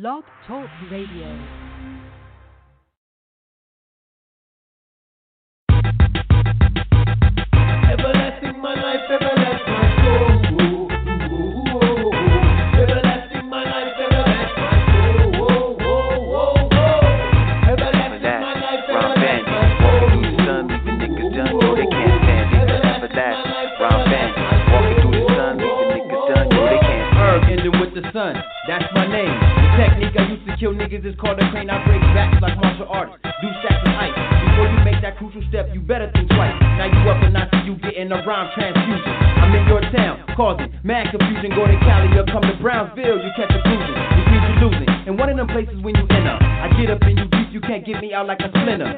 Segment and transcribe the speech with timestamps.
[0.00, 1.28] Blog Talk Radio.
[7.92, 10.90] Everlasting my life, everlasting my soul.
[12.74, 15.38] Everlasting my life, everlasting my soul.
[17.70, 21.86] Everlasting my life, everlasting Bandit, my walking through the sun, leaving niggas done, yo, they
[21.86, 22.66] can't stand it.
[22.66, 23.34] Remember that,
[23.78, 24.42] Ron Bandit,
[24.74, 28.34] walking through the sun, leaving niggas done, yo, they can't stand Herb with the sun,
[28.66, 29.63] that's my name.
[29.74, 31.66] Technique I used to kill niggas is called a crane.
[31.66, 34.14] I break backs like martial artists, do stacks and ice.
[34.46, 36.54] Before you make that crucial step, you better think twice.
[36.78, 39.10] Now you up and see you getting a rhyme transfusion.
[39.42, 41.50] I'm in your town, causing mad confusion.
[41.58, 43.98] Go to Cali or come to Brownsville, you catch a cruising.
[44.14, 44.90] Which means you losing.
[45.10, 47.60] And one of them places when you enter, I get up and you deep, you
[47.60, 48.94] can't get me out like a splinter.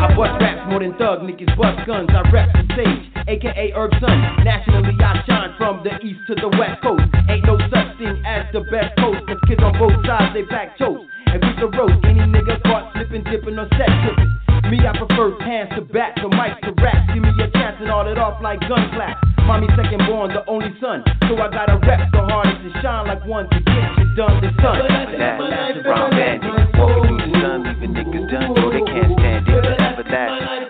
[0.00, 2.08] I bust raps more than thug niggas bust guns.
[2.08, 4.18] I rap the stage, aka Herb Sun.
[4.44, 7.02] Nationally, I shine from the east to the west coast.
[7.28, 9.22] Ain't no such thing as the best coast.
[9.26, 11.04] Cause kids on both sides, they back toast.
[11.26, 14.30] And beat the road, any nigga caught slipping, dipping, or set tripping.
[14.70, 17.08] Me, I prefer hands to bat, to mic to rap.
[17.12, 19.16] Give me a chance and all it off like gun clap.
[19.44, 21.02] Mommy second born, the only son.
[21.28, 24.50] So I gotta rep the hardest and shine like one to get you done the
[24.62, 24.78] sun.
[25.18, 25.84] that.
[25.84, 29.52] Ron Bandit, walking through the sun, leaving niggas done, yo, they can't stand it.
[29.52, 30.61] Remember that,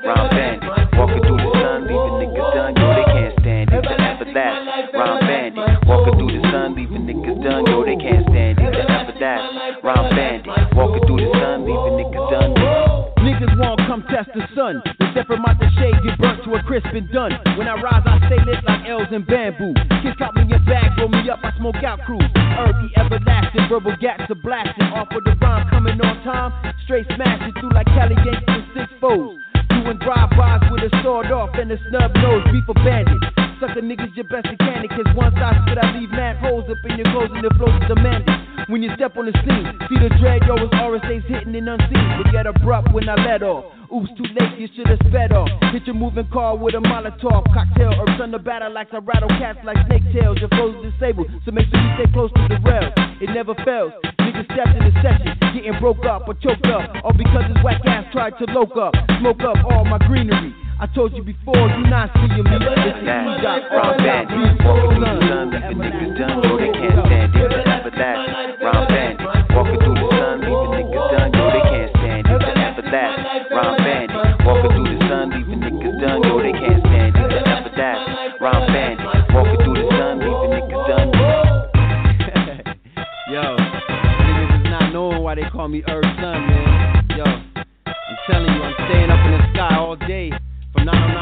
[14.34, 14.83] the sun.
[15.14, 17.33] The from out the shade get burnt to a crisp and done.
[17.56, 19.75] When I rise, I stay lit like L's and bamboo.
[20.02, 22.25] Kids caught me in bag, roll me up, I smoke out crews.
[22.36, 24.88] Earthy, everlasting, verbal gaps are blasting.
[24.97, 26.53] Off with the rhyme coming on time.
[26.84, 29.38] Straight smashing through like Cali Yankees and six foes.
[29.69, 33.52] Doing drive-bys with a sword off and a snub nose, beef a bandit.
[33.62, 36.98] Sucker niggas your best mechanic, cause once I spit, I leave mad holes up in
[36.98, 38.27] your clothes and the flows is demanded.
[38.66, 42.02] When you step on the scene, see the dread, yo, it's RSA's hitting and unseen.
[42.19, 43.70] But get abrupt when I let off.
[43.94, 45.47] Oops, too late, you should've sped off.
[45.70, 47.94] Hit your moving car with a Molotov cocktail.
[48.03, 50.42] Or on the battle like I rattle cats like snake tails.
[50.42, 52.91] Your flow's disabled, so make sure you stay close to the rails.
[53.22, 53.94] It never fails.
[54.26, 56.91] Niggas stepped in the session, getting broke up or choked up.
[57.06, 60.50] All because his whack ass tried to loke up, smoke up all my greenery.
[60.82, 62.59] I told you before, you not seeing me.
[62.59, 63.22] This is that.
[63.38, 67.54] E-Dot, Ron Bandit, walking through the sun, leaving niggas done, yo, they can't stand it.
[67.54, 68.19] Remember that,
[68.59, 69.22] Ron Bandit,
[69.54, 72.34] walking through the sun, leaving niggas done, yo, they can't stand it.
[72.34, 73.15] Remember that,
[73.54, 74.10] Ron Bandit,
[74.43, 77.31] walking through the sun, leaving niggas done, yo, they can't stand it.
[77.31, 81.14] Remember that, Ron Bandit, walking through the sun, leaving niggas done.
[83.31, 87.06] Yo, niggas is not knowing why they call me Herb Sun, man.
[87.14, 90.34] Yo, I'm telling you, I'm staying up in the sky all day
[90.84, 91.22] from 909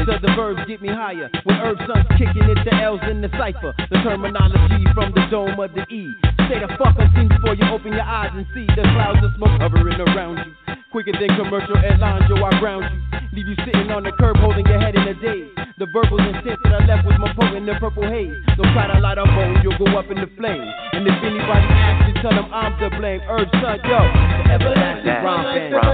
[0.00, 1.28] What the verbs get me higher.
[1.44, 3.76] When Herb Sun's kicking it, the L's in the cipher.
[3.92, 6.16] The terminology from the dome of the E.
[6.48, 9.60] Say the fuck unseen before you open your eyes and see the clouds of smoke
[9.60, 10.52] hovering around you.
[10.90, 13.00] Quicker than commercial airlines, yo, I ground you.
[13.32, 15.52] Leave you sitting on the curb holding your head in a daze.
[15.78, 18.34] The verbal intent that I left was my potent the purple haze.
[18.56, 20.68] Don't try to light a bone, you'll go up in the flames.
[20.92, 23.20] And if anybody asks you, tell them I'm to blame.
[23.24, 25.44] Herb Sun, yo, the everlasting rhyme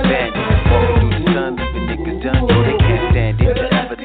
[0.09, 0.33] band.
[0.67, 2.86] Walking through the sun, leaving niggas done, yo, they can't stand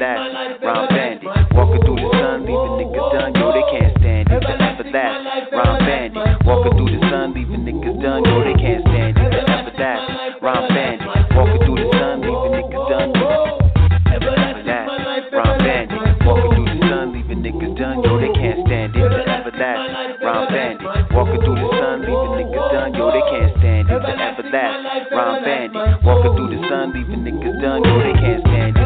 [0.02, 0.18] That,
[0.66, 4.34] Ron Bandit, walking through the sun, leaving niggas done, yo, they can't stand it.
[4.34, 5.14] Remember that,
[5.54, 9.22] Ron Bandit, walking through the sun, leaving niggas done, yo, they can't stand it.
[9.22, 11.06] Remember that, Ron Bandit,
[11.38, 13.14] walking through the sun, leaving niggas done.
[14.66, 14.90] That,
[15.38, 19.06] Ron Bandit, walking through the sun, leaving niggas done, yo, they can't stand it.
[19.06, 19.78] Remember that,
[20.18, 24.02] Ron Bandit, walking through the sun, leaving niggas done, yo, they can't stand it.
[24.02, 28.74] Remember that, Ron Bandit, walking through the sun, leaving niggas done, yo, they can't stand
[28.74, 28.81] it.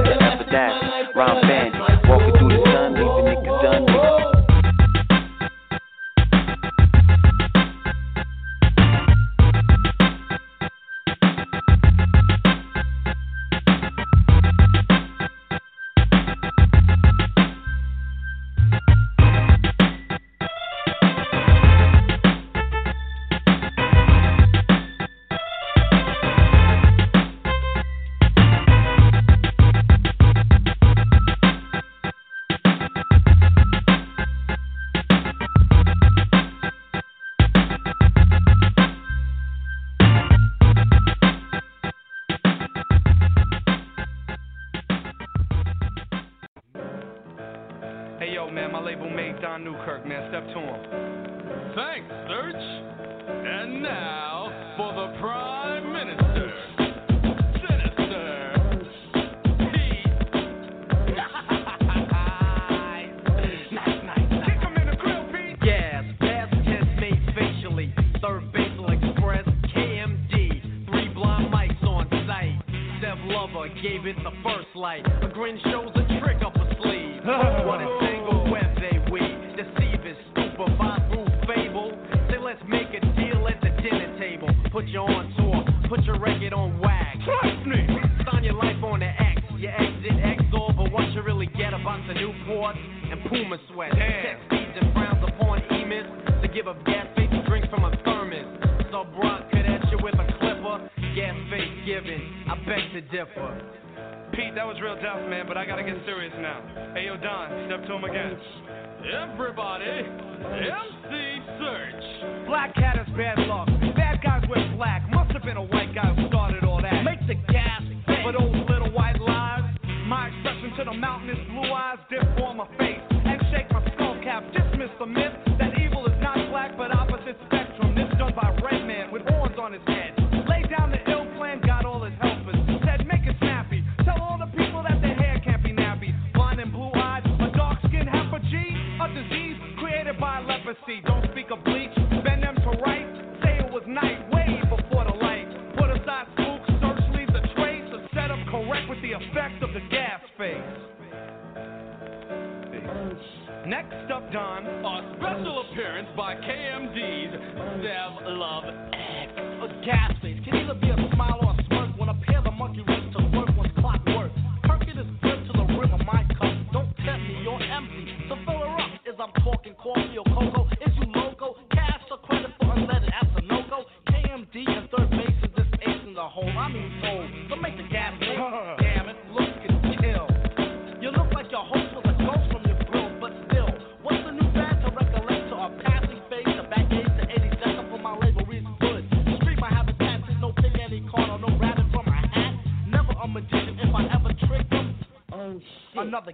[50.26, 50.52] Newkirk, man.
[50.52, 50.65] Step to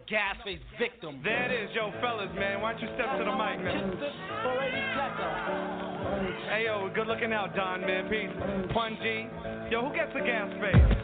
[0.09, 1.21] gas face victim.
[1.23, 2.61] There it is, yo, fellas, man.
[2.61, 3.97] Why don't you step to the mic, man?
[6.51, 8.09] Hey, yo, good looking out, Don, man.
[8.09, 8.73] Peace.
[8.73, 8.97] Pun
[9.71, 11.02] Yo, who gets the gas face?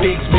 [0.00, 0.37] big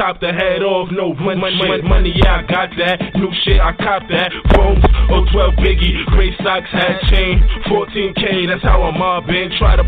[0.00, 2.96] chop the head off, no money, money, money, yeah, I got that.
[3.20, 4.32] New shit, I cop that.
[4.56, 4.80] Phones,
[5.28, 9.52] 012 Biggie, gray socks, hat chain, 14K, that's how I'm mobbing.
[9.58, 9.84] Try to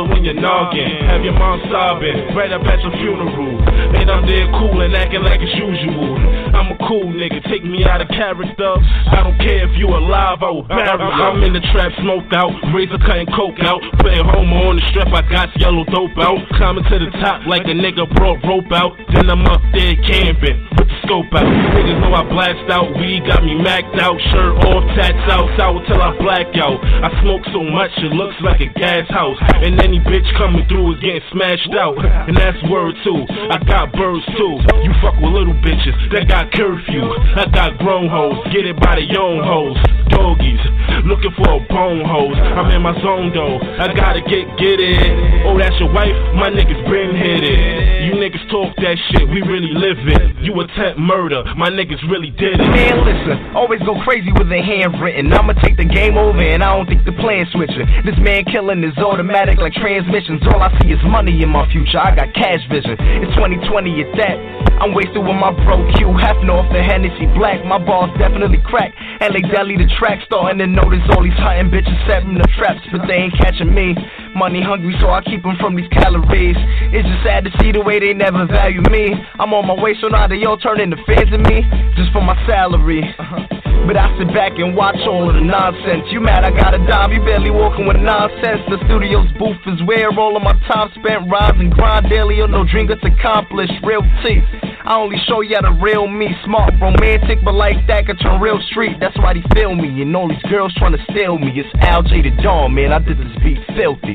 [0.00, 1.04] when you're noggin.
[1.04, 3.60] Have your mom sobbing, right up at your funeral.
[3.92, 6.16] And I'm there cool and acting like it's usual.
[6.56, 8.72] I'm a cool nigga, take me out of character.
[9.12, 11.12] I don't care if you alive, I will bury you.
[11.12, 13.84] I'm in the trap, smoked out, razor cutting coke out.
[14.00, 16.40] Putting homo on the strap, I got yellow dope out.
[16.56, 20.72] Climbing to the top like a nigga bro rope out, then I'm up there camping
[21.04, 21.46] scope out.
[21.46, 25.80] Niggas know I blast out, weed got me macked out, shirt off, tats out, sour
[25.86, 26.78] till I black out.
[26.82, 30.96] I smoke so much it looks like a gas house, and any bitch coming through
[30.96, 33.26] is getting smashed out, and that's word too.
[33.50, 34.54] I got birds too.
[34.82, 37.06] You fuck with little bitches that got curfew.
[37.36, 39.78] I got grown hoes, get it by the own hoes,
[40.10, 40.60] doggies
[41.04, 42.38] looking for a bone hose.
[42.38, 45.44] I'm in my zone though, I gotta get get it.
[45.46, 46.14] Oh, that's your wife?
[46.34, 48.06] My niggas been hit it.
[48.06, 50.42] You niggas talk that shit, we really live it.
[50.42, 52.70] You attempt murder, my niggas really did it.
[52.70, 55.32] Man, listen, always go crazy with a handwritten.
[55.32, 57.86] I'ma take the game over and I don't think the plan switching.
[58.04, 60.42] This man killing is automatic like transmissions.
[60.50, 61.98] All I see is money in my future.
[61.98, 62.96] I got cash vision.
[63.22, 64.36] It's 2020 at that.
[64.82, 67.64] I'm wasted with my bro Q, halfing off the Hennessy Black.
[67.64, 68.94] My balls definitely crack.
[69.22, 73.06] LA Deli, the track starting to notice all these hunting bitches setting the traps, but
[73.08, 73.94] they ain't catching me.
[74.34, 76.56] Money hungry, so I keep them from these calories.
[76.92, 79.12] It's just sad to see the way they never value me.
[79.38, 81.62] I'm on my way, so now they all turn into fans of me
[81.96, 83.04] just for my salary.
[83.18, 83.62] Uh-huh.
[83.86, 86.06] But I sit back and watch all of the nonsense.
[86.14, 88.62] You mad I got a dime, you barely walking with nonsense.
[88.70, 91.26] The studio's booth is where all of my time spent.
[91.28, 93.74] Rise and grind daily, or no dream gets accomplished.
[93.82, 94.46] Real teeth.
[94.86, 96.30] I only show you the real me.
[96.44, 98.98] Smart, romantic, but like that could turn real street.
[99.00, 100.00] That's why they feel me.
[100.00, 101.50] And all these girls trying to steal me.
[101.58, 102.92] It's Al J the Dawn, man.
[102.92, 104.14] I did this beat filthy.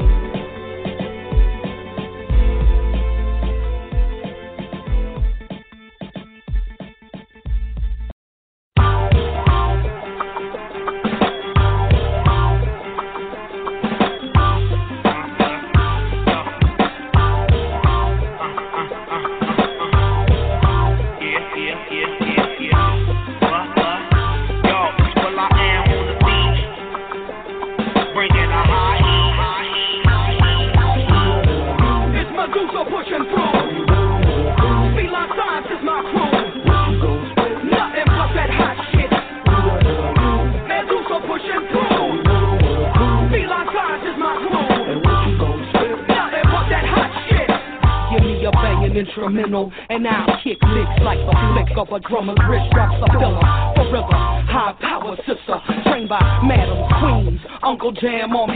[49.53, 53.43] and I'll kick licks like the flick of a drummer's wrist drops a filler.
[53.75, 58.50] Forever, high power sister, trained by Madam queens, Uncle Jam, army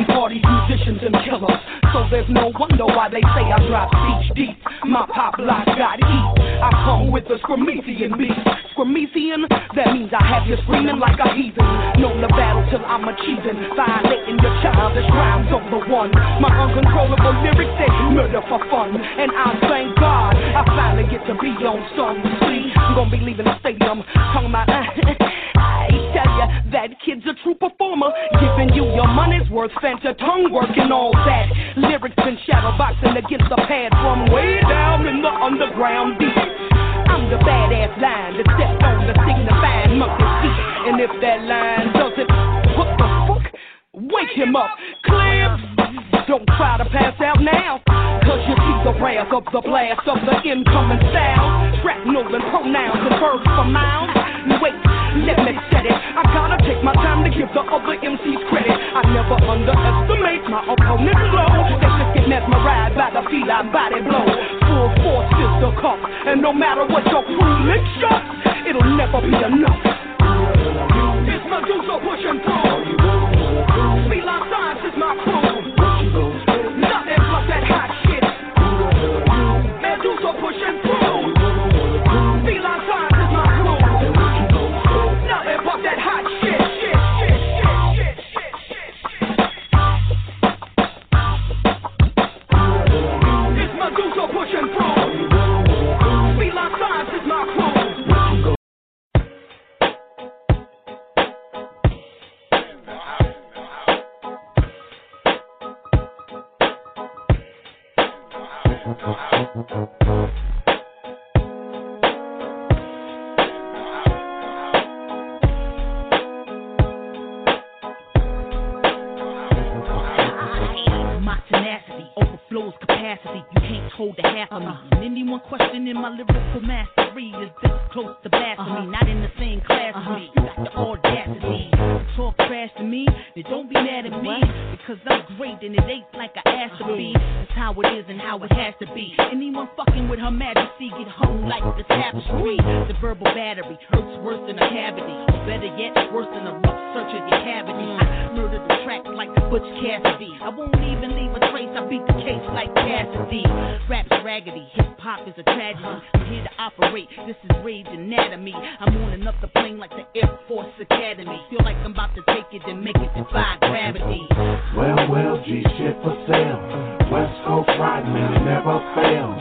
[123.26, 123.46] capacity.
[123.56, 124.68] You can't hold the half of me.
[124.92, 128.88] And anyone questioning my lyrical mastery is this close to blasphemy.
[128.88, 130.30] Not in the same class as me.
[130.36, 133.08] You got the audacity to talk trash to me.
[133.36, 134.38] Then don't be mad at me
[134.78, 137.14] because I'm great and it ain't like I asked to be.
[137.14, 139.16] That's how it is and how it has to be.
[139.32, 142.58] Anyone fucking with Her Majesty get hung like the tapestry.
[142.88, 145.16] The verbal battery hurts worse than a cavity.
[145.32, 147.90] Or better yet, worse than a rough search of your cavity.
[147.96, 150.32] I murder the track like Butch Cassidy.
[150.42, 151.72] I won't even leave a trace.
[151.76, 153.15] I beat the case like Cassidy.
[153.16, 154.68] Rap's raggedy.
[154.74, 155.84] Hip hop is a tragedy.
[156.14, 157.08] I'm here to operate.
[157.26, 158.54] This is rage anatomy.
[158.54, 161.40] I'm on another plane like the Air Force Academy.
[161.50, 164.28] Feel like I'm about to take it and make it defy gravity.
[164.76, 166.60] Well, well, G shit for sale.
[167.08, 169.40] West Coast riding and it never fails.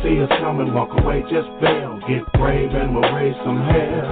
[0.00, 2.00] See us coming, walk away, just bail.
[2.08, 4.08] Get brave and we'll raise some hell.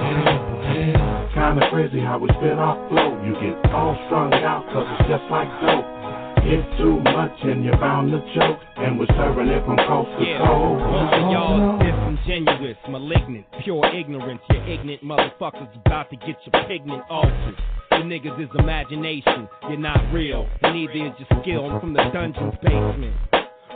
[1.33, 3.17] Kinda crazy how we spit our flow.
[3.25, 5.92] You get all strung out cause it's just like dope.
[6.45, 8.59] It's too much and you're bound to choke.
[8.77, 10.83] And we're serving it from coast to Yeah, coast.
[10.83, 14.41] most of y'all disingenuous, malignant, pure ignorance.
[14.49, 17.55] You ignorant motherfuckers about to get your pigment altered.
[17.91, 21.69] You niggas is imagination, you're not real, and neither is your skill.
[21.69, 23.15] I'm from the dungeon's basement.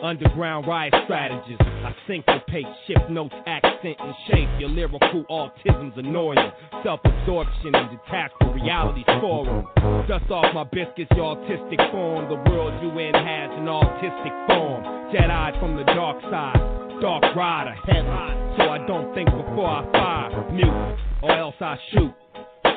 [0.02, 1.62] Underground riot strategist.
[1.62, 4.50] I syncopate, shift notes, accent, and shape.
[4.60, 6.52] Your lyrical autism's annoying.
[6.84, 9.66] Self absorption and detached from reality's forum.
[10.08, 12.30] Dust off my biscuits, your autistic form.
[12.30, 14.84] The world you in has an autistic form.
[15.14, 17.02] Jedi from the dark side.
[17.02, 18.58] Dark rider, headline.
[18.58, 20.52] So I don't think before I fire.
[20.52, 22.14] Mute, or else I shoot.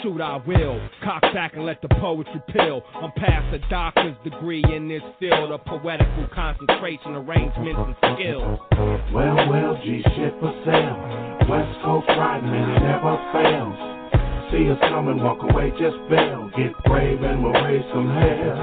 [0.02, 0.80] Shoot, I will.
[1.04, 2.82] Cock back and let the poetry pill.
[2.94, 8.58] I'm past a doctor's degree in this field of poetical concentration, arrangements, and skills.
[9.12, 10.96] Well, well, G shit for sale.
[11.48, 13.76] West Coast riding and it never fails.
[14.50, 16.50] See us coming, walk away, just bail.
[16.56, 18.56] Get brave and we'll raise some hell.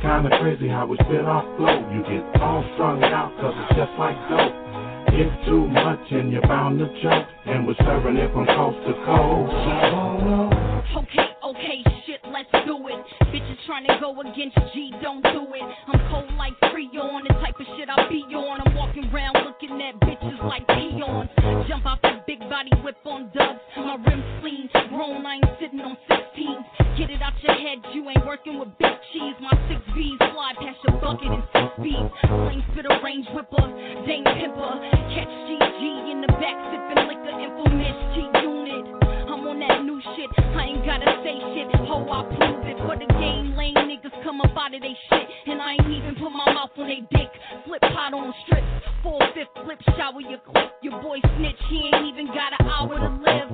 [0.00, 1.78] Kinda crazy how we spit off flow.
[1.92, 4.67] You get all strung out cause it's just like dope.
[5.10, 7.28] It's too much and you're bound to choke.
[7.46, 10.67] And we're serving it from coast to coast.
[10.96, 12.98] Okay, okay, shit, let's do it.
[13.28, 15.66] Bitches trying to go against G, don't do it.
[15.86, 18.60] I'm cold like Creole the type of shit I be on.
[18.64, 21.28] I'm walking around looking at bitches like peons.
[21.68, 23.60] Jump off the big body whip on dubs.
[23.76, 26.96] My rims clean, grown, I ain't sitting on 16.
[26.96, 29.36] Get it out your head, you ain't working with big cheese.
[29.40, 32.08] My six V's fly past your bucket in six V's.
[32.24, 33.66] Flame a range whipper,
[34.08, 34.72] dang pimper.
[35.12, 35.80] Catch GG
[36.12, 39.17] in the back, sipping liquor, infamous G unit
[39.48, 40.28] on that new shit.
[40.36, 42.76] I ain't gotta say shit, ho, I prove it.
[42.84, 45.26] For the game, lane, niggas come up out of they shit.
[45.48, 47.32] And I ain't even put my mouth on they dick.
[47.64, 48.68] Flip pot on strips,
[49.02, 50.76] full fifth flip shower your clip.
[50.82, 53.48] Your boy snitch, he ain't even got an hour to live.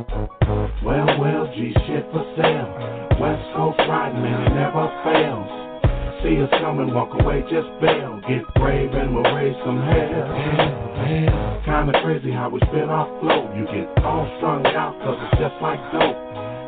[0.82, 2.68] Well, well, G shit for sale.
[3.22, 5.63] West Coast riding man, it never fails
[6.24, 8.18] see us coming, walk away, just bail.
[8.26, 10.32] Get brave and we'll raise some hell.
[11.68, 13.52] Kinda crazy how we spin our flow.
[13.52, 16.16] You get all strung out, cause it's just like dope.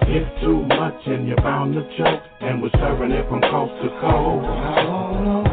[0.08, 2.22] It's too much and you're bound to choke.
[2.40, 5.45] And we're serving it from coast to coast.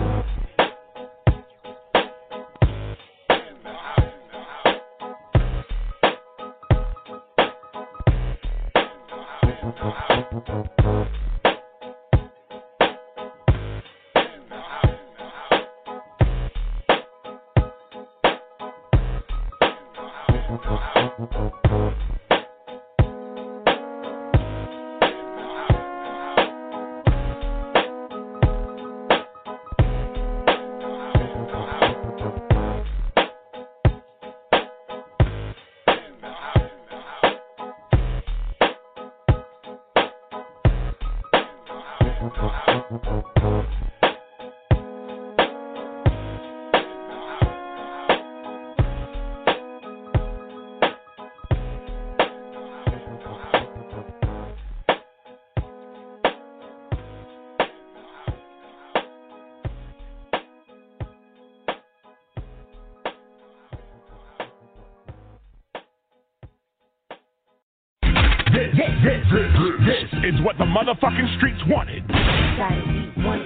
[69.63, 72.05] This is what the motherfucking streets wanted.
[72.09, 72.81] Gotta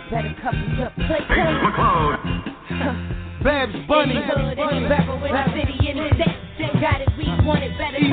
[0.10, 0.34] better
[3.43, 4.15] Babs Bunny.
[4.17, 5.06] Back.
[6.82, 7.25] Got it, we
[7.77, 7.93] better.
[7.93, 8.10] To we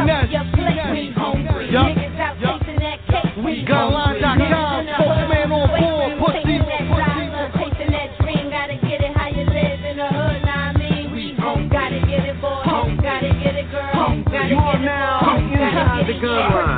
[1.96, 3.88] Niggas out chasing that cake, we on
[6.84, 7.00] board.
[7.56, 11.10] Chasing that dream, gotta get it how you live in the hood, nah, I mean,
[11.12, 11.68] we home.
[11.70, 12.96] Gotta get it, boy, home.
[13.00, 14.24] Gotta get it, girl, home.
[14.24, 16.73] Gotta get it, gotta get it, girl.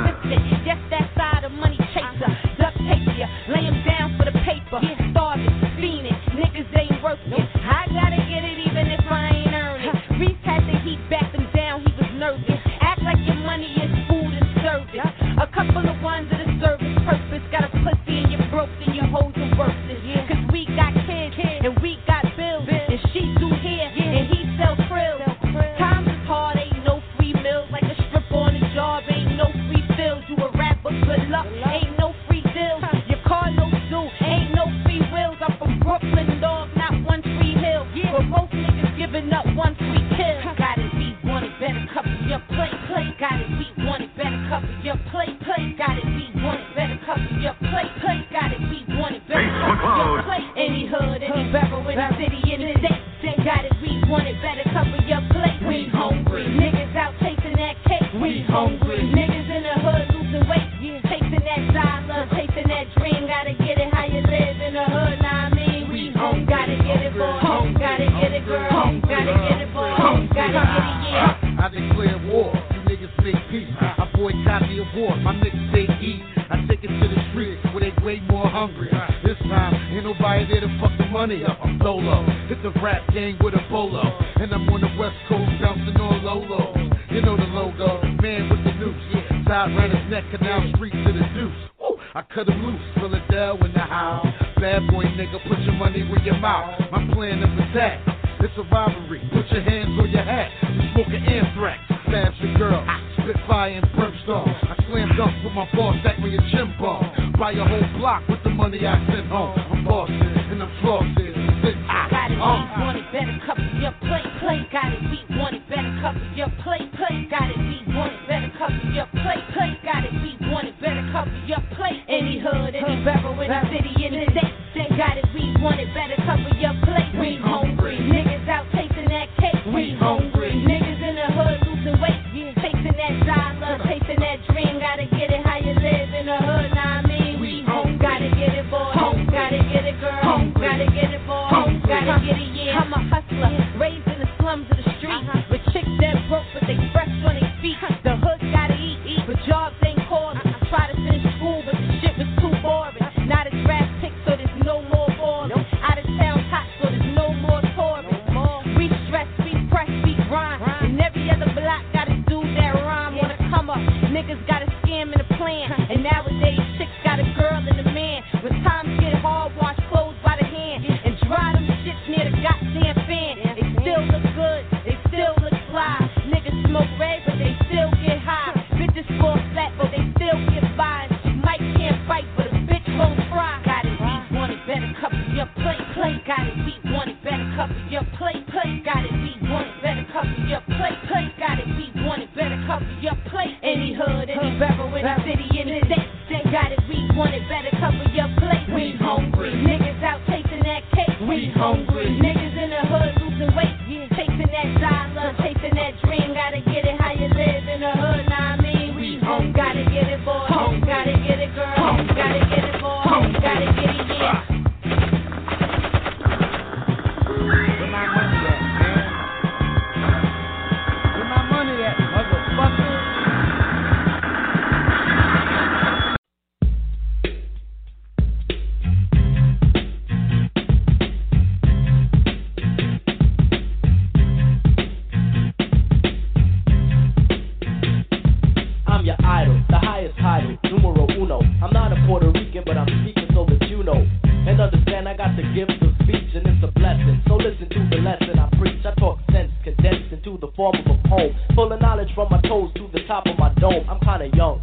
[239.69, 241.39] The highest title, numero uno.
[241.61, 243.99] I'm not a Puerto Rican, but I'm speaking so that you know.
[244.23, 247.21] And understand I got the gift of speech, and it's a blessing.
[247.27, 248.85] So listen to the lesson I preach.
[248.85, 251.35] I talk sense condensed into the form of a poem.
[251.55, 253.83] Full of knowledge from my toes to the top of my dome.
[253.89, 254.61] I'm kinda young,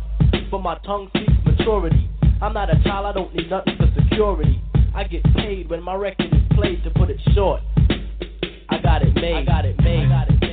[0.51, 2.09] but my tongue speaks maturity.
[2.41, 4.61] I'm not a child, I don't need nothing for security.
[4.95, 7.61] I get paid when my record is played, to put it short.
[8.69, 9.35] I got it made.
[9.35, 10.07] I got it made.
[10.07, 10.44] I got it made.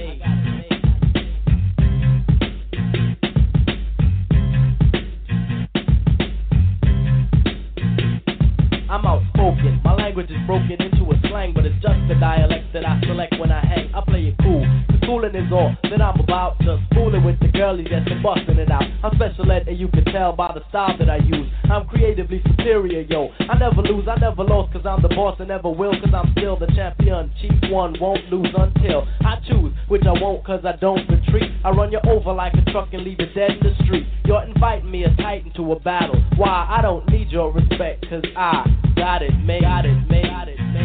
[8.91, 9.79] I'm outspoken.
[9.85, 13.39] My language is broken into a slang, but it's just the dialect that I select
[13.39, 13.89] when I hang.
[13.95, 14.61] I play it cool.
[14.91, 16.59] The schooling is all that I'm about.
[16.59, 18.83] Just fooling with the girlies that's busting it out.
[19.03, 21.47] I'm special ed, and you can tell by the style that I use.
[21.71, 23.31] I'm creatively superior, yo.
[23.39, 26.31] I never lose, I never lost, cause I'm the boss and never will, cause I'm
[26.37, 27.31] still the champion.
[27.41, 31.49] Chief one won't lose until I choose, which I won't, cause I don't retreat.
[31.63, 34.05] I run you over like a truck and leave you dead in the street.
[34.25, 36.21] You're inviting me a titan to a battle.
[36.35, 36.67] Why?
[36.69, 39.61] I don't need your respect, cause I got it made.
[39.61, 40.25] Got it made.
[40.25, 40.80] It made.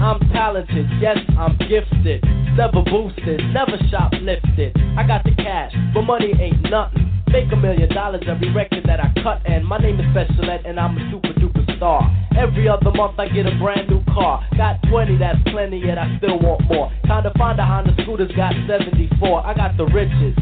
[0.00, 2.22] I'm talented, yes, I'm gifted.
[2.56, 4.72] Never boosted, never shoplifted.
[4.96, 7.10] I got the cash, but money ain't nothing.
[7.28, 10.62] Make a million dollars every record that I cut, and my name is Special Ed,
[10.64, 12.00] and I'm a super duper star.
[12.36, 14.46] Every other month I get a brand new car.
[14.56, 16.90] Got 20, that's plenty, yet I still want more.
[17.06, 19.46] Time to find a Honda Scooters, got 74.
[19.46, 20.34] I got the riches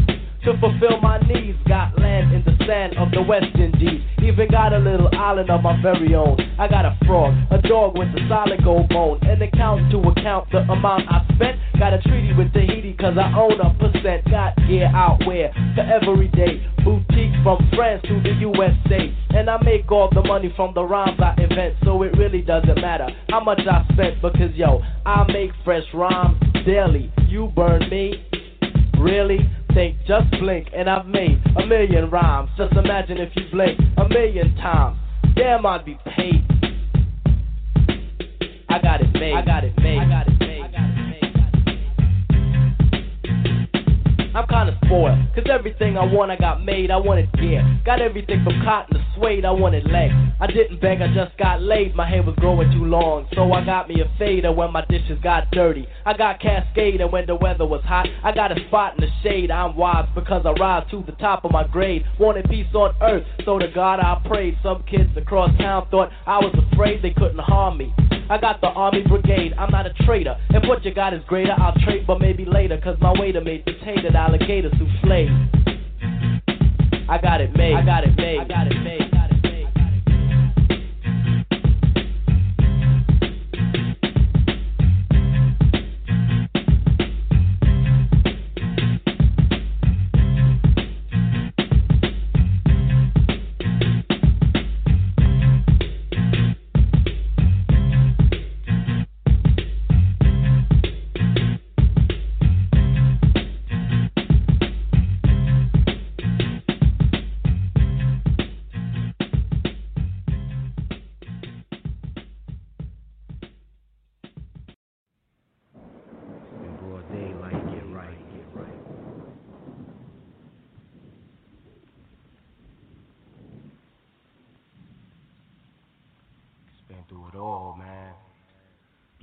[0.46, 1.58] to fulfill my needs.
[1.66, 4.00] Got land in the sand of the West Indies.
[4.22, 6.38] Even got a little island of my very own.
[6.58, 9.18] I got a frog, a dog with a solid gold bone.
[9.26, 11.58] An account to account the amount I spent.
[11.80, 14.30] Got a treaty with Tahiti cause I own a percent.
[14.30, 16.62] Got gear out where for every day.
[16.84, 19.12] Boutiques from France to the USA.
[19.30, 21.74] And I make all the money from the rhymes I invent.
[21.82, 26.38] So it really doesn't matter how much I spent because yo, I make fresh rhymes
[26.64, 27.12] daily.
[27.26, 28.22] You burn me.
[29.00, 29.40] Really?
[29.76, 32.48] Think, just blink, and I've made a million rhymes.
[32.56, 34.96] Just imagine if you blink a million times.
[35.34, 36.42] Damn, I'd be paid.
[38.70, 39.34] I got it made.
[39.34, 39.98] I got it made.
[39.98, 40.45] I got it made.
[44.36, 47.64] I'm kinda spoiled, cause everything I want I got made, I wanted gear.
[47.86, 50.12] Got everything from cotton to suede, I wanted legs.
[50.38, 53.26] I didn't beg, I just got laid, my hair was growing too long.
[53.34, 55.88] So I got me a fader when my dishes got dirty.
[56.04, 58.08] I got cascade and when the weather was hot.
[58.22, 61.46] I got a spot in the shade, I'm wise because I rise to the top
[61.46, 62.04] of my grade.
[62.20, 64.58] Wanted peace on earth, so to God I prayed.
[64.62, 67.94] Some kids across town thought I was afraid they couldn't harm me.
[68.28, 70.36] I got the army brigade, I'm not a traitor.
[70.50, 72.80] If what you got is greater, I'll trade, but maybe later.
[72.82, 75.28] Cause my waiter made potato alligator souffle.
[77.08, 77.74] I got it made.
[77.74, 78.40] I got it made.
[78.40, 79.15] I got it made.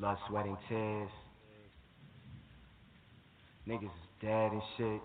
[0.04, 1.10] Blood, sweat, and tears.
[3.66, 5.02] Niggas is dead and shit.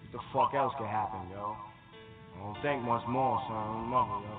[0.00, 1.54] What the fuck else could happen, yo?
[2.34, 3.86] I don't think much more, son.
[3.86, 4.38] Mother, yo.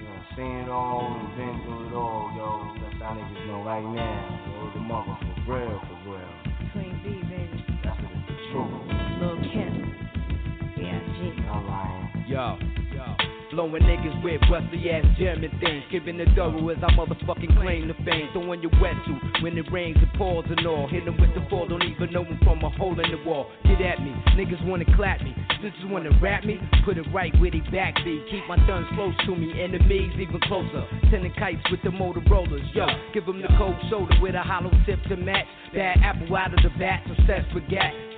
[0.00, 2.72] Yeah, seen it all and been through it all, yo.
[2.82, 4.40] Let y'all niggas know right now.
[4.48, 6.34] Yo, the mother for real, for real.
[6.72, 7.64] Queen B, baby.
[7.84, 8.72] That's the, the truth.
[9.20, 9.92] Lil Kim.
[10.74, 11.42] B.I.G.
[11.50, 12.26] Alright.
[12.26, 12.79] Yo, yo.
[13.50, 15.82] Blowing niggas with rusty ass German things.
[15.90, 18.28] Giving the double as I motherfucking claim the fame.
[18.32, 20.86] Throwing your wetsuit when it rains and pours and all.
[20.86, 23.46] Hit them with the fall, don't even know them from a hole in the wall.
[23.64, 25.34] Get at me, niggas wanna clap me.
[25.62, 28.22] Sisters wanna rap me, put it right where they back be.
[28.30, 30.84] Keep my guns close to me, enemies even closer.
[31.10, 32.86] Sending kites with the Motorola's, yo.
[33.12, 35.46] Give them the cold shoulder with a hollow tip to match.
[35.74, 37.70] Bad apple out of the vat, obsessed with.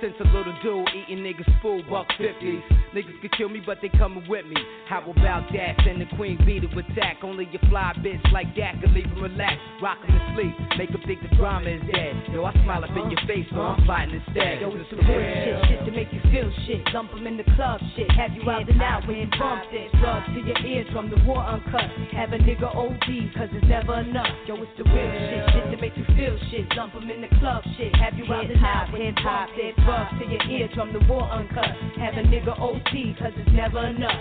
[0.03, 2.59] Since a little dude eating niggas full buck fifties.
[2.93, 4.59] Niggas could kill me, but they coming with me.
[4.89, 5.79] How about that?
[5.85, 7.23] Send the queen beat it with tack.
[7.23, 9.63] Only a fly bitch like that can leave them relaxed.
[9.81, 12.19] Rock them to sleep, make them think the drama is dead.
[12.35, 14.59] Yo, I smile up in your face, so I'm fighting instead.
[14.59, 16.83] Yo, it's the real shit, shit to make you feel shit.
[16.91, 18.11] Dump them in the club, shit.
[18.11, 19.87] Have you out and out when bump it.
[20.03, 21.87] Drugs to your eardrum, the war uncut.
[22.11, 23.07] Have a nigga OD,
[23.39, 24.35] cause it's never enough.
[24.51, 26.67] Yo, it's the real shit, shit to make you feel shit.
[26.75, 27.95] Dump them in the club, shit.
[27.95, 29.73] Have you out and out when bump it.
[29.93, 31.69] Drugs to your eardrum, the war uncut.
[32.01, 34.17] Have a nigga OD, cause it's never enough.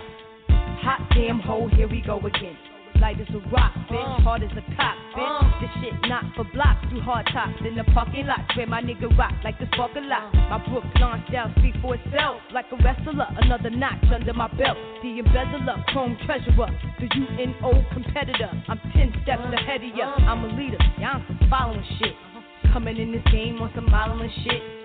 [0.85, 2.57] Hot damn hole, here we go again.
[3.01, 4.21] Light as a rock, bitch, uh.
[4.21, 5.25] hard as a cop, bitch.
[5.25, 5.61] Uh.
[5.65, 8.41] This shit not for blocks, through hard tops in the parking lot.
[8.55, 10.29] Where my nigga rock like the spark a lot.
[10.35, 10.53] Uh.
[10.53, 13.27] My Brooklyn style speak for itself, like a wrestler.
[13.41, 14.77] Another notch under my belt.
[15.03, 16.69] The embezzler, chrome treasurer,
[17.01, 18.53] the UNO competitor.
[18.69, 20.13] I'm ten steps ahead of ya.
[20.29, 22.13] I'm a leader, y'all some following shit.
[22.13, 22.73] Uh-huh.
[22.75, 24.82] Coming in this game on some modeling shit.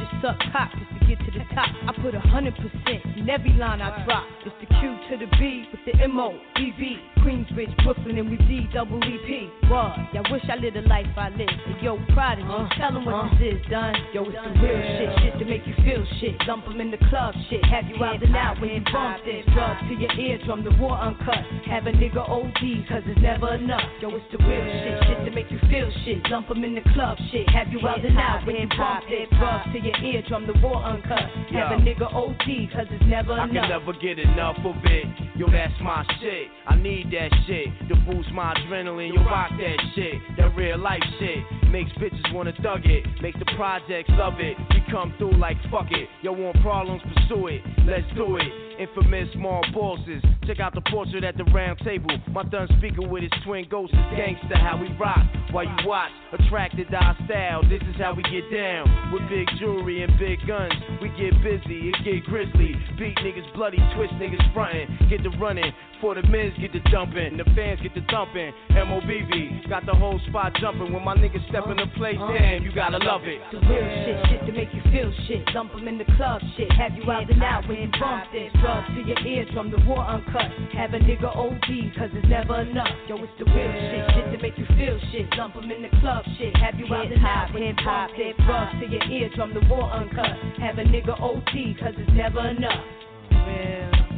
[0.00, 1.68] Bitches suck cock just to get to the top.
[1.86, 4.24] I put a hundred percent in every line I drop.
[4.46, 6.96] It's the Q to the B with the M O B B.
[7.20, 9.50] Queensbridge, Brooklyn, and we D double E P.
[9.68, 9.92] What?
[10.14, 11.52] Y'all wish I lived the life I live.
[11.68, 13.94] But yo, prodigy, tell them what this is done.
[14.14, 16.38] Yo, it's the real shit, shit to make you feel shit.
[16.46, 17.62] Dump 'em in the club, shit.
[17.66, 19.44] Have you out and out when you bump this.
[19.52, 21.44] Drugs to your eardrum, the war uncut.
[21.68, 23.84] Have a nigga OD, cause it's never enough.
[24.00, 26.24] Yo, it's the real shit, shit to make you feel shit.
[26.24, 27.48] Dump 'em in the club, shit.
[27.50, 29.28] Have you out and out when you bump this.
[29.36, 31.18] Drugs to your eardrum, the war uncut.
[31.52, 33.68] Have a nigga OD, cause it's never I can enough.
[33.68, 35.06] never get enough of it.
[35.36, 36.48] Yo, that's my shit.
[36.66, 39.14] I need that shit to boost my adrenaline.
[39.14, 40.14] Yo, rock that shit.
[40.36, 41.38] That real life shit.
[41.70, 43.04] Makes bitches wanna thug it.
[43.22, 44.56] Makes the projects love it.
[44.70, 46.08] We come through like fuck it.
[46.22, 47.62] Yo, want problems, pursue it.
[47.86, 48.52] Let's do it.
[48.80, 50.22] Infamous small bosses.
[50.46, 52.10] Check out the portrait at the round table.
[52.32, 54.56] My thun speaker with his twin ghosts is gangster.
[54.56, 55.20] How we rock
[55.52, 56.10] while you watch.
[56.32, 57.62] Attracted to our style.
[57.68, 59.12] This is how we get down.
[59.12, 60.72] With big jewelry and big guns.
[61.00, 62.74] We get busy, it get grizzly.
[62.98, 65.08] Beat niggas bloody, twist niggas frontin'.
[65.08, 65.72] Get the running.
[66.00, 67.36] For the men's get the dumping.
[67.36, 68.52] The fans get the thumping.
[68.72, 70.92] MOBB got the whole spot jumping.
[70.92, 73.40] When my niggas step in the place, damn, you gotta love it.
[73.52, 75.44] The real shit, shit to make you feel shit.
[75.52, 76.72] Dump 'em in the club, shit.
[76.72, 78.50] Have you out and out when you bump this.
[78.60, 80.50] Drugs to your eardrum, the war uncut.
[80.72, 82.96] Have a nigga OD, cause it's never enough.
[83.06, 85.28] Yo, it's the real shit, shit to make you feel shit.
[85.36, 86.56] Dump 'em in the club, shit.
[86.56, 88.34] Have you out and out when you bump this.
[88.46, 90.32] Drugs to your eardrum, the war uncut.
[90.58, 92.84] Have a nigga OD, cause it's never enough.
[93.30, 94.09] Real.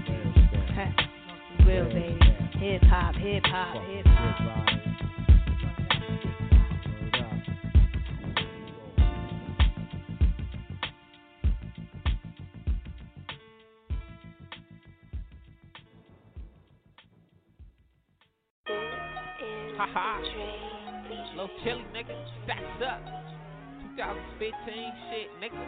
[1.66, 2.18] Real, baby.
[2.59, 4.33] Hip hop, hip hop, hip hop.
[19.79, 20.20] Haha.
[21.37, 22.14] Low chili, nigga.
[22.44, 23.01] Stacks up.
[23.96, 25.64] 2015 shit, nigga.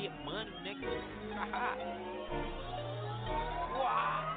[0.00, 0.92] Get money, nigga.
[1.34, 1.70] Haha.
[3.74, 4.29] Wow.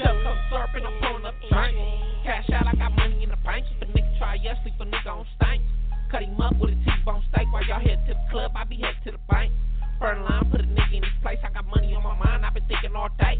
[0.00, 1.76] Tell come pulling up drink.
[2.24, 3.68] Cash out, I got money in the bank.
[3.68, 5.60] If a nigga try yes, sleep a nigga on stank.
[6.08, 8.56] Cut him up with a T-bone steak while y'all head to the club.
[8.56, 9.52] I be head to the bank.
[10.00, 11.36] Burn line, put a nigga in his place.
[11.44, 13.36] I got money on my mind, i been thinking all day.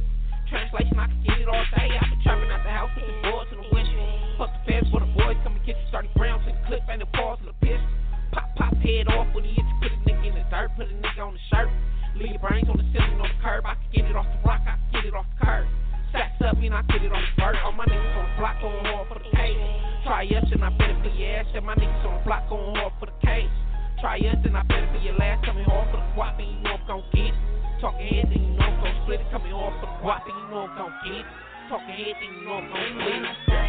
[0.52, 1.96] Translation, I can get it all day.
[1.96, 4.04] i been trapping out the house with the boys to the window.
[4.36, 7.00] Fuck the feds for the boys, come and get you 30 rounds the clip and
[7.00, 7.80] the balls in the piss.
[8.36, 9.76] Pop, pop, head off when he hit you.
[9.80, 11.72] Put a nigga in the dirt, put a nigga on the shirt.
[12.20, 13.64] Leave your brains on the ceiling, on the curb.
[13.64, 15.64] I can get it off the rock, I can get it off the curb.
[16.10, 17.56] Stacks up, mean I get it off the vert.
[17.62, 19.58] All my niggas on block going hard for the case.
[20.02, 21.46] Try us and I better be your ass.
[21.54, 23.50] And my niggas on block going hard for the case.
[24.00, 25.46] Try us and I better be your last.
[25.46, 27.34] Coming hard for the guap and you know I'm gon' get it.
[27.80, 29.30] Talking head then you know I'm gon' split it.
[29.30, 31.26] Coming hard for the guap and you know I'm gon' get it.
[31.70, 33.60] Talking head then you know I'm gon' split it.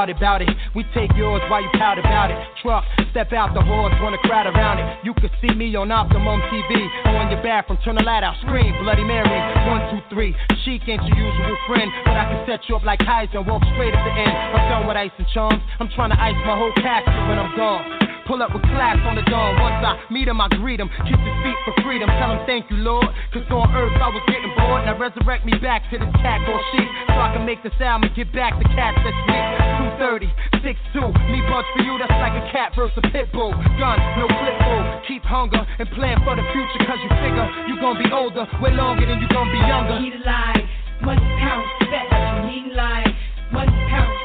[0.00, 0.48] Whole clique bout it.
[0.74, 2.38] We take yours while you pout about it.
[2.62, 5.04] Truck, step out the horse, wanna crowd around it.
[5.04, 6.88] You can see me on Optimum TV.
[7.04, 9.28] On your bathroom, turn the light out, scream, Bloody Mary.
[9.68, 10.34] One, two, three.
[10.64, 13.62] Chic ain't your usual friend, but I can set you up like Keyser and walk
[13.74, 14.32] straight at the end.
[14.32, 15.60] I'm done with ice and charms.
[15.78, 17.99] I'm trying to ice my whole casket when I'm gone.
[18.30, 19.58] Pull up with class on the dawn.
[19.58, 20.86] Once I meet him, I greet him.
[21.02, 22.06] Kiss his feet for freedom.
[22.06, 23.10] Tell him thank you, Lord.
[23.34, 24.86] Cause on earth I was getting bored.
[24.86, 26.86] Now resurrect me back to the cat or sheep.
[27.10, 30.30] So I can make this album and get back to cats that's weak.
[30.62, 31.10] 230, 6'2.
[31.26, 33.50] Me buds for you, that's like a cat versus a pit bull.
[33.50, 34.84] Gun, no clip bull.
[35.10, 36.86] Keep hunger and plan for the future.
[36.86, 39.98] Cause you figure you gonna be older way longer than you gonna be younger.
[40.06, 40.62] Eat alive.
[41.02, 42.14] Money, power, respect.
[42.14, 43.10] You needn't lie.
[43.50, 44.19] Money, power,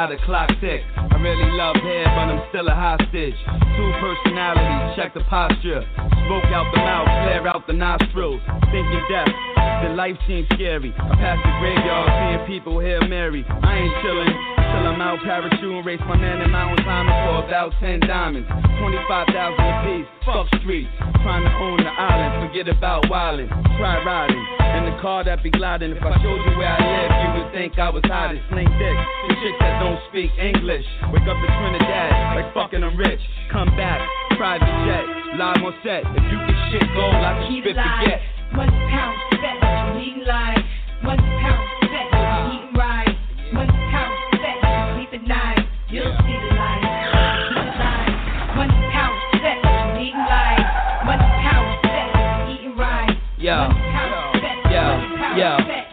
[0.00, 0.80] how the clock tick.
[0.96, 3.36] I really love hair, but I'm still a hostage.
[3.76, 5.84] Two personalities, check the posture.
[6.24, 8.40] Smoke out the mouth, flare out the nostrils.
[8.72, 9.28] Thinking death,
[9.84, 10.96] the life seems scary.
[10.96, 13.44] I pass the graveyard, seeing people here Mary.
[13.44, 14.32] I ain't chillin'
[14.72, 18.48] till I'm out parachuting, race my man in mountain climbing for about 10 diamonds.
[18.48, 20.88] 25,000 apiece, fuck streets.
[21.20, 23.52] Trying to own the island, forget about wildin'.
[23.76, 24.39] Try riding
[25.00, 25.92] car that be gliding.
[25.92, 28.40] If I showed you where I live, you would think I was hiding.
[28.52, 30.84] Sling dick to chicks that don't speak English.
[31.10, 33.20] Wake up to Trinidad, like fucking I'm rich.
[33.50, 34.00] Come back,
[34.36, 35.04] private jet,
[35.40, 36.04] live on set.
[36.04, 38.20] If you get shit gold, I can spit forget.
[38.52, 39.58] Money, power, respect.
[39.64, 40.26] You needn't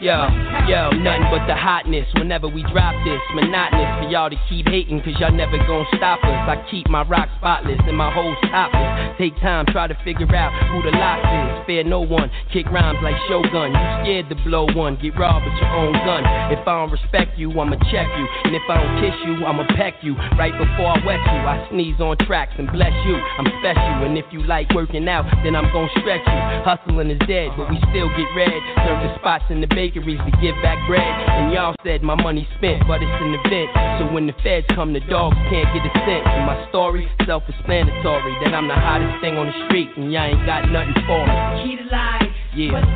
[0.07, 0.29] yo,
[0.69, 3.21] yo, nothing but the hotness whenever we drop this.
[3.33, 6.43] Monotonous for y'all to keep hating, cause y'all never gon' stop us.
[6.49, 9.17] I keep my rock spotless and my whole topless.
[9.17, 11.65] Take time, try to figure out who the lock is.
[11.65, 13.71] Fear no one, kick rhymes like Shogun.
[13.73, 16.23] You scared to blow one, get robbed with your own gun.
[16.53, 18.25] If I don't respect you, I'ma check you.
[18.45, 20.15] And if I don't kiss you, I'ma peck you.
[20.37, 23.15] Right before I wet you, I sneeze on tracks and bless you.
[23.37, 26.39] I'm special, and if you like working out, then I'm gon' stretch you.
[26.63, 28.55] Hustling is dead, but we still get red.
[28.85, 31.03] Serving spots in the bakeries to give back bread.
[31.03, 33.69] And y'all said my money spent, but it's an event.
[33.99, 36.23] So when the feds come, the dogs can't get a cent.
[36.25, 40.45] And my story, self-explanatory, that I'm the hottest thing on the street, and y'all ain't
[40.47, 41.35] got nothing for me.
[41.61, 42.25] Key to lie.
[42.55, 42.71] Yeah.
[42.71, 42.87] Money,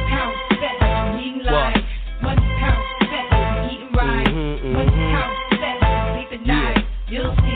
[0.50, 0.82] respect.
[0.82, 1.76] You needn't lie.
[2.24, 3.28] Money, power, respect.
[3.30, 4.26] You eating right.
[4.26, 5.78] Mm-hmm, money, power, sex,
[6.16, 6.80] leave the night.
[7.12, 7.51] You'll see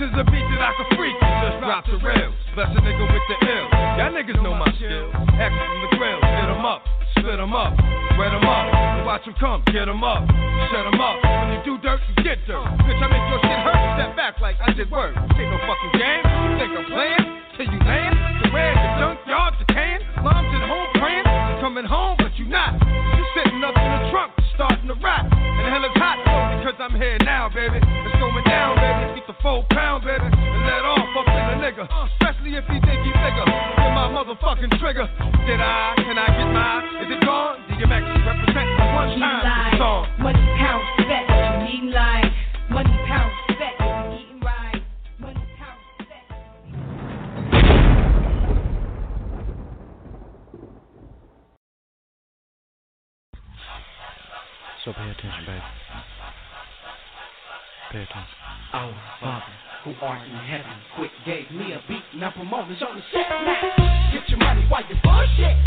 [0.00, 2.34] is a beat that I can freak just drop the rails.
[2.54, 3.66] Bless a nigga with the ill.
[3.98, 5.10] Y'all niggas know my skills.
[5.38, 6.82] X from the grill, hit 'em up,
[7.18, 7.74] split 'em up,
[8.18, 10.22] wet 'em up, and watch 'em come, Get 'em up,
[10.70, 11.18] shut 'em up.
[11.22, 12.66] When you do dirt, you get dirt.
[12.86, 15.14] Bitch, I make your shit hurt, step back like I did work.
[15.16, 16.22] Ain't no fucking game.
[16.24, 17.24] You think I'm playing?
[17.56, 19.98] Till you land, the red, the junkyard, the can.
[20.22, 22.87] Mom's at home praying, You're coming home, but you not.
[24.58, 25.22] Starting to rap.
[25.22, 26.18] And the hell is hot,
[26.58, 27.78] because I'm here now, baby.
[27.78, 29.22] It's going down, baby.
[29.22, 31.86] Get the four pound, baby, and let off up in the nigga.
[31.86, 33.46] Especially if he think he bigger.
[33.46, 35.06] Get my motherfucking trigger.
[35.46, 35.94] Did I?
[36.02, 37.06] Can I get mine?
[37.06, 37.62] Is it gone?
[37.70, 38.66] DMX represent
[38.98, 40.10] one time song.
[40.18, 41.22] Money, power, sex,
[41.62, 42.17] leading line.
[42.17, 42.17] Money,
[54.88, 55.60] So pay attention, baby.
[57.92, 58.38] Pay attention.
[58.72, 58.88] Oh,
[59.20, 59.52] Father,
[59.84, 62.00] who art in heaven, quick gave me a beat.
[62.16, 64.16] Now promoters on the set now.
[64.16, 65.60] Get your money while you bullshit.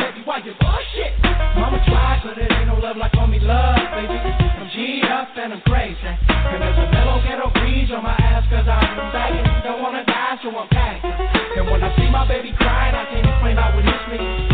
[0.00, 1.20] Baby, why you bullshit?
[1.60, 4.16] Mama tried, but it ain't no love like homie love, baby.
[4.16, 6.00] I'm G'd up and I'm crazy.
[6.00, 9.44] And there's a mellow ghetto breeze on my ass cause I'm begging.
[9.68, 11.12] Don't wanna die, so I'm packing.
[11.60, 14.51] And when I see my baby crying, I can't explain how it hits me.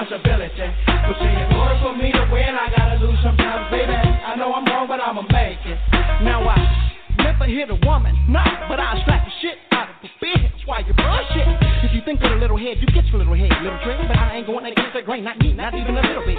[0.00, 0.72] Responsibility.
[0.86, 3.92] But see, in order for me to win, I gotta lose sometimes, baby.
[3.92, 5.78] I know I'm wrong, but I'ma make it.
[6.22, 6.89] Now I
[7.30, 10.82] never hit a woman, nah, but I'll slap the shit out of a bitch while
[10.82, 11.46] you bullshit.
[11.86, 14.02] If you think with a little head, you get your little head, little trick.
[14.02, 16.34] But I ain't going against the grain, not me, not even a little bit.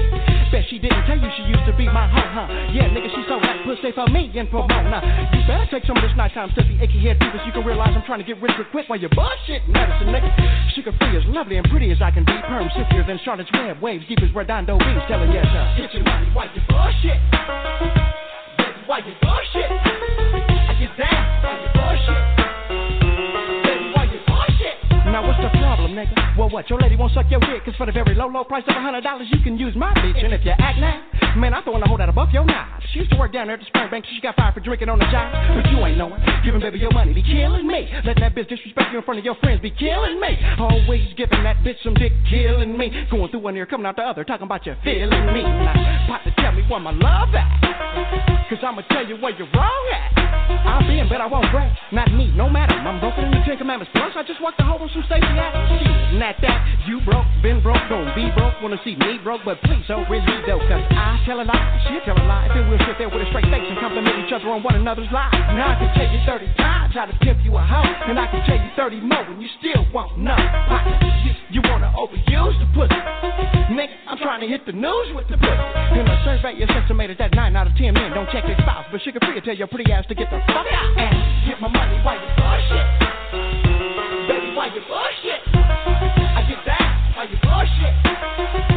[0.51, 2.47] Bet she didn't tell you she used to be my huh huh.
[2.75, 4.99] Yeah, nigga, she so that pussy for me and for Pomona.
[5.31, 8.03] You better take some of this nighttime sissy achy head fever you can realize I'm
[8.03, 10.27] trying to get rich real quick while you bullshit medicine, nigga.
[10.75, 12.35] Suga Free as lovely and pretty as I can be.
[12.51, 13.79] Perm silkier than Charlotte's Web.
[13.79, 15.03] Waves deep as Redondo Beach.
[15.07, 15.55] Telling yes, sir.
[15.55, 17.19] Uh, get your money why you bullshit?
[18.87, 20.20] Why you bullshit?
[26.37, 26.69] Well, what?
[26.69, 28.81] Your lady won't suck your dick, cause for the very low, low price of a
[28.81, 30.23] hundred dollars, you can use my bitch.
[30.23, 31.03] And if you act now,
[31.37, 32.81] man, I'm throwing a hold out above your knob.
[32.91, 34.89] She used to work down there at the Springbank, so she got fired for drinking
[34.89, 35.31] on the job.
[35.55, 36.19] But you ain't knowing.
[36.43, 37.89] Giving baby your money be killing me.
[38.05, 40.37] Letting that bitch disrespect you in front of your friends be killing me.
[40.59, 42.91] Always giving that bitch some dick, killing me.
[43.09, 45.43] Going through one ear, coming out the other, talking about you feeling me.
[45.43, 48.49] Now, partner, tell me where my love at.
[48.49, 50.31] Cause I'ma tell you where you're wrong at.
[50.91, 51.71] Be in bed, I won't break.
[51.93, 52.75] Not me, no matter.
[52.75, 53.95] I'm broken in the Ten Commandments.
[53.95, 55.23] Plus, I just walked the hole on some Stacey.
[55.23, 56.59] Shit, not that.
[56.83, 58.59] You broke, been broke, gon' be broke.
[58.59, 60.59] Wanna see me broke, but please don't me though.
[60.59, 62.49] Cause I tell a lie, she tell a lie.
[62.53, 65.09] Then we'll sit there with a straight face and compliment each other on one another's
[65.13, 65.33] lies.
[65.53, 67.85] Now I can tell you 30 times how to pimp you a hoe.
[68.09, 70.37] And I can tell you 30 more and you still won't know.
[71.25, 73.01] You, you wanna overuse the pussy.
[73.73, 75.67] Nigga, I'm trying to hit the news with the pussy.
[75.99, 78.85] In a survey, it's estimated that 9 out of 10 men don't check their spouse.
[78.91, 81.13] But Suga Free tell your pretty ass to get the fuck out and
[81.45, 82.87] get my money while you bullshit.
[84.27, 85.41] Baby, why you bullshit?
[85.53, 88.70] I get that while you bullshit.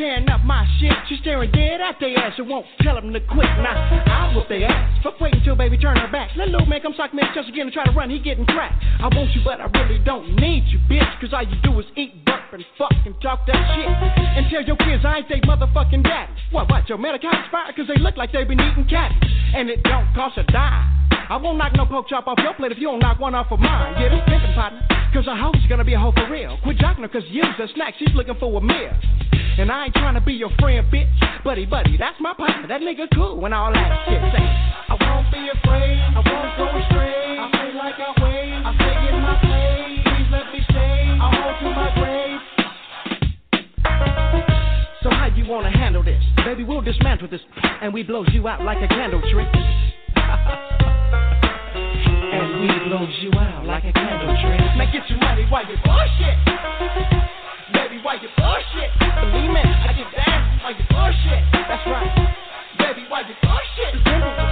[0.00, 0.96] Tearing up my shit.
[1.12, 3.44] She staring dead at their ass and won't tell them to quit.
[3.60, 3.76] Now,
[4.08, 5.04] I'll whoop their ass.
[5.04, 6.32] Fuck wait until baby turn her back.
[6.36, 8.08] Let little man come sock me just again and try to run.
[8.08, 8.80] He getting cracked.
[8.80, 11.20] I want you, but I really don't need you, bitch.
[11.20, 13.84] Cause all you do is eat, burp, and fuck and talk that shit.
[13.84, 16.32] And tell your kids I ain't they motherfucking daddy.
[16.50, 17.76] What, what, your Medicare expired?
[17.76, 19.12] Cause they look like they been eating cat.
[19.52, 20.96] And it don't cost a dime.
[21.28, 23.52] I won't knock no pork chop off your plate if you don't knock one off
[23.52, 24.00] of mine.
[24.00, 24.80] Get it thinking, partner.
[25.12, 26.56] Cause a hoe's gonna be a hoe for real.
[26.62, 27.94] Quit jocking her cause use a snack.
[27.98, 28.94] She's looking for a meal.
[29.58, 31.08] And I ain't trying to be your friend, bitch.
[31.44, 32.66] Buddy, buddy, that's my partner.
[32.68, 34.46] That nigga cool when all that shit say.
[34.88, 35.98] I won't be afraid.
[36.00, 37.38] I won't go astray.
[37.38, 38.52] I feel like I wait.
[38.64, 40.00] I stay in my place.
[40.04, 41.12] Please let me stay.
[41.12, 42.40] I hold to my grave.
[45.02, 46.22] So how you wanna handle this?
[46.44, 47.40] Baby, we'll dismantle this
[47.82, 49.46] and we blows you out like a candle tree.
[52.32, 54.58] and we blows you out like a candle tree.
[54.76, 57.39] Now get your money while you bullshit.
[57.72, 58.90] Baby, why you bullshit?
[58.98, 61.42] Believe me, I get down while you bullshit.
[61.52, 62.10] That's right.
[62.78, 63.94] Baby, why you bullshit?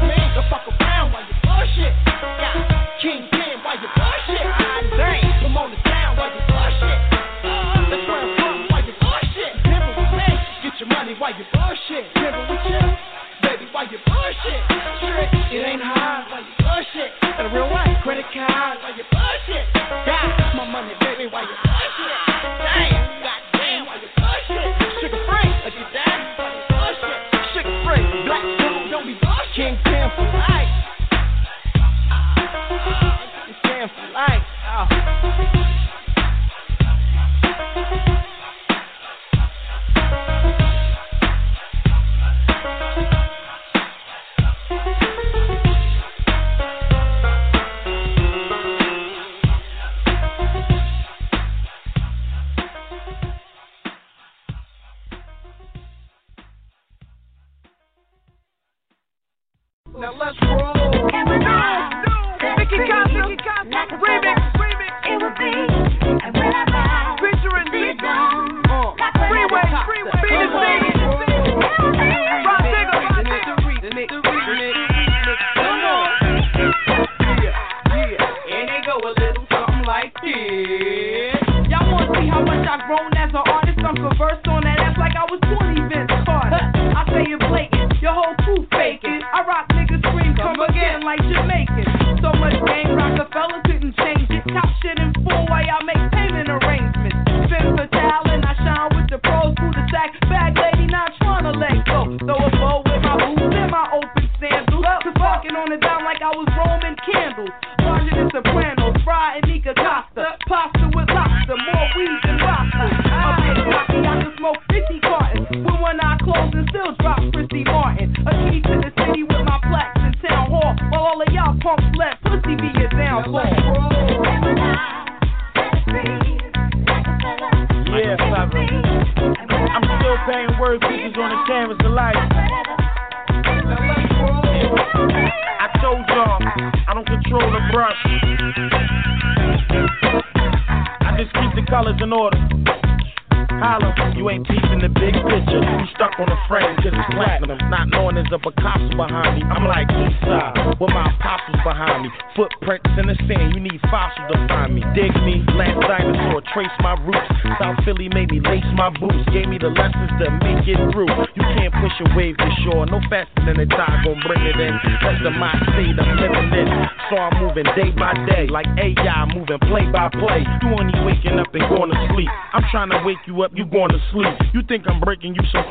[0.06, 1.92] Me, go fuck around while you bullshit.
[2.06, 4.44] Yeah, King Pin, why you bullshit?
[4.94, 6.98] Dang, come on the town while you bullshit.
[7.42, 9.52] Uh, that's where I'm from, why you bullshit?
[9.66, 10.30] Remember with me,
[10.62, 12.06] get your money while you bullshit.
[12.14, 12.82] With you,
[13.42, 14.62] baby, why you bullshit?
[15.02, 17.10] Trick, it ain't hard while you bullshit.
[17.22, 19.77] Got a real white credit card while you bullshit.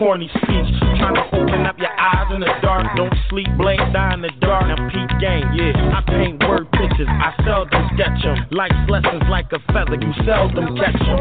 [0.08, 0.72] corny speech.
[1.03, 2.88] Trying to open up your eyes in the dark.
[2.95, 4.68] Don't sleep, blame, die in the dark.
[4.68, 5.99] Now, peak game, yeah.
[5.99, 8.47] I paint word pictures, I seldom sketch them.
[8.51, 11.20] Life's lessons like a feather, you seldom catch them.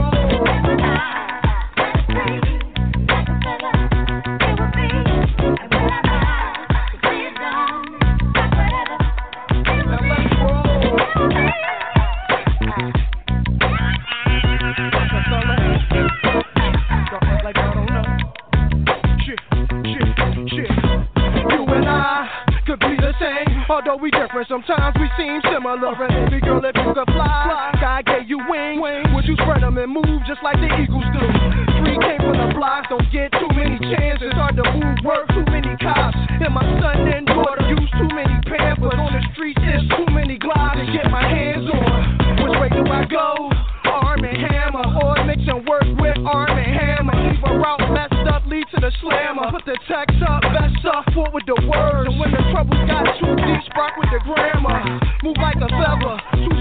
[24.37, 24.67] different.
[24.67, 25.95] Sometimes we seem similar.
[26.05, 28.81] And any girl, that you could fly, God gave you wings.
[29.15, 31.25] Would you spread them and move just like the Eagles do?
[31.81, 34.33] Three came from the blocks, don't get too many chances.
[34.35, 36.17] Hard to move work, too many cops.
[36.17, 38.97] And my son and daughter use too many pampers.
[38.97, 42.45] On the streets, there's too many glides to get my hands on.
[42.45, 43.51] Which way do I go?
[43.87, 47.17] Arm and hammer, or mixing work with arm and hammer.
[47.17, 49.49] Either route messed up, lead to the slammer.
[49.51, 52.11] Put the text up, best up, forward the words.
[52.11, 53.16] And when the trouble got
[53.47, 56.56] you struck with the grammar, move like a feather.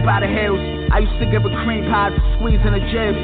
[0.00, 0.60] ride by the hills.
[0.92, 3.14] I used to give a cream pie to squeeze in the gym.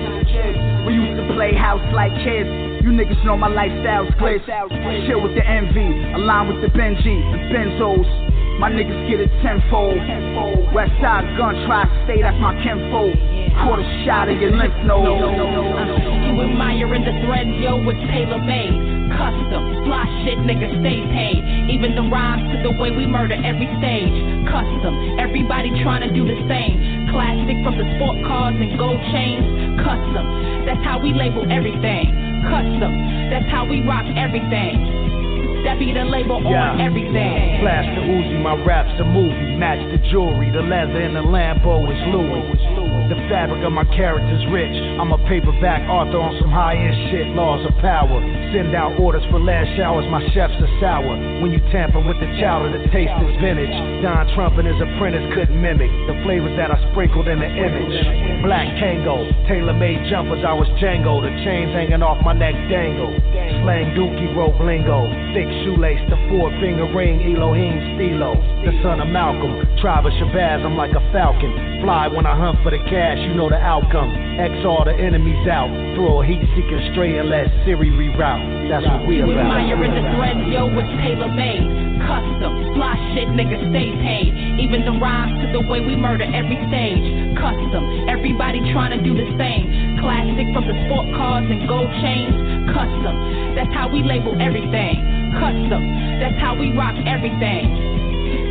[0.86, 2.48] We used to play house like kids.
[2.84, 4.44] You niggas know my lifestyle's glitz.
[5.06, 8.06] Shit with the envy, align with the Benji and Benzos.
[8.60, 9.98] My niggas get it tenfold.
[10.72, 13.12] West side gun, try stay, that's my kinfolk.
[13.64, 15.06] Quarter shot of your lymph node.
[15.08, 18.95] You admiring the thread, yo, with Taylor made.
[19.16, 21.40] Custom, fly shit, nigga, stay paid.
[21.72, 24.12] Even the rhymes to the way we murder every stage.
[24.44, 27.08] Custom, everybody trying to do the same.
[27.10, 29.80] Classic from the sport cars and gold chains.
[29.80, 30.24] Custom,
[30.68, 32.12] that's how we label everything.
[32.44, 32.92] Custom,
[33.32, 35.06] that's how we rock everything.
[35.64, 37.58] That be the label on everything.
[37.58, 39.56] Flash the Uzi, my rap's a movie.
[39.58, 42.85] Match the jewelry, the leather and the Lambo is Louis.
[43.08, 44.74] The fabric of my character's rich.
[44.98, 48.18] I'm a paperback author on some high end shit, laws of power.
[48.50, 51.14] Send out orders for last showers, my chefs are sour.
[51.38, 53.74] When you tamper with the chowder, the taste is vintage.
[54.02, 58.42] Don Trump and his apprentice couldn't mimic the flavors that I sprinkled in the image.
[58.42, 61.22] Black Kango, tailor made jumpers, I was Django.
[61.22, 63.12] The chains hanging off my neck dangle.
[63.62, 65.06] Slang dookie, rope lingo.
[65.34, 68.34] Thick shoelace, the four finger ring, Elohim Stilo.
[68.66, 71.82] The son of Malcolm, tribe of Shabazz, I'm like a falcon.
[71.82, 74.10] Fly when I hunt for the cash, you know the outcome.
[74.38, 75.68] X all the enemies out.
[75.94, 78.68] Throw a heat seeker straight and let Siri reroute.
[78.70, 79.46] That's what we about.
[79.46, 81.66] admiring the threads, yo, with tailor made.
[82.04, 84.30] Custom, fly shit, nigga, stay paid.
[84.60, 87.06] Even the rhymes to the way we murder every stage.
[87.40, 89.98] Custom, everybody trying to do the same.
[89.98, 92.36] Classic from the sport cars and gold chains.
[92.70, 93.14] Custom,
[93.56, 95.00] that's how we label everything.
[95.40, 95.82] Custom,
[96.20, 97.95] that's how we rock everything.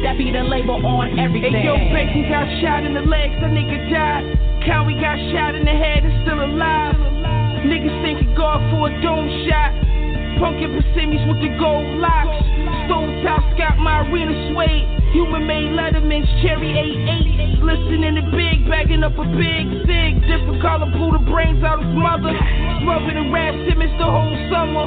[0.05, 1.49] That be the label on everything.
[1.49, 4.21] Hey, yo, Bacon got shot in the legs, that nigga died.
[4.61, 6.93] Cowie got shot in the head, is still alive.
[7.65, 9.73] Niggas thinking God for a dome shot.
[10.37, 12.37] Punkin Persimmies with the gold locks.
[12.85, 14.85] Stone Top got my arena suede.
[15.17, 17.65] Human made Letterman's cherry 88.
[17.65, 20.21] Listening to big, bagging up a big zig.
[20.29, 22.29] Different color, blew the brains out his mother.
[22.85, 24.85] Rubbing the Rad Simmons the whole summer.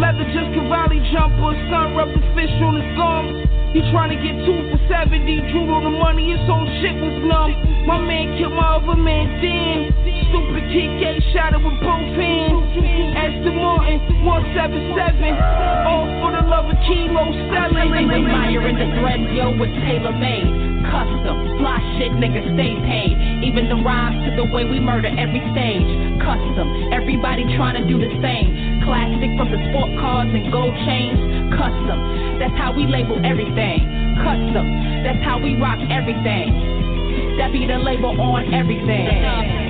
[0.00, 1.52] Leather just Cavalli jumper.
[1.68, 3.43] Sun rubbed the fish on his gums.
[3.74, 7.58] He tryna get two for 70, drew on the money, his whole shit was numb.
[7.90, 9.90] My man killed my other man, Dan.
[10.30, 12.70] Stupid kid TK shot it with both hands.
[13.18, 15.90] Aston Martin, 177.
[15.90, 17.90] All for the love of kilo selling.
[17.98, 20.46] You admiring the threads, yo, with tailor made.
[20.86, 23.42] Custom, fly shit, nigga, stay paid.
[23.42, 25.90] Even the rhymes to the way we murder every stage.
[26.22, 28.86] Custom, everybody trying to do the same.
[28.86, 31.33] Classic from the sport cars and gold chains.
[31.52, 33.84] Custom, that's how we label everything.
[34.22, 34.66] Custom,
[35.04, 37.36] that's how we rock everything.
[37.38, 39.63] That be the label on everything.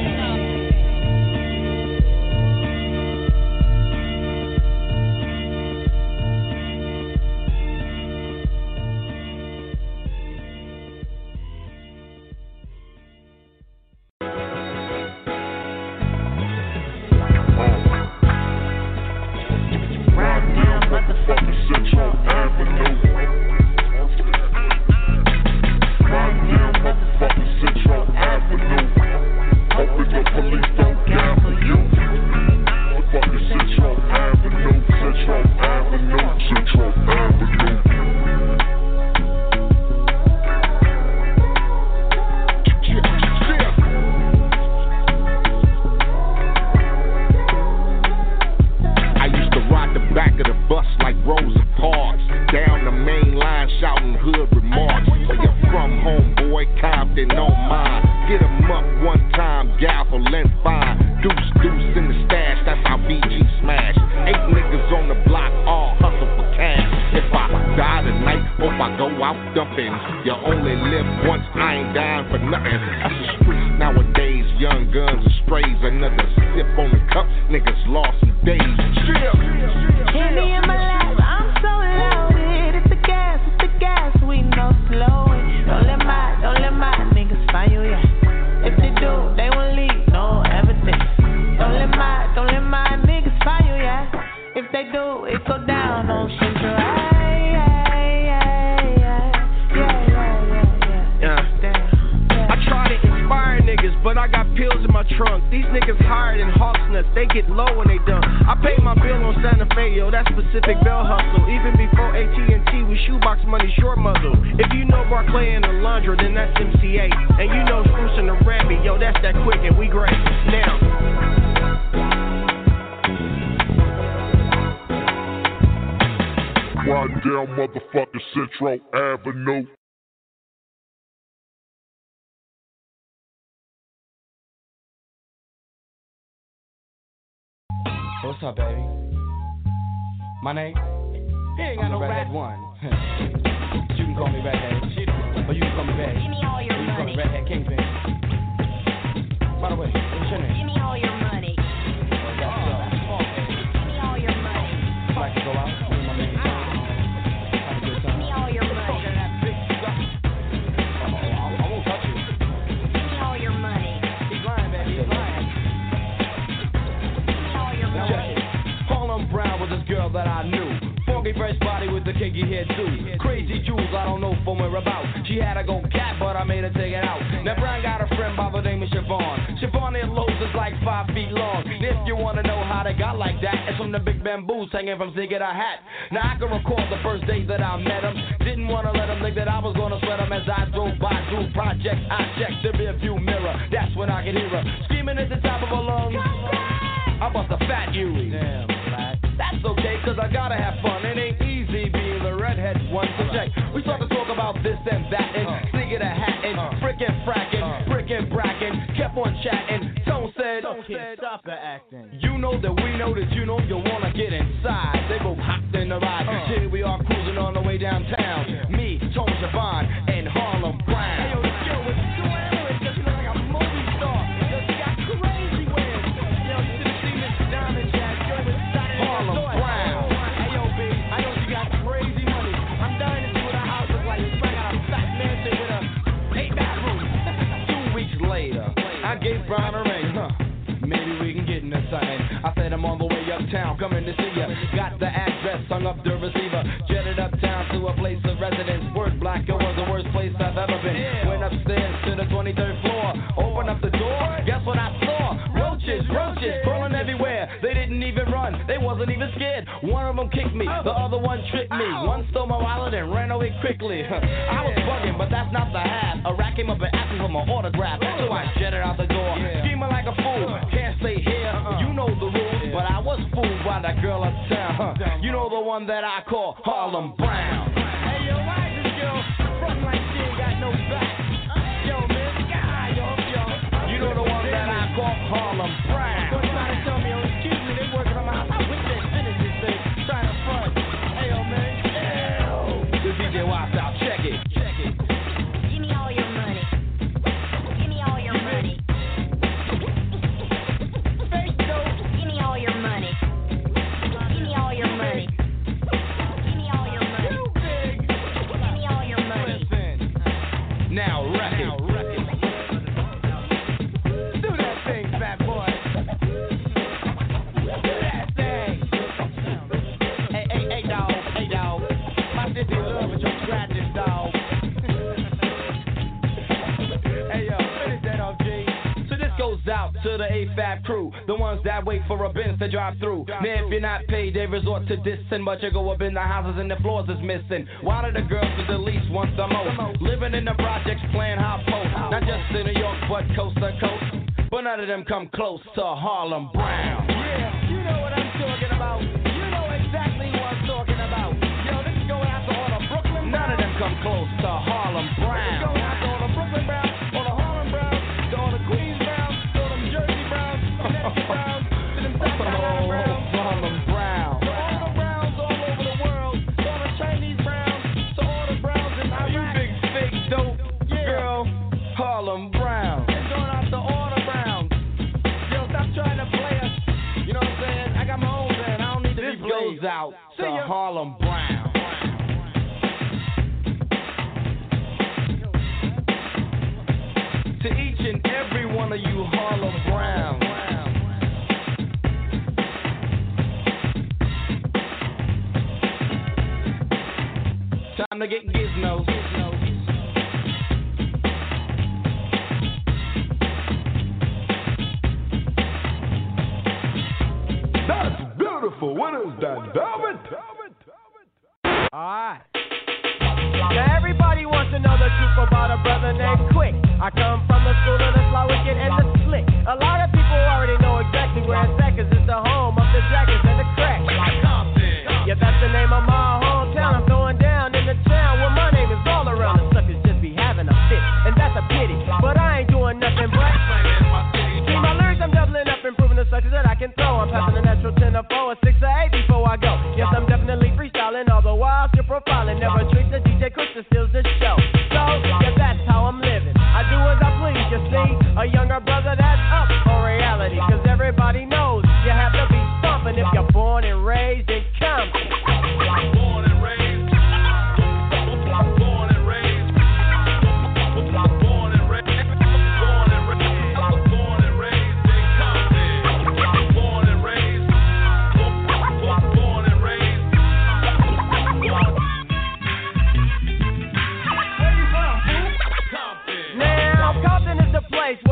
[334.64, 337.66] resort to this and much go up in the houses and the floors is missing.
[337.82, 340.00] Why do the girls at the least want the most?
[340.00, 341.92] Living in the projects, playing high post.
[342.10, 344.48] Not just in New York, but coast to coast.
[344.50, 346.83] But none of them come close to Harlem Brown.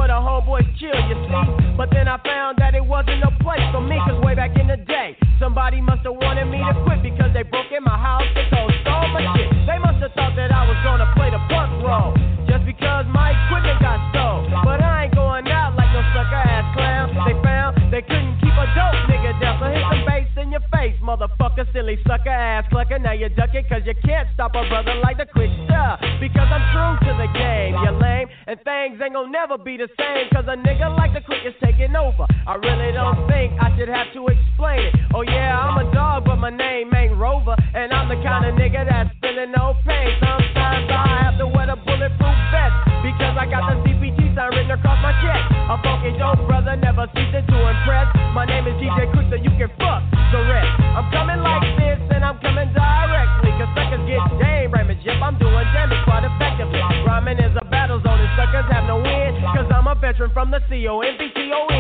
[0.03, 1.78] Where the homeboys chill, you see.
[1.78, 4.66] But then I found that it wasn't a place for me, cause way back in
[4.66, 8.26] the day, somebody must have wanted me to quit because they broke in my house,
[8.34, 9.46] they go stole my shit.
[9.62, 12.18] They must have thought that I was gonna play the punk role,
[12.50, 14.42] just because my equipment got stole.
[14.66, 17.14] But I ain't going out like no sucker ass clown.
[17.22, 20.66] They found they couldn't keep a dope nigga down, so hit some bass in your
[20.74, 22.98] face, motherfucker, silly sucker ass clucker.
[22.98, 25.55] Now you duck it cause you can't stop a brother like the Quik
[26.73, 28.29] true to the game, you lame.
[28.49, 31.55] And things ain't gonna never be the same cause a nigga like the Quik is
[31.62, 32.27] taking over.
[32.49, 34.95] I really don't think I should have to explain it.
[35.14, 37.55] Oh yeah, I'm a dog, but my name ain't Rover.
[37.75, 40.16] And I'm the kind of nigga that's feeling no pain.
[40.18, 44.73] Sometimes I have to wear the bulletproof vest because I got the CPT sign written
[44.73, 45.45] across my chest.
[45.70, 48.09] A funky dope brother never ceases to impress.
[48.35, 50.03] My name is DJ Quik, so you can fuck
[50.33, 50.62] the rest.
[60.31, 60.61] From the.
[60.68, 61.72] Born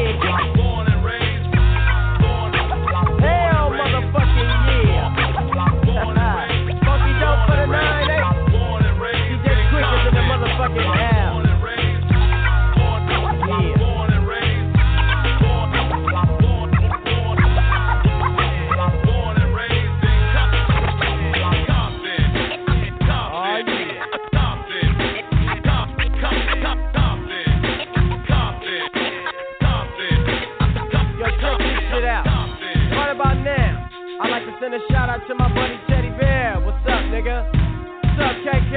[34.72, 36.56] send a shout out to my buddy Teddy Bear.
[36.64, 37.44] What's up, nigga?
[37.44, 38.76] What's up, KK?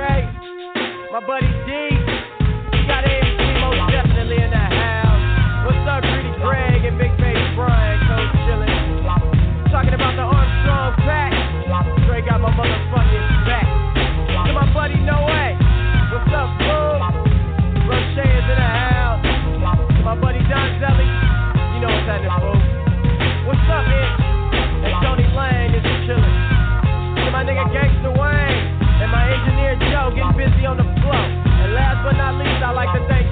[1.12, 1.72] My buddy D.
[2.76, 5.24] We got AMC most definitely in the house.
[5.64, 9.72] What's up, Rudy Craig and Big Baby Brian, Coach chillin'.
[9.72, 11.32] Talking about the Armstrong pack.
[12.08, 13.68] Dre got my motherfucking back.
[14.48, 15.56] To my buddy No Way.
[16.12, 17.88] What's up, boo?
[17.88, 19.24] Roche is in the house.
[19.24, 21.08] To my buddy Don Zelly.
[21.72, 22.60] You know what's happening, fool.
[23.48, 24.05] What's up, Itch?
[27.76, 28.80] Gangsta Wayne.
[29.04, 31.12] And my engineer Joe getting busy on the flow.
[31.12, 33.28] And last but not least, I like to thank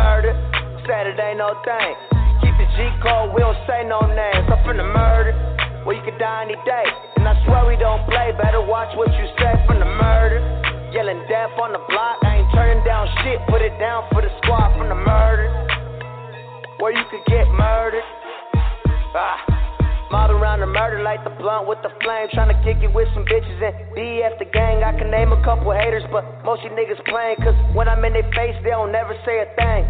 [0.00, 0.32] murder.
[0.88, 1.92] Saturday, no thing.
[2.40, 4.48] Keep the G code, we don't say no names.
[4.48, 5.36] I'm from the murder.
[5.84, 6.86] Well, you could die any day.
[7.16, 8.32] And I swear we don't play.
[8.40, 10.40] Better watch what you say from the murder.
[10.92, 12.16] Yelling death on the block.
[12.24, 13.40] I ain't turning down shit.
[13.48, 15.48] Put it down for the squad from the murder.
[16.80, 18.04] Where you could get murdered.
[19.12, 19.59] Ah.
[20.10, 22.26] Mob around the murder, light the blunt with the flame.
[22.34, 24.82] Tryna kick it with some bitches and BF the gang.
[24.82, 27.38] I can name a couple haters, but most you niggas playing.
[27.38, 29.86] Cause when I'm in their face, they don't never say a thing.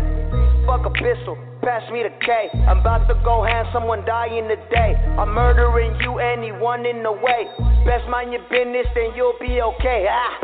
[0.68, 2.52] Fuck a pistol, pass me the K.
[2.68, 4.92] I'm about to go ham, someone dying today.
[5.16, 7.48] I'm murdering you, anyone in the way.
[7.88, 10.04] Best mind your business, then you'll be okay.
[10.04, 10.36] Ah.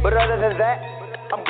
[0.00, 0.78] But other than that,
[1.34, 1.42] I'm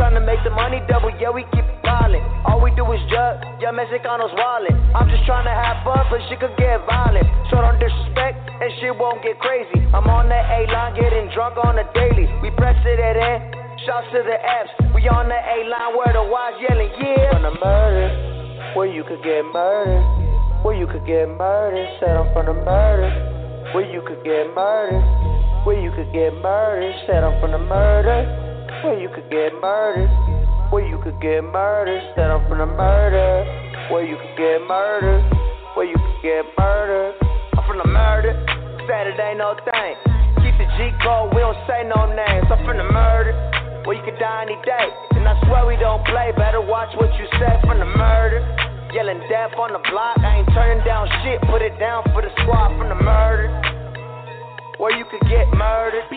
[0.00, 0.20] grinding.
[0.20, 2.24] Tryna make the money double, yeah, we keep piling.
[2.48, 4.72] All we do is jug, yeah, Mexicanos wallet.
[4.96, 7.28] I'm just tryna have fun, but shit could get violent.
[7.52, 9.84] So don't disrespect, and shit won't get crazy.
[9.92, 12.26] I'm on that A line, getting drunk on the daily.
[12.40, 13.38] We press it at in,
[13.84, 14.72] shouts to the F's.
[14.96, 17.36] We on the A line where the Y's yelling, yeah.
[17.36, 18.08] From the murder,
[18.74, 20.00] where you could get murdered.
[20.64, 23.72] Where you could get murdered, said I'm from the murder.
[23.72, 25.00] Where you could get murdered.
[25.64, 28.49] Where you could get murdered, said I'm from the murder.
[28.80, 30.08] Where you could get murdered.
[30.72, 33.44] Where you could get murdered, said I'm from the murder.
[33.92, 35.20] Where you could get murdered.
[35.76, 37.12] Where you could get murdered.
[37.60, 38.32] I'm from the murder.
[38.88, 39.92] Saturday, no thing.
[40.40, 42.48] Keep the G code, we don't say no names.
[42.48, 43.36] I'm from the murder.
[43.84, 44.88] Where you could die any day.
[45.12, 46.32] And I swear we don't play.
[46.32, 48.40] Better watch what you say from the murder.
[48.96, 50.16] Yelling death on the block.
[50.24, 51.36] I ain't turning down shit.
[51.52, 53.52] Put it down for the squad from the murder.
[54.80, 56.08] Where you could get murdered.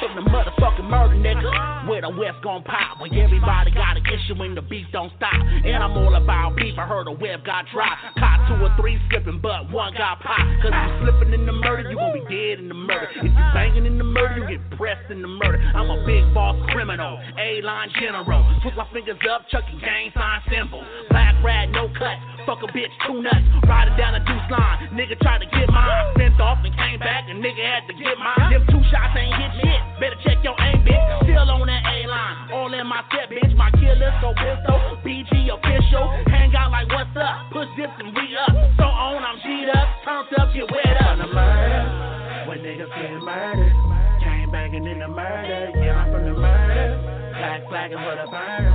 [0.00, 1.88] From the motherfucking murder, nigga.
[1.88, 5.34] Where the West gon' pop, when everybody got an issue and the beef don't stop.
[5.34, 8.00] And I'm all about beef, I heard a web got dropped.
[8.18, 10.62] Caught two or three slipping, but one got popped.
[10.62, 13.08] Cause you slipping in the murder, you gon' be dead in the murder.
[13.16, 15.60] If you banging in the murder, you get pressed in the murder.
[15.74, 18.42] I'm a big boss criminal, A-line general.
[18.62, 20.84] Put my fingers up, chucking gang sign symbols.
[21.10, 22.33] Black rat, no cuts.
[22.44, 23.40] Fuck a bitch, two nuts.
[23.64, 24.92] Riding down the deuce line.
[24.92, 26.12] Nigga tried to get mine.
[26.20, 28.52] Sent off and came back, and nigga had to get mine.
[28.52, 29.80] Them two shots ain't hit shit.
[29.96, 31.00] Better check your aim, bitch.
[31.24, 32.52] Still on that A line.
[32.52, 33.56] All in my step, bitch.
[33.56, 34.76] My killers so pistol.
[35.00, 36.04] BG official.
[36.28, 37.48] Hang out like what's up.
[37.48, 38.52] Push this and re up.
[38.76, 39.88] So on, I'm G'd up.
[40.04, 41.16] Turned up, get wet up.
[41.16, 43.72] The murder, when niggas get murdered.
[44.20, 47.32] Chain banging in the murder, yeah, I'm from the murder.
[47.32, 48.72] Black flagging for the burner.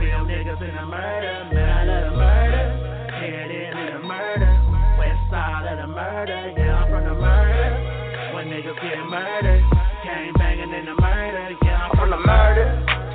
[0.00, 2.85] Real niggas in the murder, man, I love the murder.
[5.36, 7.68] Side of the murder, yeah, I'm from the murder.
[8.32, 9.60] When niggas get murdered,
[10.00, 12.64] chain banging in the murder, yeah, I'm from the murder.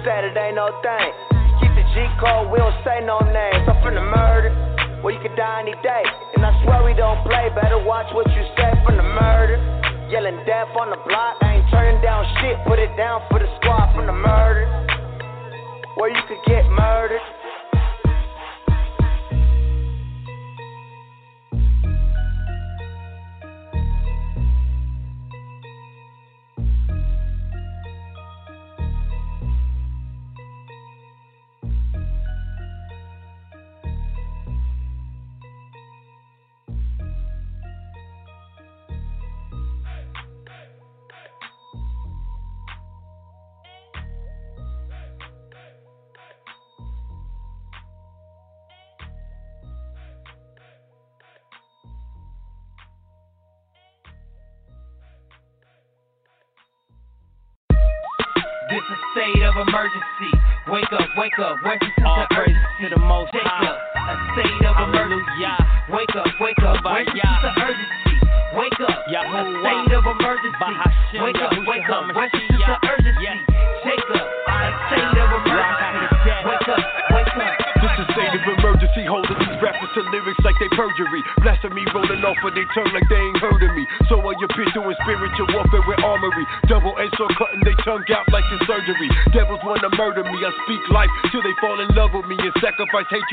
[0.06, 1.10] Saturday, no thing.
[1.58, 3.66] Keep the G code, we don't say no names.
[3.66, 4.54] I'm from the murder.
[5.02, 6.06] Well, you could die any day.
[6.38, 7.50] And I swear we don't play.
[7.58, 9.58] Better watch what you say from the murder.
[10.14, 11.42] Yelling death on the block.
[11.42, 12.54] I ain't turning down shit.
[12.70, 14.70] Put it down for the squad from the murder.
[15.98, 17.41] Where you could get murdered.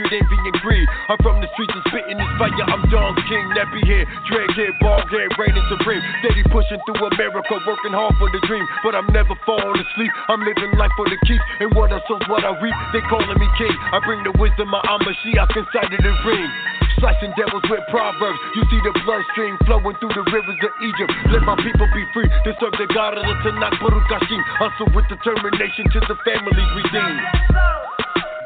[0.09, 0.89] Envy, and greed.
[1.13, 4.73] I'm from the streets and spitting this fire, I'm Don King, nappy hair, drag hair,
[4.81, 6.01] bald hair, reigning supreme.
[6.25, 8.65] Steady pushing through America, working hard for the dream.
[8.81, 11.45] But I'm never falling asleep, I'm living life for the keeps.
[11.61, 13.75] And what I sow's what I reap, they calling me king.
[13.93, 16.51] I bring the wisdom of Amashiach inside of the ring.
[16.99, 18.39] Slicing devils with proverbs.
[18.57, 21.13] You see the bloodstream flowing through the rivers of Egypt.
[21.31, 24.43] Let my people be free to serve the God of the Tanakh, Baruch Hashem.
[24.59, 27.88] Hustle with determination to the families redeemed.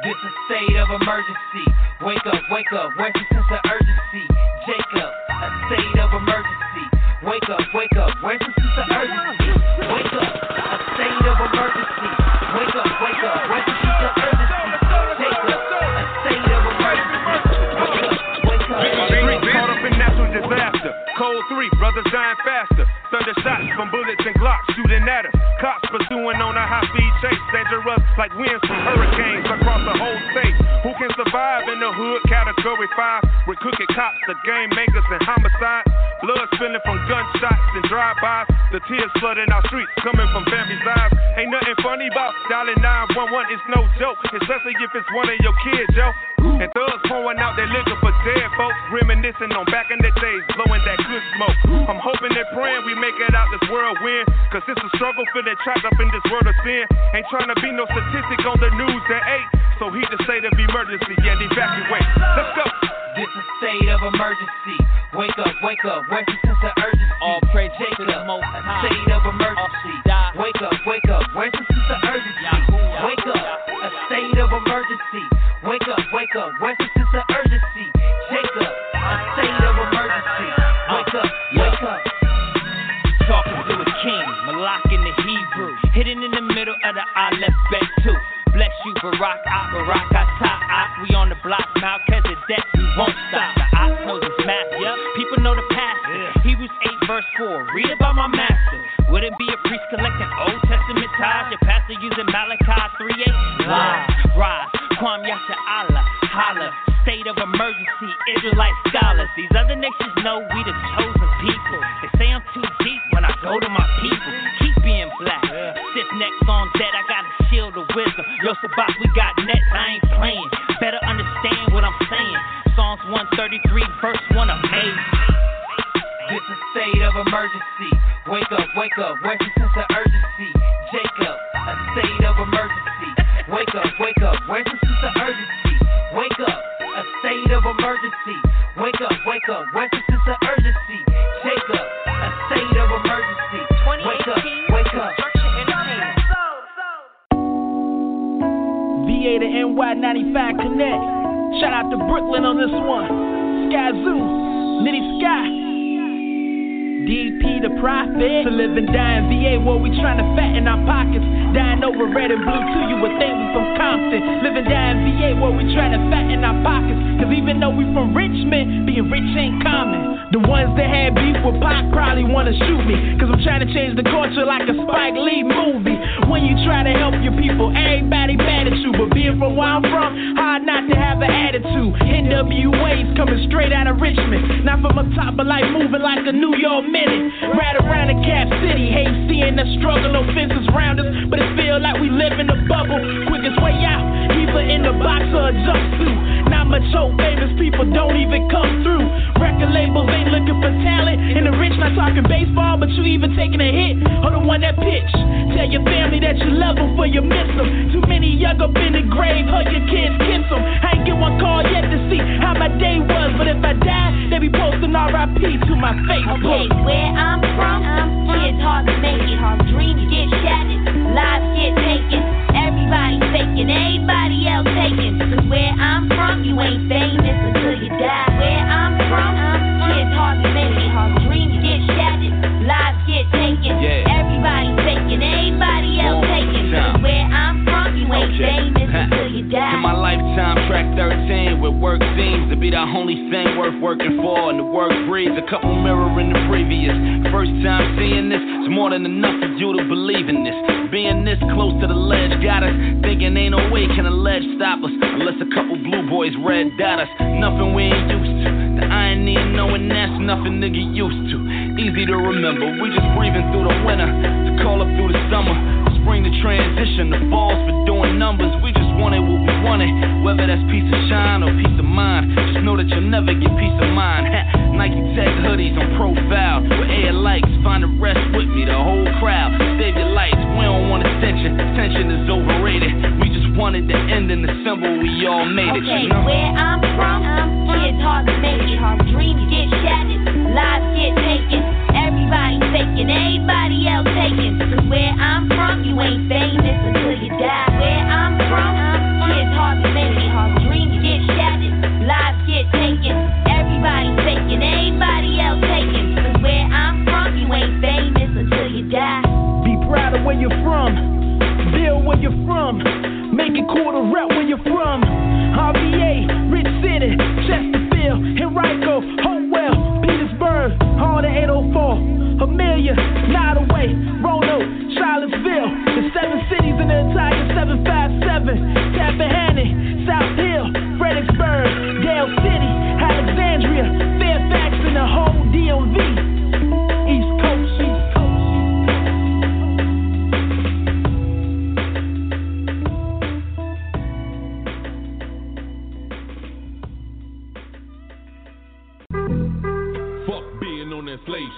[0.03, 1.65] This a state of emergency.
[2.03, 2.91] Wake up, wake up.
[2.99, 4.27] Where's the sense of urgency?
[4.67, 6.87] Jacob, a state of emergency.
[7.23, 8.11] Wake up, wake up.
[8.19, 9.55] Where's the sense of urgency?
[9.79, 12.11] Wake up, a state of emergency.
[12.51, 13.41] Wake up, wake up.
[13.47, 14.75] Where's the sense of urgency?
[15.23, 17.39] Jacob, a state of emergency.
[17.79, 19.07] Wake up, wake up.
[19.07, 20.93] Street caught up in natural disaster.
[21.15, 22.91] Cold three, brothers dying faster.
[23.15, 25.35] Thunder shots from bullets and glocks shooting at us.
[25.63, 27.42] Cops pursuing on a high speed chase.
[27.53, 30.57] Dangerous like winds from hurricanes across the whole state.
[30.89, 32.25] Who can survive in the hood?
[32.25, 33.47] Category 5.
[33.47, 35.85] With cooking cops, the game makers, and homicide.
[36.23, 38.47] Blood spilling from gunshots and drive-bys.
[38.71, 41.13] The tears flooding our streets, coming from families' lives.
[41.35, 43.51] Ain't nothing funny about dialing 911.
[43.51, 46.09] It's no joke, especially if it's one of your kids, yo.
[46.63, 50.43] And thugs pouring out their liquor for dead folks, reminiscing on back in the days,
[50.55, 51.59] blowing that good smoke.
[51.91, 55.43] I'm hoping and praying we make it out this whirlwind, cause it's a struggle for
[55.43, 56.87] feeling trapped up in this world of sin.
[57.19, 59.23] Ain't trying to be no statistic on the news at
[59.59, 62.07] 8, so heed the state of emergency and evacuate.
[62.39, 62.65] Let's go.
[63.23, 64.83] This a state of emergency.
[65.15, 66.03] Wake up, wake up.
[66.11, 67.15] Where's the sense of urgency?
[67.23, 68.83] All praise Jacob, the Most High.
[68.83, 69.95] state of emergency.
[70.43, 71.23] Wake up, wake up.
[71.31, 72.51] Where's the sense of urgency?
[73.07, 73.47] Wake up,
[73.79, 75.25] a state of emergency.
[75.63, 76.51] Wake up, wake up.
[76.59, 77.92] Where's the sense of urgency?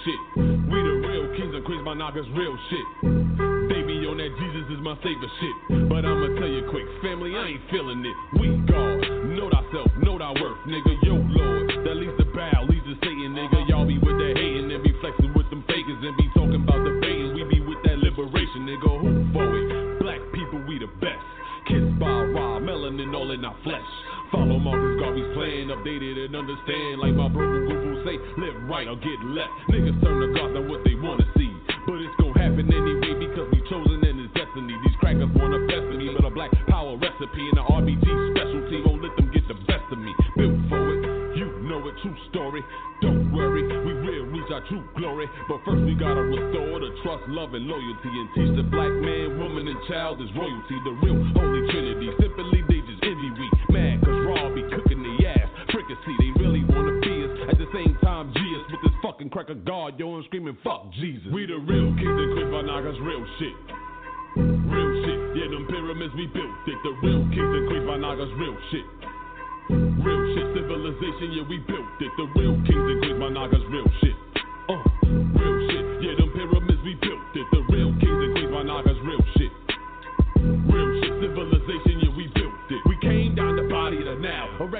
[0.04, 0.20] shit.
[0.36, 2.86] We the real kings and queens, my knockers real shit.
[3.70, 5.88] They be on that Jesus is my favorite shit.
[5.88, 8.16] But I'ma tell you quick, family, I ain't feeling it.
[8.38, 9.00] We God,
[9.34, 10.92] know thyself, know thy worth, nigga.
[11.02, 13.68] Yo, Lord, that leads to bow, leads to Satan, nigga.
[13.68, 16.80] Y'all be with that hating and be flexing with them fakers and be talking about
[16.84, 17.34] the pain.
[17.34, 18.90] We be with that liberation, nigga.
[19.00, 20.00] Who for it?
[20.00, 21.24] Black people, we the best.
[21.66, 23.90] Kissed by raw melanin all in our flesh.
[24.30, 27.73] Follow Marcus Garvey's plan, updated and understand like my brother
[28.04, 29.50] say live right or get left.
[29.72, 31.50] Niggas turn to God on what they wanna see.
[31.88, 34.76] But it's gonna happen anyway because we chosen in his destiny.
[34.84, 38.04] These crackers wanna best me, but a black power recipe and an RBG
[38.36, 40.12] specialty won't let them get the best of me.
[40.36, 41.00] Built for it,
[41.36, 42.62] you know it, true story.
[43.00, 45.26] Don't worry, we will reach our true glory.
[45.48, 49.40] But first we gotta restore the trust, love, and loyalty and teach the black man,
[49.40, 50.76] woman, and child is royalty.
[50.84, 52.83] The real holy trinity, simply they
[59.24, 61.24] fucking crack a God, yo, and screaming, fuck Jesus.
[61.32, 63.56] We the real kings and Naga's real shit.
[64.36, 66.78] Real shit, yeah, them pyramids we built it.
[66.82, 68.84] The real kings and Naga's real shit.
[69.70, 72.12] Real shit, civilization, yeah, we built it.
[72.16, 74.16] The real kings and Naga's real shit.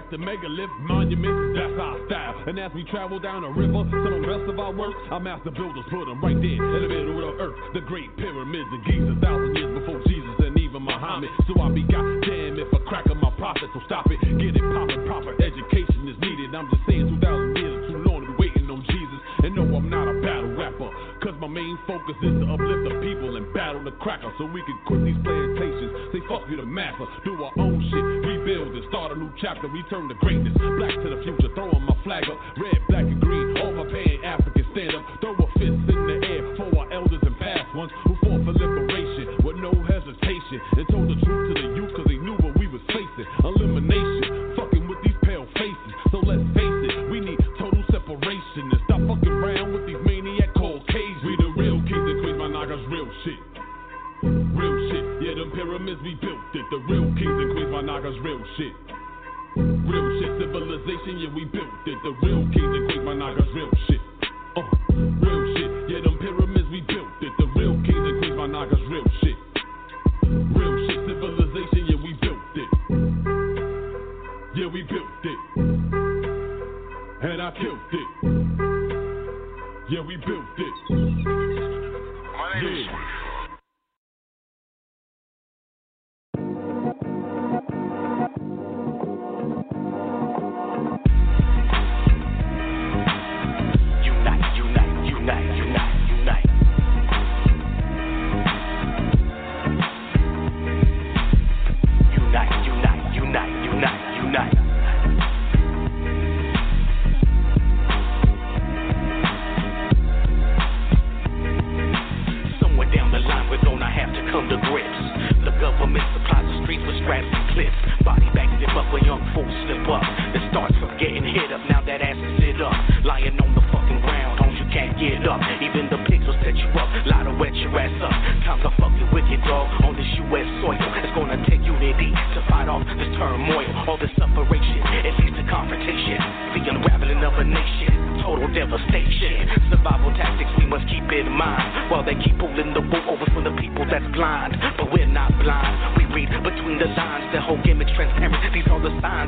[0.05, 2.45] Erect a megalith monument, that's our style.
[2.47, 5.21] And as we travel down the river, some of the rest of our work, our
[5.21, 7.57] master builders put them right there in the middle of the earth.
[7.75, 11.31] The great pyramids and Giza, thousand years before Jesus and even Muhammad.
[11.49, 14.21] So I be goddamn if I crack on my profit, so stop it.
[14.21, 14.74] Get it
[21.75, 25.05] main focus is to uplift the people and battle the cracker so we can quit
[25.05, 26.13] these plantations.
[26.13, 29.67] Say fuck you the master, do our own shit, rebuild and start a new chapter,
[29.69, 30.55] return to greatness.
[30.79, 33.05] Black to the future, throwing my flag up, red, black,
[59.85, 61.99] Real shit, civilization, yeah, we built it.
[62.03, 63.15] The real kings and queens, my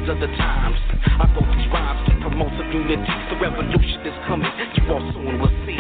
[0.07, 0.79] signs of the times.
[1.19, 3.13] I wrote these rhymes to promote some unity.
[3.31, 4.51] The revolution is coming.
[4.79, 5.79] You all soon will see.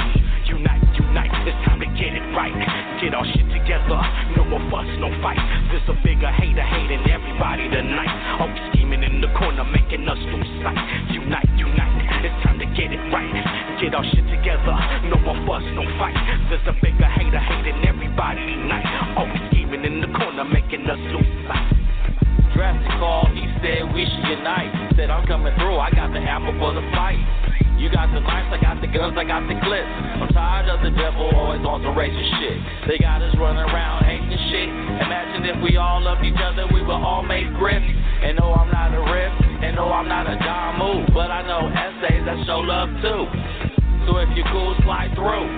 [0.50, 1.30] Unite, unite.
[1.46, 2.54] It's time to get it right.
[3.00, 3.98] Get our shit together.
[4.36, 5.38] No more fuss, no fight.
[5.70, 8.10] There's a bigger hater hating everybody tonight.
[8.40, 10.78] Always scheming in the corner, making us lose sight.
[11.14, 12.24] Unite, unite.
[12.24, 13.30] It's time to get it right.
[13.78, 14.74] Get our shit together.
[15.06, 16.16] No more fuss, no fight.
[16.50, 18.86] There's a bigger hater hating everybody tonight.
[19.16, 21.75] Always scheming in the corner, making us lose sight.
[23.66, 24.94] Said we should unite.
[24.94, 27.18] Said I'm coming through, I got the ammo for the fight.
[27.74, 29.90] You got the knives, I got the guns, I got the clips.
[30.22, 32.62] I'm tired of the devil always on some racist shit.
[32.86, 34.70] They got us running around hating shit.
[34.70, 37.90] Imagine if we all loved each other, we would all make grips.
[38.22, 41.10] And no, I'm not a rip, and no, I'm not a John move.
[41.10, 43.22] But I know essays that show love too.
[44.06, 45.50] So if you're cool, slide through.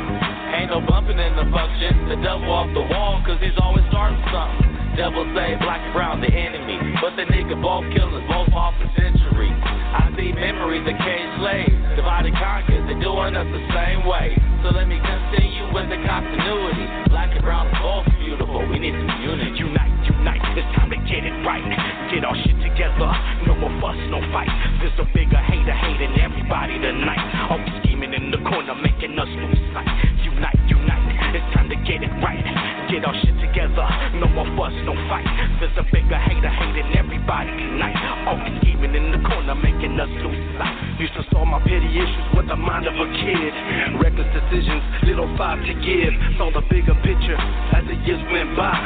[0.57, 2.09] Ain't no bumping in the function.
[2.09, 4.78] The devil off the wall, cause he's always starting something.
[4.99, 6.75] Devil say black and brown the enemy.
[6.99, 9.47] But the nigga both killers, both off the century.
[9.47, 11.71] I see memories of caged slaves.
[11.95, 14.35] divided and conquer, they're doing us the same way.
[14.67, 16.83] So let me continue with the continuity.
[17.15, 18.59] Black and brown is both beautiful.
[18.67, 19.63] We need some unity.
[19.63, 20.43] Unite, unite.
[20.59, 21.63] It's time to get it right.
[22.11, 23.07] Get our shit together.
[23.47, 24.51] No more fuss, no fight.
[24.83, 27.23] There's a bigger hater hating everybody tonight.
[27.47, 29.87] Always scheming in the corner, making us lose sight.
[30.27, 31.39] Unite, unite.
[31.39, 32.43] It's time to get it right.
[32.91, 33.89] Get our shit together.
[34.23, 35.27] No more fuss, no fight.
[35.59, 37.99] There's a bigger hater hating everybody tonight.
[38.27, 40.79] Always scheming in the corner, making us lose sight.
[41.03, 43.53] Used to solve my petty issues with the mind of a kid.
[43.99, 46.15] Reckless decisions, little thought to give.
[46.39, 47.39] Saw the bigger picture
[47.75, 48.79] as the years went by.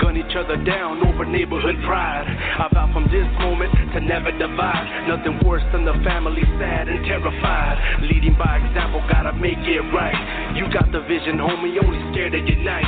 [0.00, 2.28] Gun each other down over neighborhood pride.
[2.28, 5.08] I vow from this moment to never divide.
[5.08, 8.04] Nothing worse than the family sad and terrified.
[8.04, 10.56] Leading by example, gotta make it right.
[10.56, 12.84] You got the vision, homie, only scared to unite.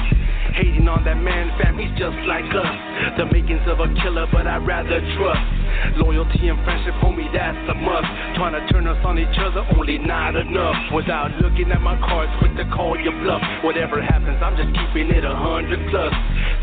[0.52, 2.74] Hating on that man, fam, he's just like us.
[3.16, 5.46] The makings of a killer, but I'd rather trust.
[5.96, 8.10] Loyalty and friendship, homie, that's a must.
[8.36, 10.76] Trying to turn us on each other, only not enough.
[10.92, 13.42] Without looking at my cards, quick to call your bluff.
[13.64, 16.12] Whatever happens, I'm just keeping it a hundred plus.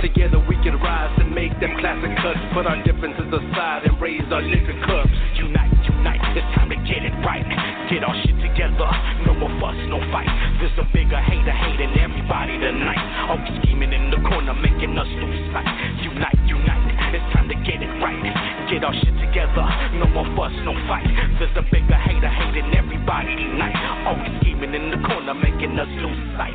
[0.04, 2.40] Together we can rise and make them classic cuts.
[2.54, 5.12] Put our differences aside and raise our liquor cups.
[5.40, 7.48] Unite, unite, it's time to get it right.
[7.90, 8.88] Get our shit together,
[9.26, 10.30] no more fuss, no fight.
[10.62, 13.02] There's a bigger hater hating everybody tonight.
[13.28, 15.68] Always scheming in the corner, making us lose sight.
[16.02, 18.18] Unite, unite, it's time to get it right.
[18.70, 19.66] Get our shit together,
[19.98, 21.06] no more fuss, no fight.
[21.38, 23.76] There's a bigger hater hating everybody tonight.
[24.06, 26.54] Always scheming in the corner, making us lose sight.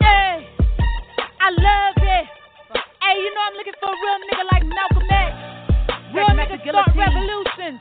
[0.00, 0.46] Hey,
[1.40, 2.26] I love it.
[3.02, 5.30] Hey, you know I'm looking for a real nigga like Malcolm X.
[6.14, 7.80] Real nigga start revolutions.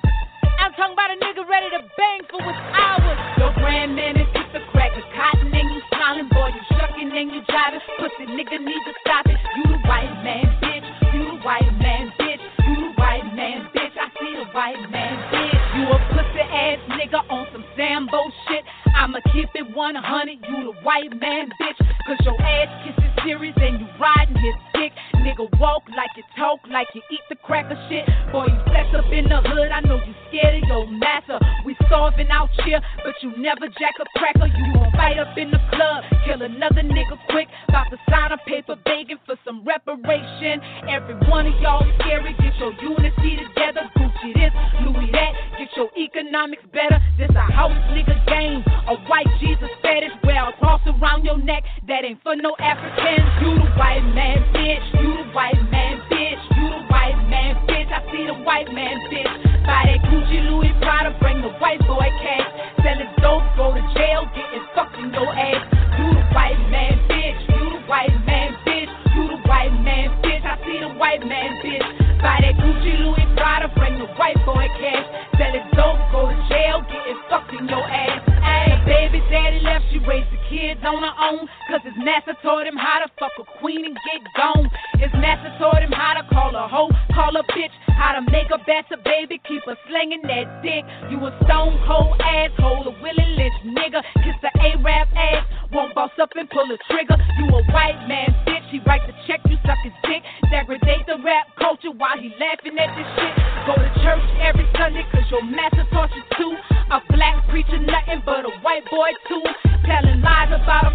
[0.66, 3.20] I'm talking about a nigga ready to bang for what's ours.
[3.38, 7.46] Your grandman is just a cracker, cotton and you smiling, boy, you shucking and you
[7.46, 7.86] driving.
[8.02, 9.38] Pussy nigga need to stop it.
[9.62, 10.90] You the white man, bitch.
[11.14, 12.42] You the white man, bitch.
[12.66, 13.94] You the white man, bitch.
[13.94, 15.62] I see the white man, bitch.
[15.78, 18.66] You a pussy ass nigga on some Sambo shit.
[18.96, 20.40] I'ma keep it 100.
[20.48, 21.80] You the white man, bitch.
[22.08, 24.94] Cause your ass kisses serious and you riding his dick.
[25.26, 28.06] Nigga walk like you talk, like you eat the cracker shit.
[28.32, 29.74] Boy, you flex up in the hood.
[29.74, 31.40] I know you scared of your master.
[31.66, 34.48] We starving out here, but you never jack a cracker.
[34.48, 37.50] You gon' fight up in the club, kill another nigga quick.
[37.68, 40.62] About to sign a paper begging for some reparation.
[40.88, 42.38] Every one of y'all scary.
[42.38, 43.90] Get your unity together.
[43.98, 44.54] Gucci this,
[44.86, 45.34] Louis that.
[45.58, 47.02] Get your economics better.
[47.18, 48.62] This a house nigga game.
[48.88, 50.14] A white Jesus fetish.
[50.24, 51.64] Wear a cross around your neck.
[51.88, 53.26] That ain't for no Africans.
[53.42, 54.86] You the white man, bitch.
[55.02, 56.42] You the white man, bitch.
[56.54, 57.90] You the white man, bitch.
[57.90, 59.34] I see the white man, bitch.
[59.66, 61.18] Buy that Gucci Louis Prada.
[61.20, 62.46] Bring the white boy cash.
[62.86, 65.66] Selling dope, go to jail, getting fucked in your ass.
[65.98, 67.42] You the white man, bitch.
[67.50, 68.92] You the white man, bitch.
[69.18, 70.25] You the white man, bitch.
[70.66, 71.86] See the white man, bitch.
[72.26, 73.70] Buy that Gucci Louis Prada.
[73.78, 75.06] Bring the white boy cash.
[75.38, 78.26] Selling dope, go to jail, getting fucked in your ass.
[78.42, 81.46] Ay, baby daddy left, she raised the kids on her own.
[81.70, 84.66] Cause his master taught him how to fuck a queen and get gone.
[84.98, 88.50] His master taught him how to call a hoe, call a bitch, how to make
[88.50, 90.82] a better baby, keep her slinging that dick.
[91.14, 94.02] You a stone cold asshole, a Willie Lynch nigga.
[94.26, 97.22] Kiss the A-rap ass, won't boss up and pull a trigger.
[97.38, 98.34] You a white man
[98.66, 100.24] bitch, he write the check, you suck his dick.
[100.56, 103.34] Degradate the rap culture while he laughing at this shit.
[103.68, 106.48] Go to church every Sunday cause your master taught you to.
[106.96, 109.44] A black preacher, nothing but a white boy too.
[109.84, 110.95] Telling lies about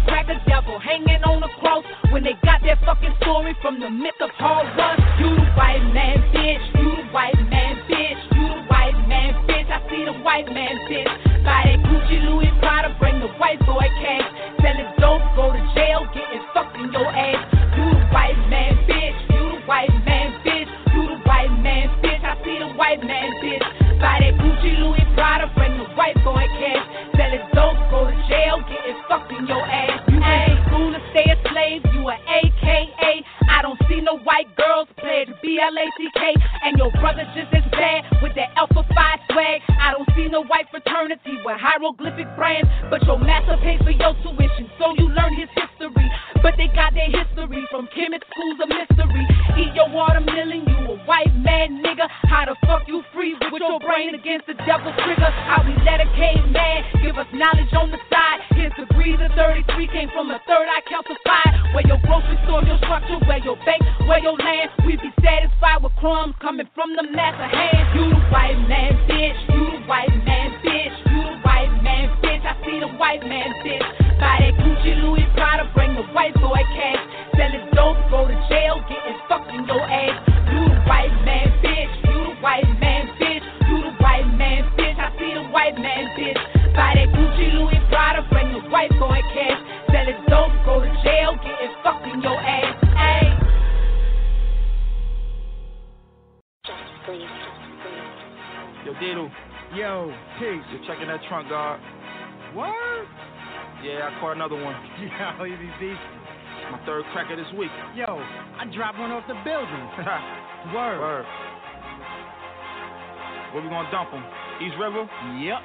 [115.01, 115.61] Yep.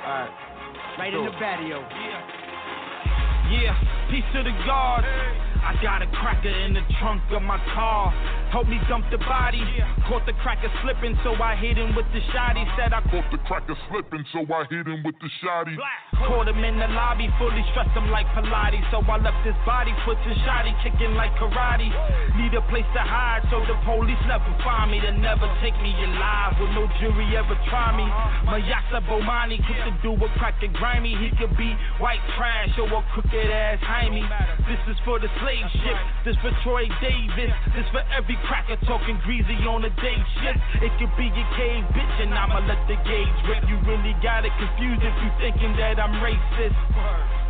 [0.00, 0.30] Alright.
[0.98, 1.80] Right in the patio.
[3.50, 3.74] Yeah,
[4.10, 5.04] peace to the guard.
[5.04, 8.12] I got a cracker in the trunk of my car.
[8.50, 9.60] Help me dump the body.
[10.08, 12.64] Caught the cracker slipping, so I hit him with the shotty.
[12.78, 15.76] Said I caught the cracker slipping, so I hit him with the shotty.
[16.26, 18.84] Caught him in the lobby, fully stressed him like Pilates.
[18.92, 21.88] So I left his body, put the shotty, kicking like karate.
[22.36, 25.00] Need a place to hide, so the police never find me.
[25.00, 28.04] They never take me alive, with no jury ever try me.
[28.46, 31.16] Mayasa Bomani, quick to do a crack and grimy.
[31.16, 34.22] He could be white trash or a crooked ass Jaime.
[34.68, 39.18] This is for the slave ship, this for Troy Davis, this for every cracker talking
[39.24, 40.60] greasy on a day shift.
[40.84, 43.64] It could be a cave bitch, and I'ma let the gauge rip.
[43.66, 46.78] You really got it confused if you thinking that I'm racist.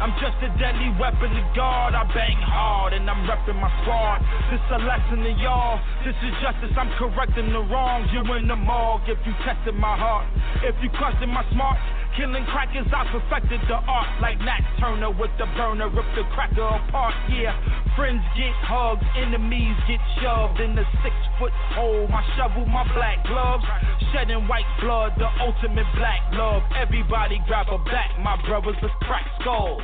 [0.01, 1.93] I'm just a deadly weapon to guard.
[1.93, 4.25] I bang hard and I'm repping my squad.
[4.49, 5.77] This a lesson to y'all.
[6.05, 6.73] This is justice.
[6.77, 8.09] I'm correcting the wrongs.
[8.13, 10.25] You in the morgue if you tested my heart.
[10.65, 11.85] If you question my smarts,
[12.17, 14.09] killing crackers, I perfected the art.
[14.21, 17.15] Like Nat Turner with the burner, rip the cracker apart.
[17.31, 17.55] Yeah,
[17.97, 22.09] friends get hugged, enemies get shoved in the six foot hole.
[22.09, 23.65] My shovel, my black gloves,
[24.13, 26.63] shedding white blood, the ultimate black love.
[26.77, 29.83] Everybody grab a back, my brothers, let's crack skulls.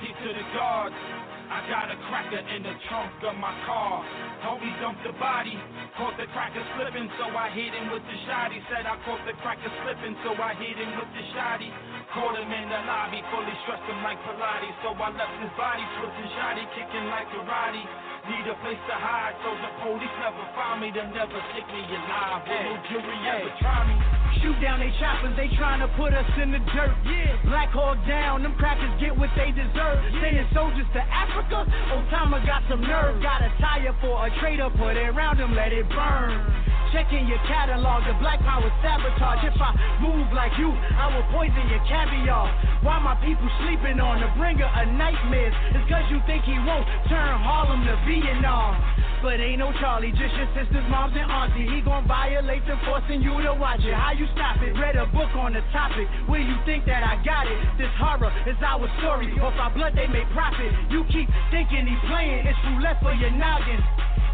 [0.00, 1.17] Peace to the guards.
[1.48, 4.04] I got a cracker in the trunk of my car.
[4.44, 5.56] Help me dump the body.
[5.96, 8.60] Caught the cracker slipping, so I hit him with the shotty.
[8.68, 11.72] Said I caught the cracker slipping, so I hit him with the shotty.
[12.12, 14.76] Caught him in the lobby, fully stressed him like Pilates.
[14.84, 18.07] So I left his body, twisting shotty, kicking like karate.
[18.26, 20.90] Need a place to hide, so the police never find me.
[20.90, 22.42] They'll never take me alive.
[22.44, 23.94] Hey, no jury ever try me.
[24.42, 26.94] Shoot down they choppers, they trying to put us in the dirt.
[27.06, 27.38] Yeah.
[27.48, 30.02] Black Hawk down, them crackers get what they deserve.
[30.02, 30.20] Yeah.
[30.20, 31.64] Sending soldiers to Africa,
[31.94, 33.22] Osama got some nerve.
[33.22, 36.58] Got a tire for a traitor, put it around him, let it burn.
[36.92, 39.44] Checking your catalog, the black power sabotage.
[39.44, 42.48] If I move like you, I will poison your caviar.
[42.80, 45.52] Why my people sleeping on the bringer of nightmares?
[45.76, 48.74] It's cause you think he won't turn Harlem to Vietnam.
[49.18, 51.66] But ain't no Charlie, just your sisters, moms, and auntie.
[51.66, 53.90] He gon' violate them, forcing you to watch it.
[53.90, 54.78] How you stop it?
[54.78, 56.06] Read a book on the topic.
[56.30, 57.58] Where you think that I got it?
[57.82, 59.34] This horror is our story.
[59.42, 60.70] Off our blood, they make profit.
[60.86, 63.82] You keep thinking he's playing, it's roulette for your noggin.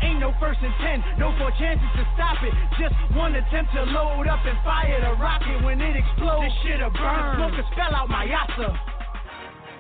[0.04, 2.52] Ain't no first and ten, no four chances to stop it.
[2.76, 5.64] Just one attempt to load up and fire the rocket.
[5.64, 7.40] When it explodes, this shit'll burn.
[7.40, 8.68] Smoke a spell out my yassa.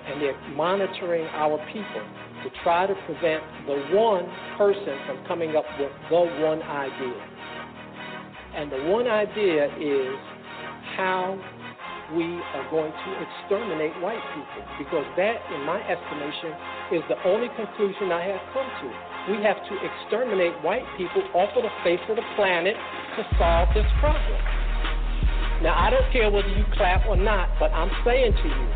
[0.08, 5.64] And they're monitoring our people to try to prevent the one person from coming up
[5.80, 7.20] with the one idea.
[8.54, 10.14] And the one idea is
[10.94, 11.34] how
[12.14, 14.62] we are going to exterminate white people.
[14.78, 16.52] Because that, in my estimation,
[16.92, 21.48] is the only conclusion I have come to we have to exterminate white people off
[21.56, 22.76] of the face of the planet
[23.16, 24.40] to solve this problem.
[25.62, 28.68] Now, I don't care whether you clap or not, but I'm saying to you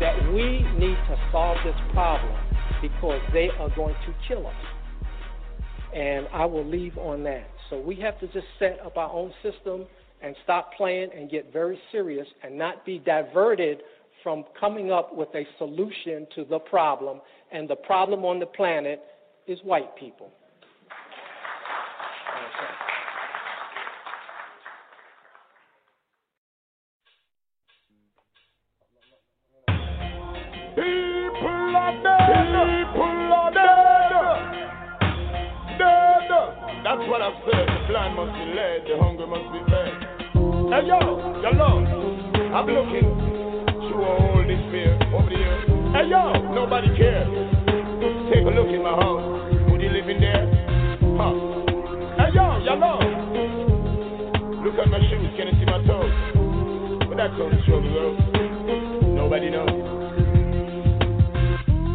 [0.00, 2.49] that we need to solve this problem
[2.80, 4.54] because they are going to kill us.
[5.94, 7.48] And I will leave on that.
[7.68, 9.86] So we have to just set up our own system
[10.22, 13.78] and stop playing and get very serious and not be diverted
[14.22, 17.20] from coming up with a solution to the problem.
[17.52, 19.00] And the problem on the planet
[19.46, 20.30] is white people.
[30.76, 31.09] People
[37.00, 37.64] That's what I said.
[37.64, 38.84] The blind must be led.
[38.84, 39.92] The hungry must be fed.
[40.68, 41.00] Hey yo,
[41.40, 41.88] yo Lord,
[42.52, 43.08] I'm looking
[43.88, 45.64] through all this fear over years.
[45.96, 47.24] Hey yo, nobody cares.
[48.28, 49.40] Take a look in my house
[49.92, 50.46] living there?
[51.18, 51.34] Huh.
[52.16, 53.00] Hey, yo, y'all
[54.64, 56.12] Look at my shoes, can you see my toes?
[57.08, 58.14] Where that comes from, girl?
[59.14, 59.68] Nobody knows.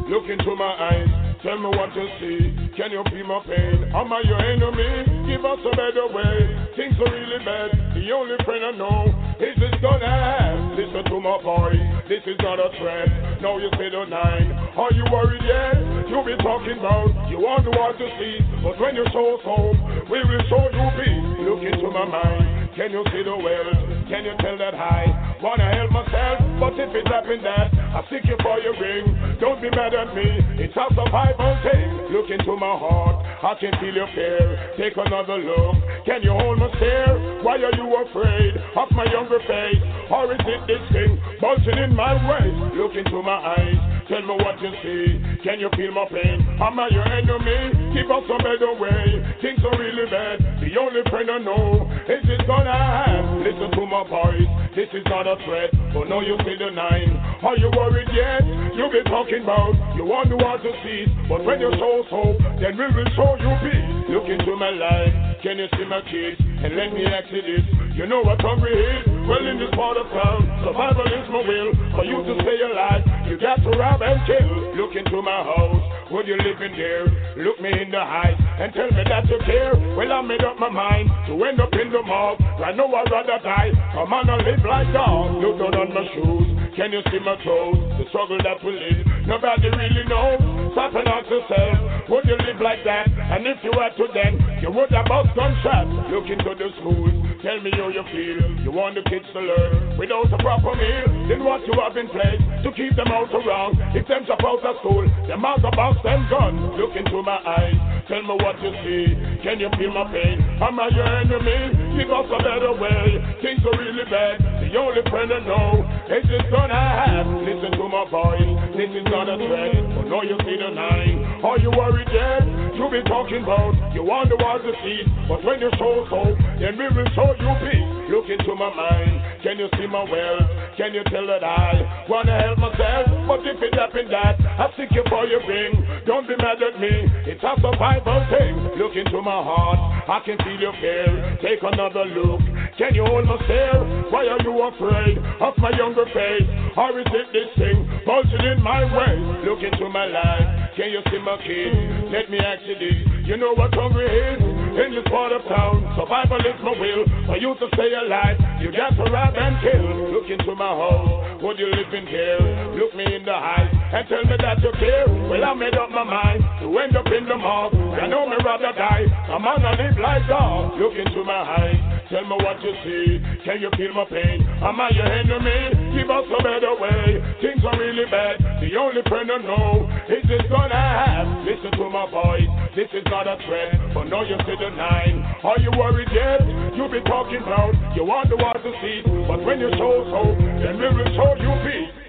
[0.10, 1.25] Look into my eyes.
[1.46, 2.42] Tell me what you see.
[2.74, 3.78] Can you feel my pain?
[3.94, 5.30] Am I your enemy?
[5.30, 6.38] Give us a better way.
[6.74, 7.70] Things are really bad.
[7.94, 10.74] The only friend I know is this gonna have.
[10.74, 11.86] Listen to my voice.
[12.10, 13.46] This is not a threat.
[13.46, 14.58] Now you say the nine.
[14.74, 15.78] Are you worried yet?
[16.10, 19.46] You be talking about you want the world to see, but when you show us
[19.46, 19.78] home,
[20.10, 21.46] we will show you peace.
[21.46, 22.74] Look into my mind.
[22.74, 23.78] Can you see the world?
[24.10, 25.35] Can you tell that high?
[25.46, 29.62] Wanna help myself, but if it's happened that I seek you for your ring, don't
[29.62, 30.26] be mad at me.
[30.58, 32.10] It's out of high mountain.
[32.10, 34.74] Look into my heart, I can feel your fear.
[34.74, 35.78] Take another look.
[36.10, 37.46] Can you hold my stare?
[37.46, 39.86] Why are you afraid of my younger face?
[40.10, 42.74] Or is it this thing bulging in my waist?
[42.74, 45.06] Look into my eyes, tell me what you see.
[45.44, 46.42] Can you feel my pain?
[46.62, 47.94] Am I your enemy?
[47.94, 49.06] Keep us a better way.
[49.42, 50.42] Things are really bad.
[50.62, 53.26] The only friend I know is this gonna have.
[53.42, 54.50] Listen to my voice.
[54.76, 55.72] this is not a threat.
[55.94, 57.14] But now you see the nine.
[57.42, 58.44] Are you worried yet?
[58.76, 61.10] You be talking about you want the world to cease.
[61.30, 63.96] But when you show hope, then we will show you peace.
[64.12, 66.38] Look into my life, can you see my kids?
[66.38, 67.66] And let me ask you this.
[67.98, 69.02] You know what hungry is?
[69.26, 71.72] Well, in this part of town, survival is my will.
[71.98, 74.76] For you to stay alive, you got to rob and.
[74.76, 77.06] Look into my house, would you live in there?
[77.38, 79.74] Look me in the eyes and tell me that you care.
[79.96, 82.40] Well, I made up my mind to end up in the mob.
[82.64, 83.72] I know I'd rather die.
[83.94, 85.36] Come on and live like dogs.
[85.40, 86.65] Look down on my shoes.
[86.76, 87.80] Can you see my toes?
[87.96, 90.44] The struggle that we live, nobody really knows.
[90.76, 93.08] Stop and ask yourself, would you live like that?
[93.08, 95.88] And if you were to then, you would have bust gunshots.
[96.12, 98.44] Look into the schools, tell me how you feel.
[98.60, 101.08] You want the kids to learn without a proper meal.
[101.32, 103.80] Then what you have in place to keep them out around.
[103.96, 106.60] If them drop out of school, them out about them guns.
[106.76, 107.80] Look into my eyes,
[108.12, 109.16] tell me what you see.
[109.48, 110.44] Can you feel my pain?
[110.60, 111.72] Am I your enemy?
[111.96, 113.16] Give us a better way.
[113.40, 114.44] Things are really bad.
[114.60, 117.28] The only friend I know is this gun I have.
[117.46, 118.52] Listen to my voice.
[118.76, 119.76] This is not a threat.
[119.76, 121.44] Oh, but now you see the nine.
[121.44, 122.44] Are you worried yet?
[122.76, 125.04] You be talking about you want the world to see.
[125.28, 127.95] But when you show hope, then we will show you peace.
[128.10, 129.42] Look into my mind.
[129.42, 130.50] Can you see my wealth?
[130.78, 133.10] Can you tell that I wanna help myself?
[133.26, 135.74] But if it happened that I seek you for your ring,
[136.06, 137.10] don't be mad at me.
[137.26, 138.78] It's a survival thing.
[138.78, 139.80] Look into my heart.
[140.10, 141.38] I can feel your fear.
[141.42, 142.42] Take another look.
[142.78, 143.82] Can you hold my stare?
[144.14, 146.50] Why are you afraid of my younger face?
[146.78, 149.18] Or is it this thing bulging in my way?
[149.50, 150.76] Look into my life.
[150.76, 152.12] Can you see my kid?
[152.12, 153.26] Let me ask you this.
[153.26, 154.65] You know what hungry is?
[154.76, 157.08] In this part of town, survival is my will.
[157.32, 160.12] For you to stay alive, you got to rob and kill.
[160.12, 161.40] Look into my house.
[161.42, 162.44] Would you live in here?
[162.76, 165.08] Look me in the eyes and tell me that you care.
[165.32, 167.72] Well, I made up my mind to end up in the mob.
[167.72, 169.08] I know me rather die.
[169.32, 170.76] I'm on a live like dog.
[170.76, 171.80] Look into my eyes.
[172.12, 173.08] Tell me what you see.
[173.48, 174.45] Can you feel my pain?
[174.64, 175.96] Am I your enemy?
[175.96, 177.20] Give us a better way.
[177.42, 178.40] Things are really bad.
[178.64, 181.28] The only friend I know is this I have.
[181.44, 182.48] Listen to my voice.
[182.76, 183.76] This is not a threat.
[183.94, 185.24] But now you see the nine.
[185.44, 186.44] Are you worried yet?
[186.76, 189.04] You be talking about you want the world to see.
[189.28, 192.05] But when you show hope, then we will show you peace.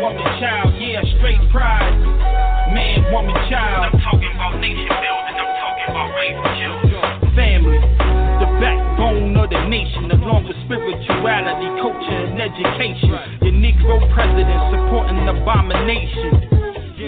[0.00, 0.72] Woman, child.
[0.80, 1.92] Yeah, straight pride,
[2.72, 3.92] man, woman, child.
[3.92, 5.36] I'm talking about nation building.
[5.36, 7.04] I'm talking about raising children.
[7.36, 7.80] Family,
[8.40, 13.12] the backbone of the nation, along with spirituality, culture, and education.
[13.44, 16.49] Your Negro president supporting abomination.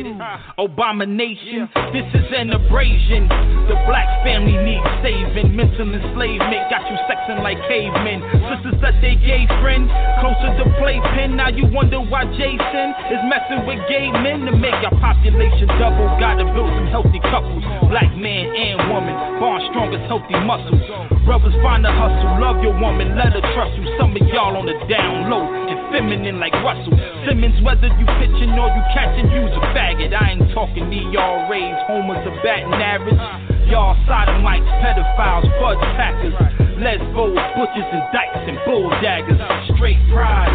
[0.03, 0.19] Hmm.
[0.59, 3.31] Abomination, this is an abrasion.
[3.71, 5.55] The black family needs saving.
[5.55, 8.19] Mental enslavement got you sexing like cavemen.
[8.51, 9.87] Sisters that they gay friend,
[10.19, 11.39] closer to playpen.
[11.39, 16.11] Now you wonder why Jason is messing with gay men to make our population double.
[16.19, 20.83] Gotta build some healthy couples, black man and woman, born strongest healthy muscles.
[21.23, 23.87] Brothers find a hustle, love your woman, let her trust you.
[23.95, 27.55] Some of y'all on the down low and feminine like Russell Simmons.
[27.63, 29.63] Whether you pitching or you catching, use a
[29.93, 30.13] faggot.
[30.15, 33.21] I ain't talking ERAs, homers or batting average.
[33.69, 36.35] Y'all sodomites, pedophiles, fudge packers,
[36.81, 39.41] lesbos, butchers and dykes and bull daggers.
[39.77, 40.53] Straight pride,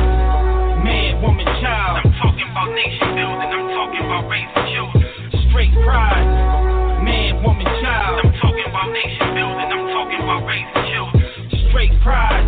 [0.83, 2.05] man, woman, child.
[2.05, 3.49] I'm talking about nation building.
[3.49, 5.03] I'm talking about raising children.
[5.49, 8.21] Straight pride, man, woman, child.
[8.25, 9.67] I'm talking about nation building.
[9.71, 11.21] I'm talking about raising children.
[11.69, 12.45] Straight pride,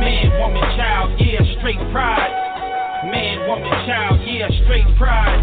[0.00, 1.20] man, woman, child.
[1.20, 2.43] Yeah, straight pride.
[3.14, 5.38] Man, woman, child, yeah, straight pride.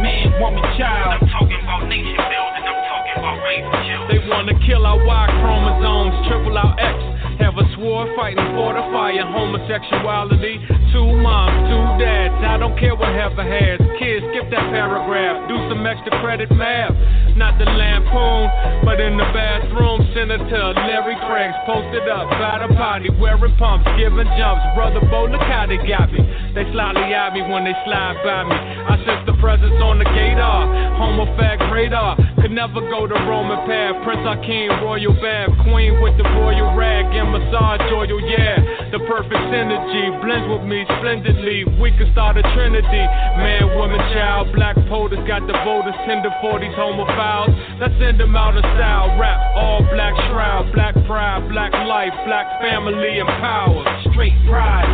[0.00, 1.20] Man, woman, child.
[1.20, 3.36] I'm talking about nation building, I'm talking about
[3.84, 4.08] children.
[4.08, 7.15] They wanna kill our Y chromosomes, triple our X.
[7.36, 10.56] Have swore fighting for the fire, homosexuality.
[10.92, 13.76] Two moms, two dads, I don't care what Heifer has.
[14.00, 16.96] Kids, skip that paragraph, do some extra credit math.
[17.36, 18.48] Not the lampoon,
[18.88, 24.28] but in the bathroom, Senator Larry Craig's posted up by the potty, wearing pumps, giving
[24.40, 24.64] jumps.
[24.72, 26.24] Brother Bo, look got me.
[26.56, 28.56] They slyly eye me when they slide by me.
[28.56, 30.56] I sense the presence on the gator,
[30.96, 32.16] homofag radar.
[32.40, 33.96] Could never go the Roman path.
[34.04, 35.48] Prince I Hakeem, royal bath.
[35.64, 38.92] Queen with the royal rag and massage oil, yeah.
[38.92, 41.64] The perfect synergy blends with me splendidly.
[41.80, 43.04] We could start a trinity.
[43.40, 44.52] Man, woman, child.
[44.52, 45.96] Black POTUS got the voters.
[46.04, 47.56] Tender 40s, homophiles.
[47.80, 49.16] Let's send them out of style.
[49.16, 50.70] Rap, all black shroud.
[50.76, 53.80] Black pride, black life, black family and power.
[54.12, 54.86] Straight pride.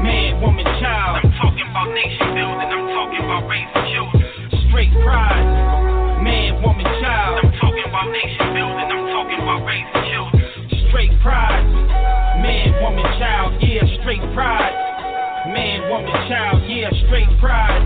[0.00, 1.20] Man, woman, child.
[1.22, 2.68] I'm talking about nation building.
[2.72, 4.24] I'm talking about raising children.
[4.68, 5.93] Straight pride.
[10.88, 11.64] Straight pride.
[12.40, 13.60] Man, woman, child.
[13.60, 14.72] Yeah, straight pride.
[15.48, 16.62] Man, woman, child.
[16.68, 17.82] Yeah, straight pride.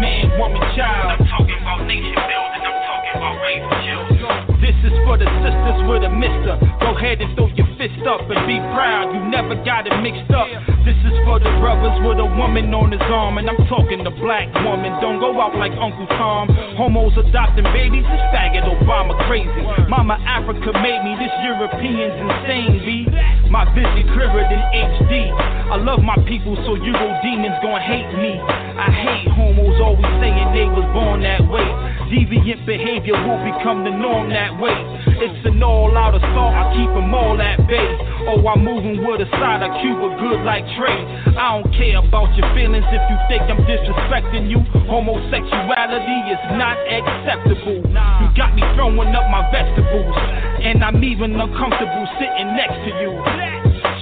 [0.00, 1.20] Man, woman, child.
[1.20, 2.62] I'm talking about nation building.
[2.64, 4.21] I'm talking about raising children.
[4.62, 6.54] This is for the sisters with a mister.
[6.78, 9.10] Go ahead and throw your fist up and be proud.
[9.10, 10.46] You never got it mixed up.
[10.86, 13.42] This is for the brothers with a woman on his arm.
[13.42, 14.94] And I'm talking the black woman.
[15.02, 16.46] Don't go out like Uncle Tom.
[16.78, 18.06] Homos adopting babies.
[18.06, 19.66] This faggot Obama crazy.
[19.90, 21.18] Mama Africa made me.
[21.18, 23.10] This European's insane, B.
[23.50, 25.34] My vision clearer than HD.
[25.34, 28.38] I love my people, so Euro demons gon' hate me.
[28.38, 31.64] I hate homos always saying they was born that way.
[32.12, 34.76] Deviant behavior will become the norm that way.
[35.22, 37.90] It's an all out assault, I keep them all at bay.
[38.26, 40.98] Oh, I'm moving with a side of Cuba good like Trey.
[41.38, 44.60] I don't care about your feelings if you think I'm disrespecting you.
[44.86, 47.82] Homosexuality is not acceptable.
[47.86, 50.14] You got me throwing up my vegetables,
[50.60, 53.10] and I'm even uncomfortable sitting next to you.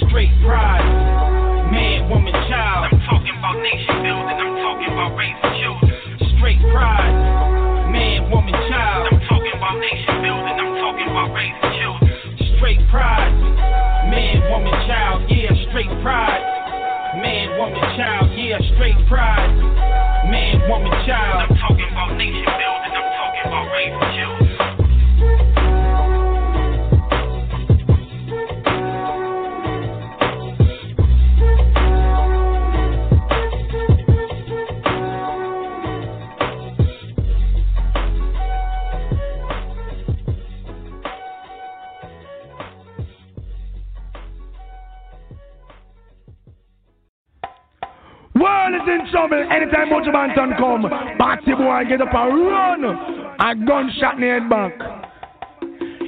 [0.09, 0.85] Straight pride,
[1.71, 2.93] man, woman, child.
[2.93, 4.37] I'm talking about nation building.
[4.37, 5.13] I'm talking about
[5.61, 5.70] children.
[11.31, 12.59] Children.
[12.59, 13.33] Straight pride,
[14.11, 15.31] man, woman, child.
[15.31, 16.43] Yeah, straight pride.
[17.23, 18.31] Man, woman, child.
[18.37, 19.51] Yeah, straight pride.
[20.31, 21.51] Man, woman, child.
[21.51, 22.93] I'm talking about nation building.
[22.95, 24.40] I'm talking about raising children.
[49.21, 50.89] Trouble anytime Buju Banton come.
[51.19, 52.85] Batty boy get up and run.
[53.39, 54.73] A gunshot in head back.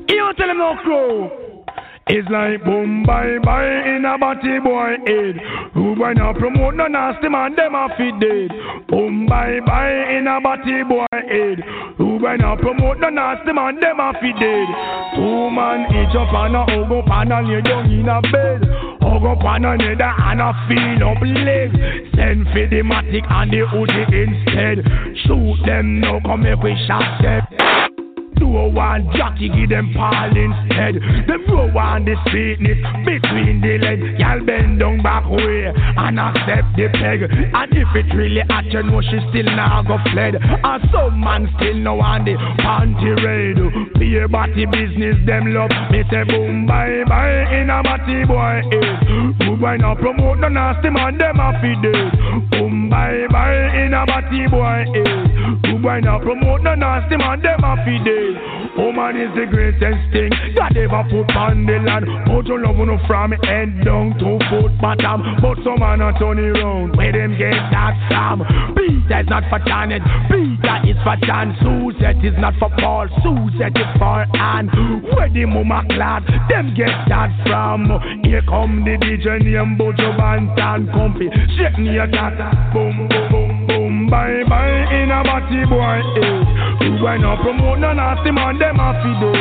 [0.09, 1.65] You don't tell him no crow.
[2.07, 5.37] It's like boom bye bye in a batty boy head.
[5.75, 8.51] Who boy now promote no nasty man, them a fit dead.
[8.89, 11.61] Boom bye bye in a batty boy head.
[11.99, 14.69] Who boy now promote no nasty man, them a fit dead.
[15.17, 18.72] Two man each up on a hug up and a lay down in a bed.
[19.03, 21.75] Hug up on another and a feel up legs.
[22.15, 24.79] Send for the matic and the Uzi instead.
[25.27, 27.72] Shoot them now, come make we shot them.
[28.43, 30.99] Do one jockey, give them pal instead.
[31.31, 34.19] Them row on the sweetness between the legs.
[34.19, 37.23] Y'all bend down back way and accept the peg.
[37.23, 40.43] And if it really at you know she still now go fled.
[40.43, 43.63] And some man still know on the panty raid.
[43.95, 45.71] Beer body business, them love.
[45.95, 49.47] Me say boom bye bye in a body boy head.
[49.47, 52.51] Who boy now promote the nasty man, them a feed.
[52.51, 55.72] Boom bye bye in a body boy head.
[55.83, 58.79] Who boy now promote the nasty man, them feed it.
[58.79, 62.07] Woman is the greatest thing God ever put on the land.
[62.31, 65.43] Put your love on from head down to foot bottom.
[65.43, 66.95] But some man a turn it round.
[66.95, 68.47] Where them get that from?
[68.79, 70.07] Peter is not for Janet.
[70.31, 71.51] Peter is for John.
[71.59, 73.11] Suzette is not for Paul.
[73.19, 74.71] Suzette is for Anne.
[75.03, 76.23] Where the mama clad?
[76.47, 77.91] Them get that from.
[78.23, 81.27] Here come the DJ name Buju Banton Comfy.
[81.59, 82.39] Shake me a tat.
[82.71, 83.82] Boom, boom, boom, boom.
[84.13, 85.97] Bye, bye in a body boy.
[86.21, 86.85] Eh.
[86.85, 89.33] You boy no promote no nasty man, them a.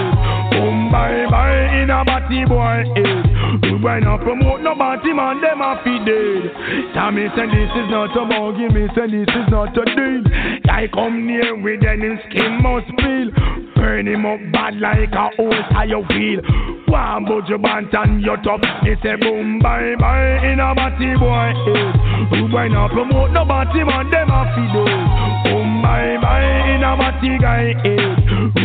[0.55, 0.60] Boom,
[0.91, 2.83] bye, bye in a body boy.
[2.99, 3.23] Eh.
[3.63, 6.93] You boy no promote no body man, them a fi dead.
[6.93, 10.21] Tommy say this is not a buggy, me say this is not a deal.
[10.69, 13.31] I come near with any skin must peel.
[13.75, 16.41] Burn him up bad like a old tire wheel.
[16.87, 18.59] One Banton, you top.
[18.83, 21.51] He say boom, bye, bye in a body boy.
[21.71, 22.35] Eh.
[22.35, 25.51] You boy no promote no body man, them a fi dead.
[25.51, 28.20] Boom, bye, bye in a body guy head.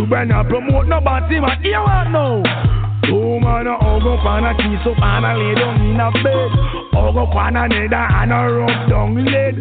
[0.08, 1.62] Better not promote no body man.
[1.64, 2.42] You want know?
[3.06, 6.10] Two man a hug up and a kiss up and a lay down in a
[6.22, 6.50] bed.
[6.94, 9.56] Hug up on another and a rub down lead.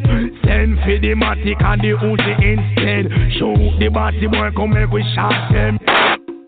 [0.45, 3.09] Send for the matic and the Uzi instead.
[3.37, 5.79] Shoot the body boy come make we shot them.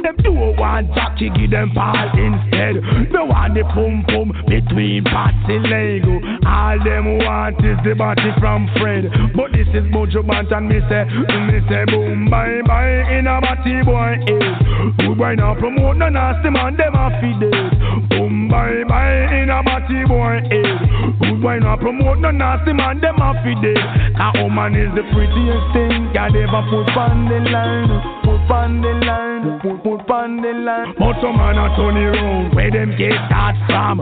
[0.03, 2.77] Them do want Jackie, give them ball instead.
[3.11, 6.21] No want the pum pum between Patsy Lego.
[6.45, 9.09] All them want is the body from Fred.
[9.33, 11.09] But this is Buju Banton me say,
[11.49, 15.01] me say boom bye bye in a body boy head.
[15.01, 18.09] Good boy now promote no nasty man, them a feed it.
[18.13, 20.77] Boom bye bye in a body boy head.
[21.25, 23.81] Good boy now promote no nasty man, them a feed it.
[24.13, 28.36] A woman is the prettiest thing God ever put on the line.
[28.49, 30.95] On the line, put, put on the line.
[30.97, 33.99] But some man a turn around, where them get that from?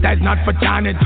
[0.00, 0.96] That is not for Janet,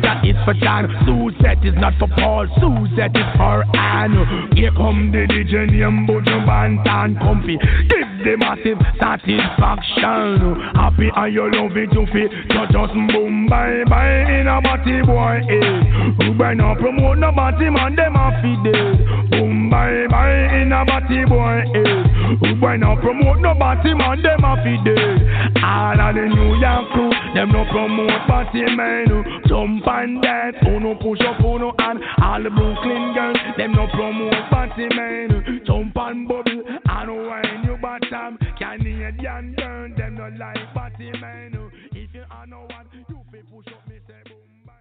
[0.00, 0.88] that is for John.
[1.04, 4.52] Suzette is not for Paul, Suzette is for Anne.
[4.56, 7.56] Here come the DJ name Buju Banton Comfy.
[7.88, 10.56] Give the massive satisfaction.
[10.76, 12.32] Happy and you love it to fit.
[12.52, 15.40] So just boom bye bye in a body boy.
[15.44, 16.24] Eh.
[16.24, 19.30] Who by now promote no body man, them a feed it.
[19.32, 21.72] Boom bye bye in a body boy eh.
[21.72, 22.38] head.
[22.40, 25.62] Who by now promote no body man, them a feed it.
[25.62, 29.10] All of the New York crew, them no promote body man.
[29.10, 29.48] Eh.
[29.48, 34.50] Jump on that, uno push up uno and all the Brooklyn girls, them no promote
[34.50, 35.30] body man.
[35.32, 35.64] Eh.
[35.66, 38.38] Jump on bubble and wine you bottom.
[38.58, 41.70] Canadian girl, them no like body man.
[41.92, 44.72] If you are no one, you fi push up me say boom bye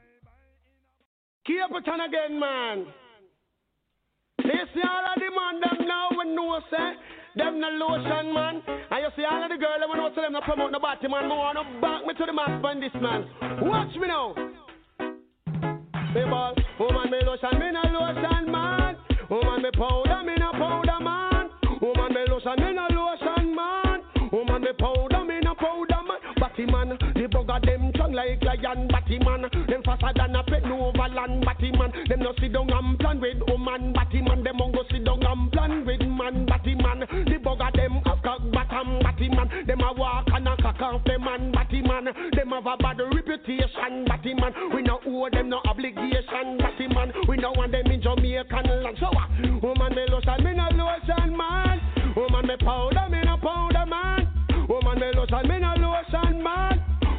[1.45, 3.06] Keep it on again, man.
[4.47, 6.95] You see all of the man them now we know say
[7.35, 8.63] them no lotion man.
[8.65, 11.07] And you see all of the girl them know say them no promote no body
[11.07, 11.27] man.
[11.27, 13.27] Me wanna back me to the max on this man.
[13.61, 14.33] Watch me now.
[16.29, 18.95] Ball, woman me lotion, me no lotion man.
[19.29, 21.49] Woman me powder, me no powder man.
[21.81, 24.01] Woman me lotion, me no lotion man.
[24.31, 26.19] Woman me powder, me no powder man.
[26.39, 26.97] Batty man,
[27.57, 28.87] bugger them strong like lion.
[28.87, 31.45] Batty man, them faster than a pet over land.
[31.45, 33.93] Batty them no sit down and plan with woman.
[33.93, 36.45] Batty man, them go sit down and plan with man.
[36.45, 38.99] Batty man, the bugger them have cock bottom.
[38.99, 41.51] Batty man, them a walk and a cock off them man.
[41.51, 44.05] Batty man, them have a bad reputation.
[44.07, 46.57] Batty man, we no owe them no obligation.
[46.59, 48.97] Batty man, we no want them in Jamaican land.
[48.99, 49.29] So what?
[49.63, 51.81] Woman me lotion, me no lotion man.
[52.15, 54.27] Woman me powder, me no powder man.
[54.69, 56.26] Woman me lotion, me no lotion.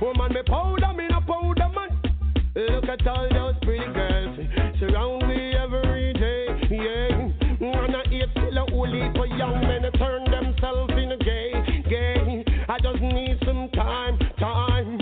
[0.08, 1.90] Woman me powder, me no powder man.
[2.56, 4.38] Look at all those pretty girls
[4.80, 6.46] surround me every day.
[6.70, 7.28] Yeah,
[7.94, 11.52] I eat still a whole of young men turn themselves in gay,
[11.90, 12.44] gay.
[12.70, 14.96] I just need some time, time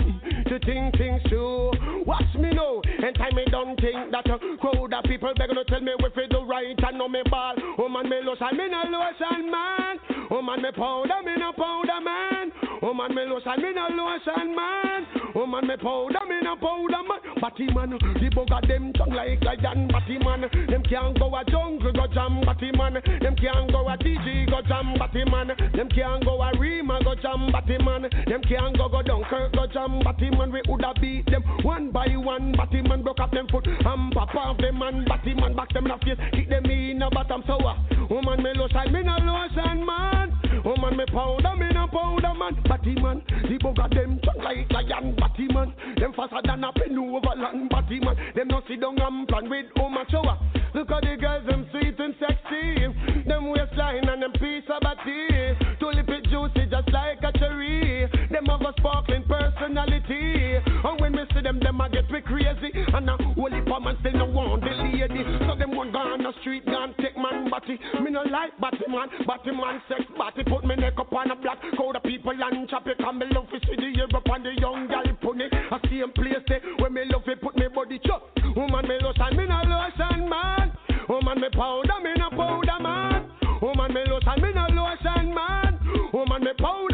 [0.45, 1.71] to think things through.
[2.05, 5.63] Watch me now, and time me don't think that a crowd of people begging to
[5.69, 7.55] tell me if it do right I know me ball.
[7.77, 10.16] Woman me lotion, me no lotion man.
[10.37, 12.51] Woman me powder, me no powder man.
[12.83, 15.07] Woman me lotion, me no lotion man.
[15.33, 17.41] Woman me powder, me no powder man.
[17.41, 19.87] Batty man, the bugger them tongue like lion.
[19.87, 22.41] Batty man, them can't go a jungle go jam.
[22.45, 24.93] Batty man, them can't go a DJ go jam.
[24.99, 27.51] Batty man, them can't go a Rima go jam.
[27.51, 30.01] Batty man, them can't go go Dunkirk go jam.
[30.05, 32.51] Batty man, we woulda beat them one by one.
[32.51, 35.03] Batty man broke up them foot and pop off them man.
[35.09, 37.43] Batty man back them in the face, kick them in the bottom.
[37.47, 37.77] So what?
[38.11, 40.26] Woman me lotion, me no lotion man.
[40.63, 42.61] Woman me powder, me no powder man.
[42.67, 45.15] Batty man, the bugger them tongue like a lion.
[45.15, 47.69] Batty man, them faster than a pen over land.
[47.69, 50.37] Batty man, them no sit down and plan with woman shower.
[50.73, 53.23] Look at the girls, them sweet and sexy.
[53.27, 55.57] Them waistline and them piece of body.
[55.79, 58.09] Tulip it juicy just like a cherry.
[58.31, 60.59] Them have a sparkling personality.
[60.59, 62.71] And when me see them, them a get me crazy.
[62.73, 65.23] And a holy man still no want the lady.
[65.47, 67.79] So them one go on the street, gone take man body.
[68.03, 70.43] Me no like batty man, batty man sex body.
[70.43, 72.97] Put me neck up on a block, call the people and chop it.
[72.99, 75.07] And me love to see the Europe and the young gal
[75.41, 75.53] it.
[75.71, 78.29] I see him place there where me love it, put me body chop.
[78.55, 80.71] Woman me lotion, me no lotion man.
[81.09, 83.29] Woman me powder, me no powder man.
[83.61, 85.79] Woman me lotion, me no lotion man.
[86.13, 86.86] Woman me powder,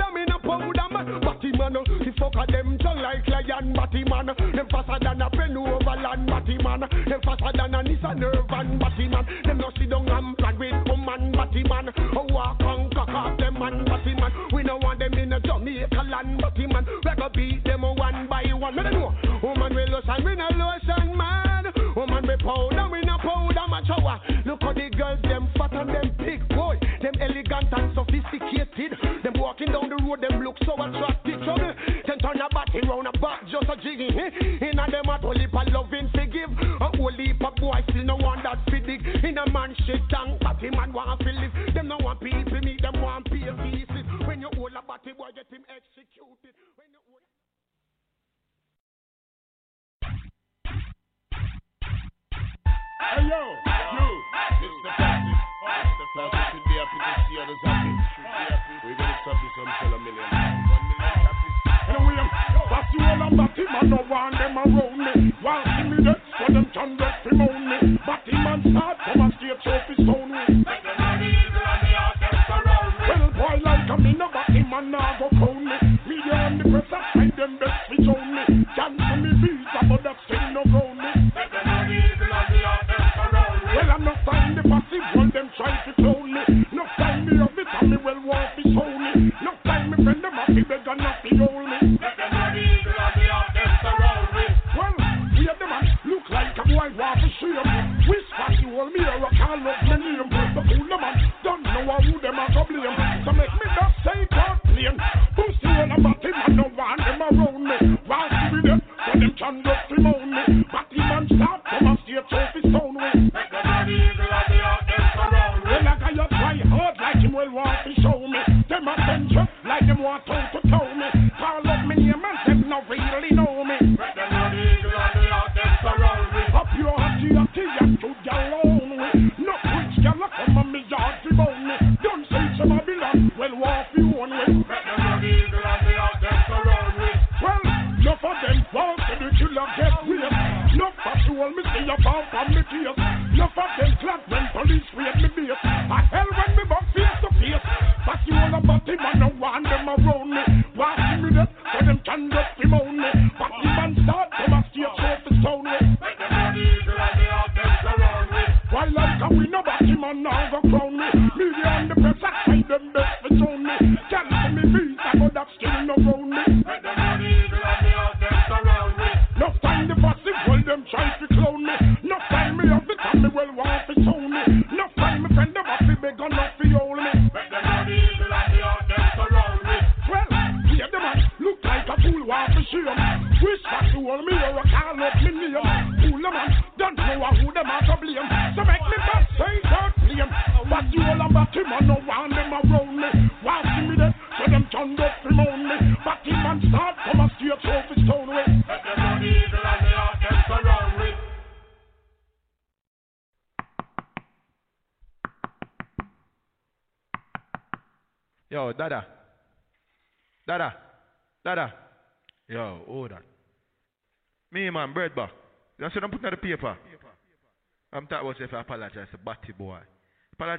[2.36, 3.74] of them tongue like lion.
[3.74, 6.28] Batty man, them faster than a pen over land.
[6.28, 8.80] Batty man, them faster than a Nissan Urban.
[8.80, 11.32] Batty man, them no sit down and plan with woman.
[11.32, 13.86] Batty man, oh walk and cock off them man.
[13.86, 16.42] Batty man, we no want them in a Jamaica land.
[16.42, 18.76] Batty man, we go beat them one by one.
[18.76, 19.40] Me no know.
[19.42, 21.66] Woman me lotion, me no lotion man.
[21.96, 23.54] Woman me powder, me no powder.
[23.86, 24.22] Shower.
[24.46, 26.80] Look how the girls them fat and them big boy.
[27.02, 28.98] Them elegant and sophisticated.
[29.24, 31.23] Them walking down the road, them look so attractive.
[32.44, 33.76] A body round a back just a.
[33.80, 34.68] Eh?
[34.68, 36.52] In a them a whole heap loving to give.
[36.82, 39.06] A whole heap boy still no one that fit dig.
[39.24, 41.54] In a man shit tank, body man want to live.
[41.74, 44.04] Them no want people meet, them want pay pieces.
[44.28, 46.56] When you hold a body boy, get him executed.
[46.76, 47.24] When you hold
[53.04, 53.42] Hey yo,
[53.94, 54.10] you,
[54.64, 54.92] Mr.
[54.96, 56.30] Francis, Mr.
[56.32, 57.94] Francis, today up in can see others happy.
[58.84, 60.83] We're gonna stop this until a million.
[62.14, 62.30] Million
[62.70, 65.34] that's the whole of Batty man, no one them around me.
[65.42, 67.98] While see me dead, so them can get him on me.
[68.06, 70.64] Batty man start from a straight trophy stone way.
[73.04, 75.78] Well, boy, like a me, no Batty man, now go crown me.
[76.08, 78.66] Media and the press, I find them best switch on me.
[78.76, 81.12] Cancel me visa, but that still no ground me.
[83.74, 86.66] Well, I'm not sign the passive, well, them try to clone me.
[86.72, 89.32] No time me of it, and me well want to show me.
[89.44, 91.02] No time me friend them happy, beg and
[91.38, 92.23] not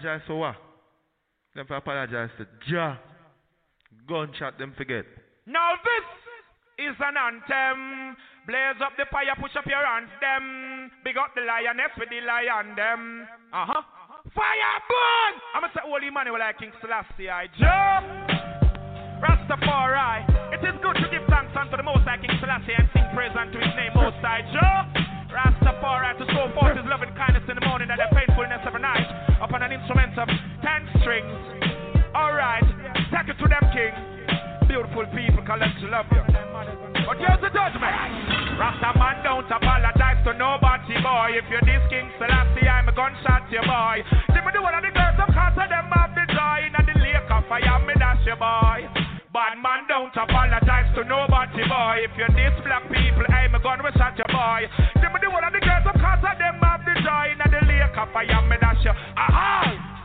[0.04, 0.56] Apologize to what?
[1.56, 2.96] Them for apologize to Ja.
[4.06, 5.08] Gunshot them forget.
[5.48, 6.04] Now this
[6.84, 8.12] is an anthem.
[8.44, 10.92] Blaze up the fire, push up your hands, them.
[11.08, 13.24] Big up the lioness with the lion, them.
[13.48, 13.80] Uh huh.
[14.36, 15.32] Fire burn!
[15.56, 18.28] I'ma say holy man will like King Selassie, I jump.
[19.24, 20.28] Rastafari.
[20.52, 23.32] It is good to give thanks unto the Most High King Selassie and sing praise
[23.32, 25.13] unto his name, Most High Jah.
[25.34, 29.02] Rastafari to show forth his loving kindness in the morning and the faithfulness every night
[29.42, 30.30] upon an instrument of
[30.62, 31.34] ten strings.
[32.14, 32.62] Alright,
[33.10, 33.90] take it to them, King.
[34.70, 36.22] Beautiful people, collect to love you.
[36.22, 37.98] But here's the judgment.
[38.62, 41.34] Rasta man don't apologize to nobody, boy.
[41.34, 44.06] If you're this King Selassie, I'm a gunshot, you boy.
[44.30, 46.70] See me do one of the girls, of of them have the joy.
[46.70, 49.13] In the lake of fire, me dash you, boy.
[49.34, 52.06] Bad man don't apologize to nobody, boy.
[52.06, 54.70] If you're this black people, I'm a gun, we shot you, boy.
[54.94, 57.34] See me do one of the girls, of course, of them have the joy.
[57.34, 58.94] In the lake of fire, me dash you.
[58.94, 60.03] Aha!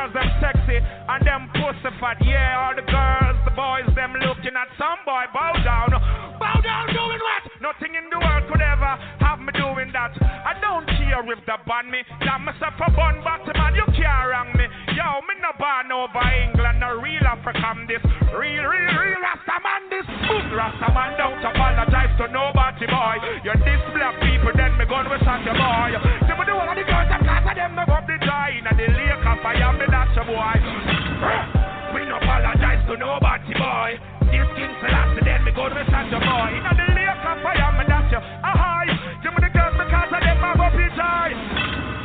[0.00, 2.16] Girls them sexy and them pussy fat.
[2.24, 5.28] Yeah, all the girls, the boys, them looking at some boy.
[5.32, 5.92] Bow down,
[6.40, 7.42] bow down, doing what?
[7.60, 10.16] Nothing in the world could ever have me doing that.
[10.20, 12.00] I don't care if they ban me.
[12.24, 13.44] Damn myself a bun man,
[13.76, 14.64] you can't wrong me.
[14.96, 18.00] Yo, me no born over England, no real African this.
[18.32, 20.06] Real, real, real Rasta man this.
[20.08, 23.16] Boom, Rasta man don't apologize to nobody, boy.
[23.44, 26.19] You're this black people, then me gun with such a boy.
[28.20, 28.70] Them, the.
[28.70, 30.56] In the lake of fire, me that's a boy.
[31.94, 33.98] We no apologize to nobody, boy.
[34.30, 36.50] This King Selassie, then me gun with such a boy.
[36.54, 38.84] In the lake of fire, me that's a Aha,
[39.22, 41.30] give me the girls because of them, have up the joy.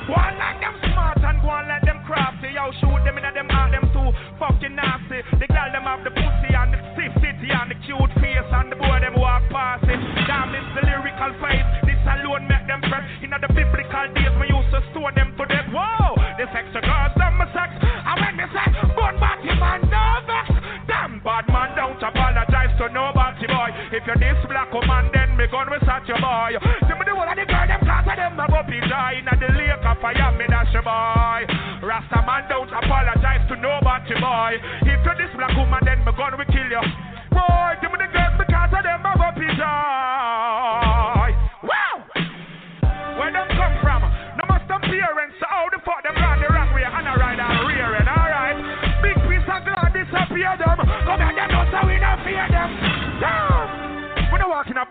[0.06, 2.54] Go on like them smart and go on like them crafty.
[2.54, 5.26] Yo, shoot them in them heart, them too fucking nasty.
[5.42, 8.70] The girl them have the pussy and the stiff titty and the cute face and
[8.70, 9.98] the boy them walk past it.
[10.30, 11.66] Damn, it's the lyrical face.
[11.90, 13.02] This alone make them press.
[13.26, 15.74] In the biblical days, we used to store them to death.
[15.74, 16.05] Whoa,
[16.36, 17.72] the sexy girls, them my sex.
[17.80, 20.52] And when me say, gun body man, no vex.
[20.86, 23.72] Damn, bad man, don't apologize to nobody, boy.
[23.95, 26.60] If you're this black woman, then me gun will shot your boy.
[26.86, 29.24] See me the one of the girl, them cause of them, I go be die
[29.24, 31.48] in the lake of fire, me that's your boy.
[31.82, 34.60] Rasta man don't apologize to nobody, boy.
[34.84, 36.84] If you this black woman, then me gun will kill you.
[37.32, 37.72] Boy,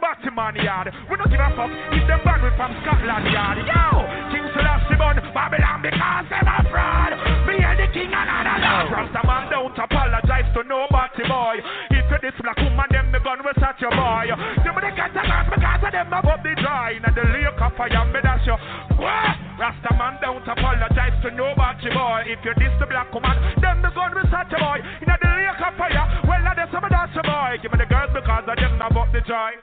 [0.04, 0.92] Batman yard.
[1.08, 3.56] We don't give a fuck if them band with from Scotland yard.
[3.64, 7.12] Yo, King Selassie bun Babylon because them a fraud.
[7.48, 8.92] Me and the king and another.
[8.92, 11.56] Rasta man don't apologize to nobody boy.
[11.88, 14.28] If you this black woman, them the gun will touch your boy.
[14.60, 17.00] Give me the cat and because of them above the dry.
[17.00, 18.60] And the lake of fire, me that's your.
[19.00, 19.40] What?
[19.56, 22.28] Rasta man don't apologize to nobody boy.
[22.28, 24.84] If you this the black woman, them the gun will touch your boy.
[25.00, 27.56] In the lake of fire, well, that's some of that's your boy.
[27.64, 29.56] Give me the girls because of them above the dry.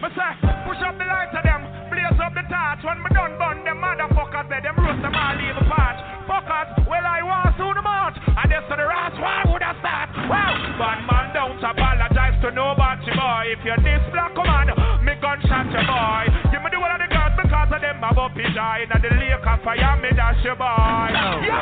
[0.00, 0.32] Me say,
[0.64, 1.60] push up the lights of them,
[1.92, 2.80] blaze up the torch.
[2.80, 6.00] When me done burn them motherfuckers, there them roast them all leave a patch.
[6.24, 9.76] Fuckers, well I want soon the march, and this to the rats, why would I
[9.76, 10.08] start?
[10.24, 13.52] Wow, bad man don't apologize to nobody boy.
[13.52, 14.72] If you're this black man,
[15.04, 16.24] me gunshot your boy.
[16.48, 18.88] Give me the one of the guns because of them have up his eye.
[18.88, 21.12] And the lake of fire, me dash your boy.
[21.44, 21.60] Yo!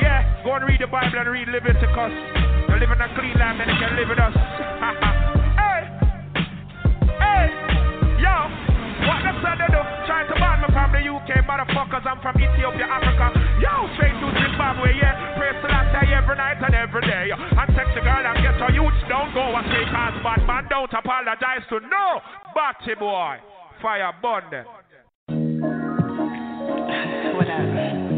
[0.00, 2.14] Yeah, go and read the Bible and read Leviticus.
[2.68, 5.32] You live in a clean land and you can live with us.
[7.20, 7.46] hey!
[8.18, 8.36] Yo!
[9.04, 9.82] What them said they do?
[10.06, 12.06] Trying to ban me from the UK, motherfuckers.
[12.06, 13.34] I'm from Ethiopia, Africa.
[13.60, 15.36] Yo, straight to Zimbabwe, yeah.
[15.36, 17.30] Pray to last day every night and every day.
[17.34, 20.92] And the girl and get her youths don't go and astray, cause bad man don't
[20.92, 22.20] apologize to no
[22.54, 23.38] batty boy.
[23.80, 24.64] Fire burn.
[27.36, 28.13] Whatever.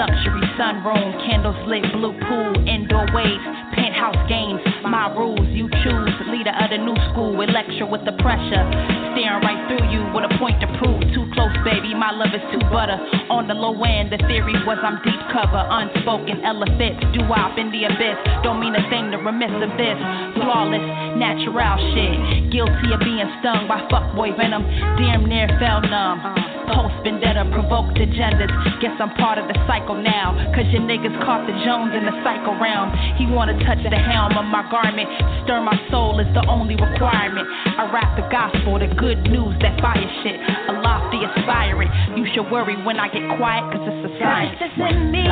[0.00, 3.44] Luxury sunroom, candles lit, blue pool, indoor waves,
[3.74, 4.60] penthouse games.
[4.86, 6.14] My rules, you choose.
[6.30, 8.64] Leader of the new school, with lecture with the pressure.
[9.12, 11.02] Staring right through you with a point to prove.
[11.10, 12.98] Too close, baby, my love is too butter.
[13.30, 15.58] On the low end, the theory was I'm deep cover.
[15.58, 18.18] Unspoken elephants, do up in the abyss.
[18.42, 19.98] Don't mean a thing to remiss of this.
[20.38, 20.82] Flawless,
[21.18, 22.50] natural shit.
[22.54, 24.62] Guilty of being stung by fuckboy venom.
[24.98, 26.22] Damn near fell numb.
[26.70, 28.50] Post vendetta, provoked agendas.
[28.78, 30.34] Guess I'm part of the cycle now.
[30.50, 32.90] Cause your niggas caught the Jones in the cycle realm.
[33.14, 35.06] He wanna touch the helm of my garment.
[35.44, 37.46] Stir my soul is the only requirement.
[37.78, 40.38] I rap the gospel, the good news, that fire shit.
[40.68, 41.90] A lofty aspiring.
[42.18, 44.58] You should worry when I get quiet, cause it's a sign.
[44.58, 45.24] Just in me.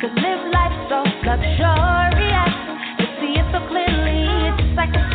[0.00, 2.54] Could live life so luxurious.
[2.98, 4.22] To see it so clearly,
[4.54, 5.13] it's like it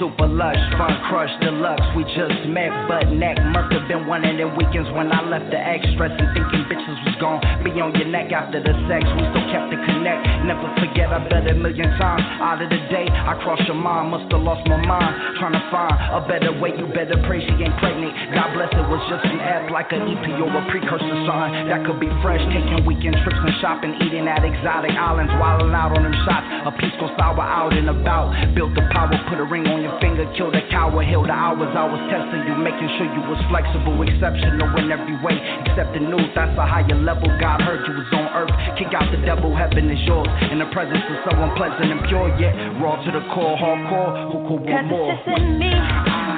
[0.00, 1.84] Super lush, fun crush, deluxe.
[1.92, 3.36] We just met, but neck.
[3.52, 6.96] Must have been one of them weekends when I left the X, stressing, thinking bitches
[7.04, 7.44] was gone.
[7.60, 9.04] Be on your neck after the sex.
[9.04, 10.24] We still kept the connect.
[10.48, 12.24] Never forget, I bet a million times.
[12.40, 14.08] Out of the day, I crossed your mind.
[14.08, 15.36] Must have lost my mind.
[15.36, 16.72] Trying to find a better way.
[16.80, 18.16] You better pray she ain't pregnant.
[18.32, 21.68] God bless it was just an app like an EP or a precursor sign.
[21.68, 22.40] That could be fresh.
[22.48, 26.48] Taking weekend trips and shopping, eating at exotic islands, wilding out on them shots.
[26.64, 28.32] A peaceful sour out and about.
[28.56, 31.72] Built the power, put a ring on your finger, killed a coward, held the hours
[31.74, 35.34] I was testing you, making sure you was flexible, exceptional in every way.
[35.66, 37.26] Except the news, that's a higher level.
[37.42, 38.52] God heard you was on earth.
[38.78, 40.28] Kick out the devil, heaven is yours.
[40.52, 44.30] In the presence of someone pleasant and pure, yet raw to the core, hardcore.
[44.30, 45.08] Who could want Cause more?
[45.10, 45.72] it's just in me.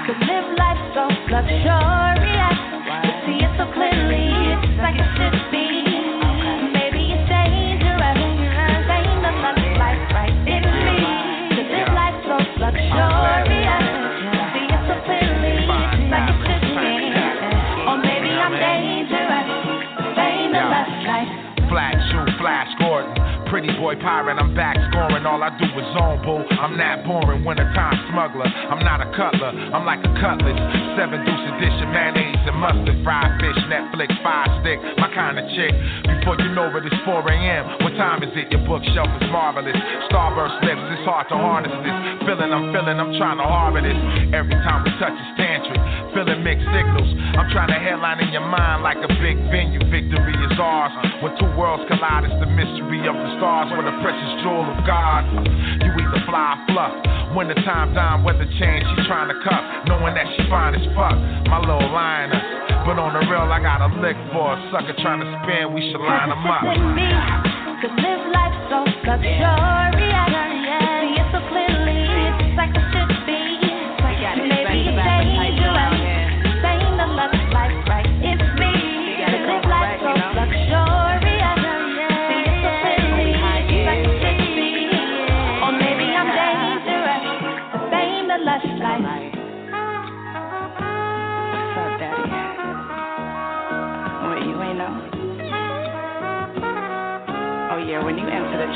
[0.08, 2.58] Could live life so luxurious.
[3.02, 4.26] To see it so clearly,
[4.56, 5.71] it's like it should be.
[21.68, 23.21] Flat shoe, Flash Gordon.
[23.52, 25.28] Pretty boy pirate, I'm back scoring.
[25.28, 26.40] All I do is zone boo.
[26.56, 28.48] I'm not boring, wintertime smuggler.
[28.48, 30.56] I'm not a cutler, I'm like a cutlass.
[30.96, 32.96] Seven deuce edition, mayonnaise and mustard.
[33.04, 35.68] Fried fish, Netflix, five stick, my kind of chick.
[36.00, 37.84] Before you know it, it's 4 a.m.
[37.84, 38.48] What time is it?
[38.48, 39.76] Your bookshelf is marvelous.
[40.08, 42.24] Starburst lips, it's hard to harness this.
[42.24, 44.00] Feeling, I'm feeling, I'm trying to harbor this.
[44.32, 45.81] Every time we touch, it's tantric.
[46.12, 47.08] Feeling mixed signals.
[47.40, 49.80] I'm trying to headline in your mind like a big venue.
[49.88, 50.92] Victory is ours.
[51.24, 53.72] When two worlds collide, it's the mystery of the stars.
[53.72, 55.24] We're the precious jewel of God.
[55.80, 56.94] You either fly or fluff.
[57.32, 60.84] When the time down, weather change, she trying to cuff, knowing that she fine as
[60.92, 61.16] fuck.
[61.48, 62.44] My little lioness.
[62.84, 65.80] But on the real, I got a lick for a sucker trying to spin, we
[65.88, 66.60] should line them up.
[67.80, 70.01] Cause live life so luxurious.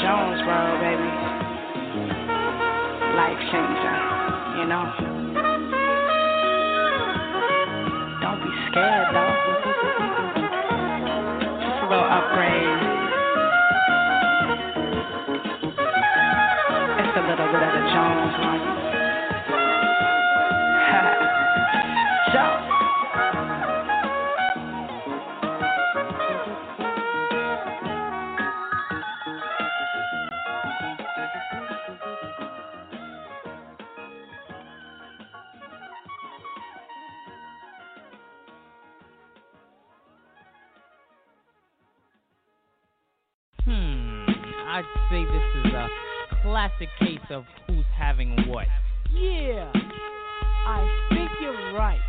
[0.07, 1.03] Jones world, baby,
[3.17, 5.16] life changer, you know?
[46.77, 48.67] Classic case of who's having what.
[49.13, 49.71] Yeah,
[50.67, 52.01] I think you're right.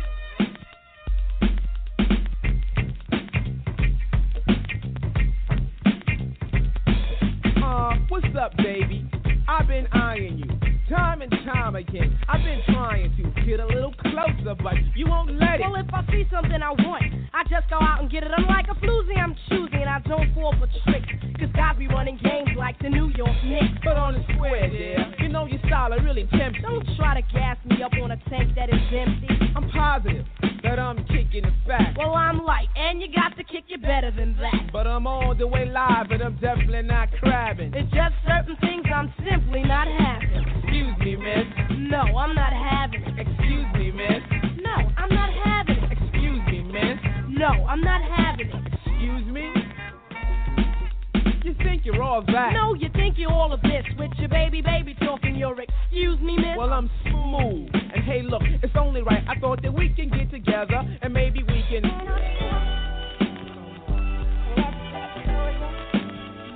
[7.62, 9.08] Uh, what's up, baby?
[9.46, 10.57] I've been eyeing you
[10.88, 12.18] time and time again.
[12.28, 15.68] I've been trying to get a little closer, but you won't let it.
[15.68, 18.30] Well, if I see something I want, I just go out and get it.
[18.36, 21.08] I'm like a floozy, I'm choosing, and I don't fall for tricks.
[21.38, 23.78] Cause God be running games like the New York Knicks.
[23.84, 26.62] But on the square, dear, you know your style are really tempting.
[26.62, 29.28] Don't try to gas me up on a tank that is empty.
[29.54, 30.26] I'm positive
[30.62, 31.96] that I'm kicking the back.
[31.96, 34.72] Well, I'm light, and you got to kick it better than that.
[34.72, 37.72] But I'm all the way live, and I'm definitely not crabbing.
[37.74, 40.48] It's just certain things I'm simply not having.
[40.78, 41.90] Excuse me, miss.
[41.90, 43.18] No, I'm not having it.
[43.18, 44.22] Excuse me, miss.
[44.62, 45.90] No, I'm not having it.
[45.90, 46.98] Excuse me, miss.
[47.28, 48.66] No, I'm not having it.
[48.86, 49.50] Excuse me?
[51.42, 52.52] You think you're all that?
[52.52, 56.36] No, you think you're all of this with your baby, baby talking your excuse me,
[56.36, 56.56] miss.
[56.56, 57.70] Well, I'm smooth.
[57.74, 59.24] And hey, look, it's only right.
[59.28, 61.82] I thought that we can get together and maybe we can.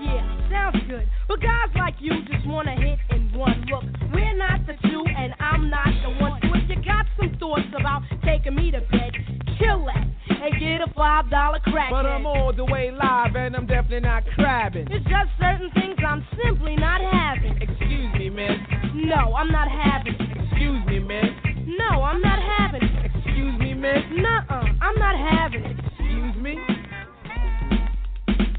[0.00, 1.08] Yeah, sounds good.
[1.32, 3.84] But guys like you just wanna hit in one look.
[4.12, 6.38] We're not the two, and I'm not the one.
[6.42, 9.12] So if you got some thoughts about taking me to bed,
[9.58, 11.88] kill that and get a five dollar crack.
[11.88, 14.88] But I'm all the way live and I'm definitely not crabbing.
[14.90, 17.56] It's just certain things I'm simply not having.
[17.62, 18.60] Excuse me, miss.
[18.92, 20.12] No, I'm not having.
[20.12, 21.32] Excuse me, miss.
[21.64, 22.82] No, I'm not having.
[23.08, 24.04] Excuse me, miss.
[24.12, 25.64] Nuh-uh, I'm not having.
[25.64, 26.81] Excuse me.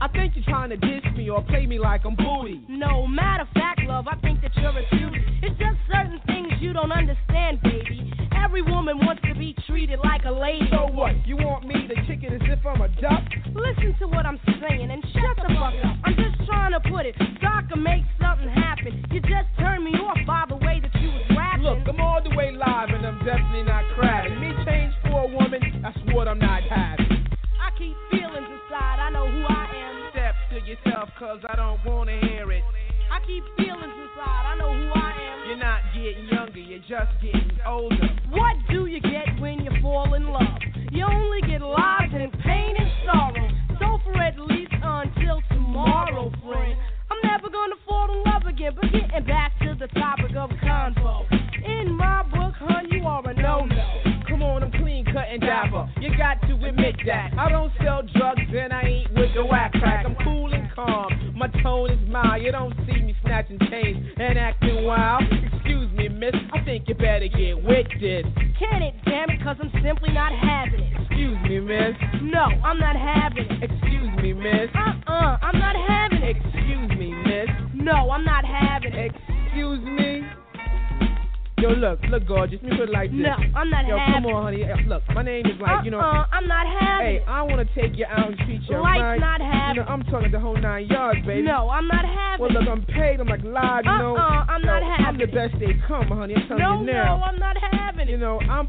[0.03, 2.59] I think you're trying to diss me or play me like I'm booty.
[2.67, 5.23] No matter of fact, love, I think that you're a cutie.
[5.41, 8.11] It's just certain things you don't understand, baby.
[8.35, 10.67] Every woman wants to be treated like a lady.
[10.71, 11.15] So what?
[11.25, 13.23] You want me to kick it as if I'm a duck?
[13.55, 15.95] Listen to what I'm saying and shut the fuck up.
[16.03, 19.05] I'm just trying to put it I can make something happen.
[19.09, 21.63] You just turned me off by the way that you was rapping.
[21.63, 24.35] Look, I'm all the way live and I'm definitely not crabbing.
[24.41, 26.92] Me change for a woman, that's what I'm not having.
[30.73, 32.63] Yourself, cause I don't wanna hear it.
[33.11, 35.49] I keep feelings inside, I know who I am.
[35.49, 38.09] You're not getting younger, you're just getting older.
[38.29, 40.61] What do you get when you fall in love?
[40.91, 41.32] You only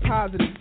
[0.02, 0.53] Positive.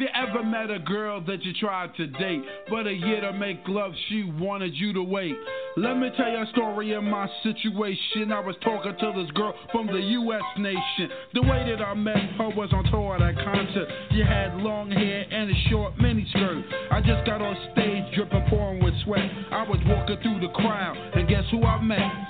[0.00, 3.34] Have you ever met a girl that you tried to date, but a year to
[3.34, 5.36] make love, she wanted you to wait?
[5.76, 8.32] Let me tell you a story of my situation.
[8.32, 10.42] I was talking to this girl from the U.S.
[10.56, 11.10] nation.
[11.34, 13.88] The way that I met her was on tour at a concert.
[14.12, 16.64] She had long hair and a short miniskirt.
[16.90, 19.30] I just got on stage dripping, pouring with sweat.
[19.52, 22.29] I was walking through the crowd, and guess who I met?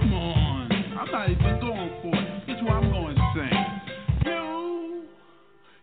[0.00, 2.42] Come on, I'm not even going for it.
[2.48, 3.50] It's why I'm going to say.
[4.24, 5.02] You,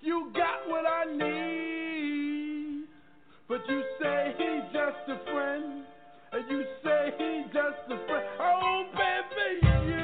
[0.02, 2.86] you got what I need,
[3.48, 5.84] but you say he's just a friend,
[6.32, 8.26] and you say he's just a friend.
[8.40, 9.97] Oh, baby, you.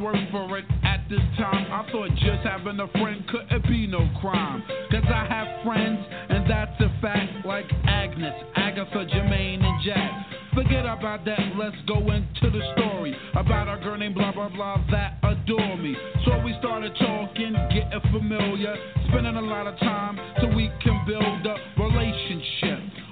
[0.00, 1.66] was for it at this time.
[1.72, 4.62] I thought just having a friend couldn't be no crime.
[4.90, 5.98] Cause I have friends,
[6.28, 10.10] and that's a fact, like Agnes, Agatha, Jermaine, and Jack.
[10.54, 14.82] Forget about that, let's go into the story about a girl named blah blah blah
[14.90, 15.94] that adore me.
[16.24, 18.74] So we started talking, getting familiar,
[19.08, 22.67] spending a lot of time so we can build a relationship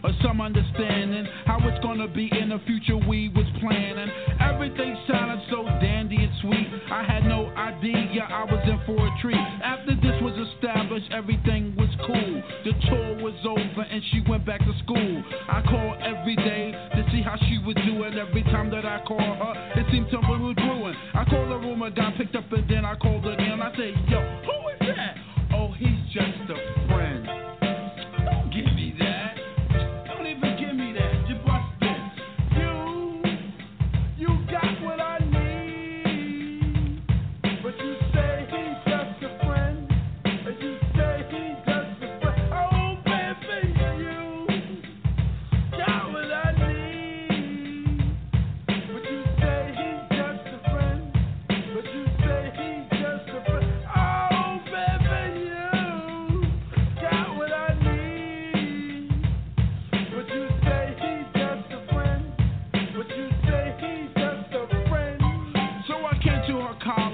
[0.06, 4.08] or some understanding how it's gonna be in the future we was planning.
[4.38, 6.68] Everything sounded so dandy and sweet.
[6.90, 9.42] I had no idea I was in for a treat.
[9.66, 12.42] After this was established, everything was cool.
[12.62, 15.24] The tour was over and she went back to school.
[15.48, 18.14] I called every day to see how she was doing.
[18.14, 20.94] Every time that I called her, it seemed something was brewing.
[21.14, 23.60] I called the room, oh I got picked up, and then I called again.
[23.60, 24.35] I said, Yo,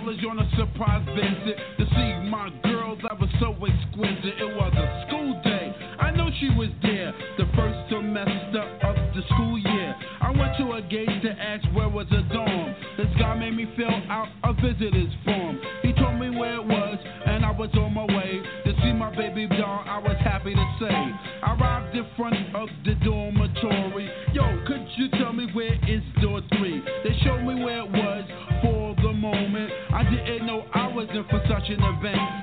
[0.03, 4.35] college on a surprise visit to see my girl that was so exquisite.
[4.39, 5.75] It was a school day.
[6.01, 9.95] I know she was there the first semester of the school year.
[10.21, 12.75] I went to a gate to ask where was a dorm.
[12.97, 15.61] This guy made me fill out a visitor's form.
[15.83, 19.15] He told me where it was, and I was on my way to see my
[19.15, 19.85] baby doll.
[19.87, 20.95] I was happy to say.
[21.43, 24.11] I arrived in front of the dormitory.
[24.33, 26.83] Yo, could you tell me where is door three?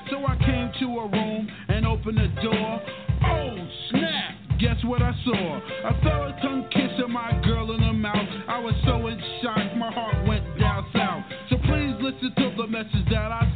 [0.09, 2.81] So I came to a room and opened the door.
[3.25, 3.55] Oh,
[3.91, 4.59] snap!
[4.59, 5.59] Guess what I saw?
[5.85, 8.27] I felt a tongue kissing my girl in the mouth.
[8.47, 11.23] I was so in shock, my heart went down south.
[11.49, 13.48] So please listen to the message that I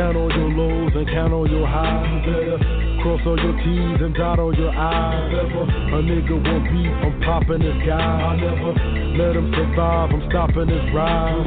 [0.00, 2.24] Count on your lows and count on your highs.
[3.02, 5.28] Cross all your T's and dot all your I's.
[5.28, 8.00] A nigga won't beef, I'm popping this guy.
[8.00, 8.72] I never
[9.20, 11.46] let him survive, I'm stopping his rise.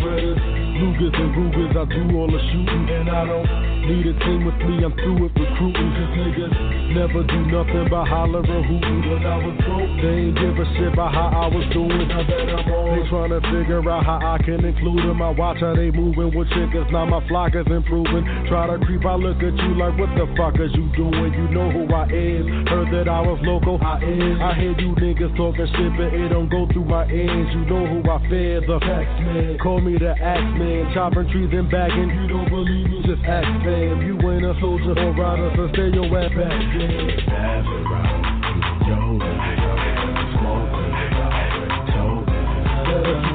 [0.77, 4.59] Lugers and Rugers, I do all the shooting, and I don't need a team with
[4.63, 5.89] me, I'm through with recruiting.
[5.93, 6.55] Cause niggas
[6.95, 9.01] never do nothing but holler and hooting.
[9.09, 12.07] When I was broke, they ain't give a shit about how I was doing.
[12.07, 15.21] Now that I'm on, they tryna figure out how I can include them.
[15.21, 18.23] I watch how they moving with chickens, now my flock is improving.
[18.47, 21.33] Try to creep, I look at you like, what the fuck is you doing?
[21.33, 22.45] You know who I is.
[22.69, 24.37] Heard that I was local, I is.
[24.39, 27.47] I hear you niggas talking shit, but it don't go through my ears.
[27.51, 29.57] You know who I fear, the facts man.
[29.59, 32.09] Call me the axe man, chopping trees and bagging.
[32.09, 34.01] You don't believe me, just ask fam.
[34.01, 36.53] You ain't a soldier or rider, so stay your ass back.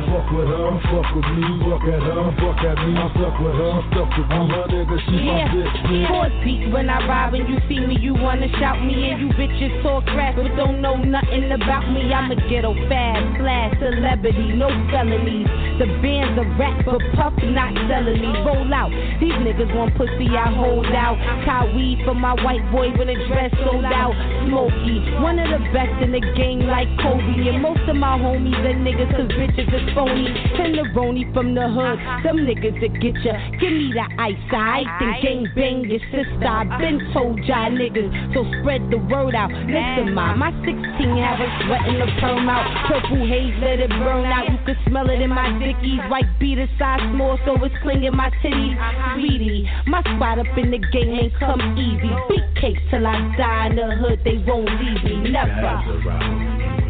[0.08, 2.96] Fuck with her, fuck with me, fuck at her, fuck at me.
[2.96, 4.40] I'm stuck with her, stuck with me.
[4.48, 6.08] My nigga, she my bitch, bitch.
[6.08, 9.28] four deep when I ride when you see me, you wanna shout me and you
[9.36, 12.08] bitches talk crap but don't know nothing about me.
[12.12, 15.48] I'm a ghetto fast slash celebrity, no felonies.
[15.76, 18.32] The band's a rap but puff not selling me.
[18.48, 18.88] Roll out,
[19.20, 21.20] these niggas want pussy, I hold out.
[21.44, 24.16] Tie weed for my white boy when the dress sold out.
[24.48, 27.52] Smokey, one of the best in the game like Kobe.
[27.52, 30.30] And most of my homies are niggas cause bitches is phony.
[30.30, 33.34] And the Roni from the hood, Some niggas that get ya.
[33.58, 36.46] Give me the ice, I think gang bang your sister.
[36.46, 39.50] I been told y'all niggas, so spread the word out.
[39.50, 40.78] Listen, ma, my 16
[41.18, 42.66] have us sweating the perm out.
[42.86, 44.46] Purple haze, let it burn out.
[44.46, 46.00] You can smell it in my dickies.
[46.06, 48.78] White beater size small, so it's clinging my titties.
[49.18, 52.10] Sweetie, my spot up in the game ain't come easy.
[52.30, 55.30] Big cake till I die in the hood, they won't leave me.
[55.30, 55.82] Never.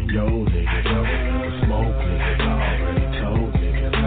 [0.09, 0.98] Yo, nigga,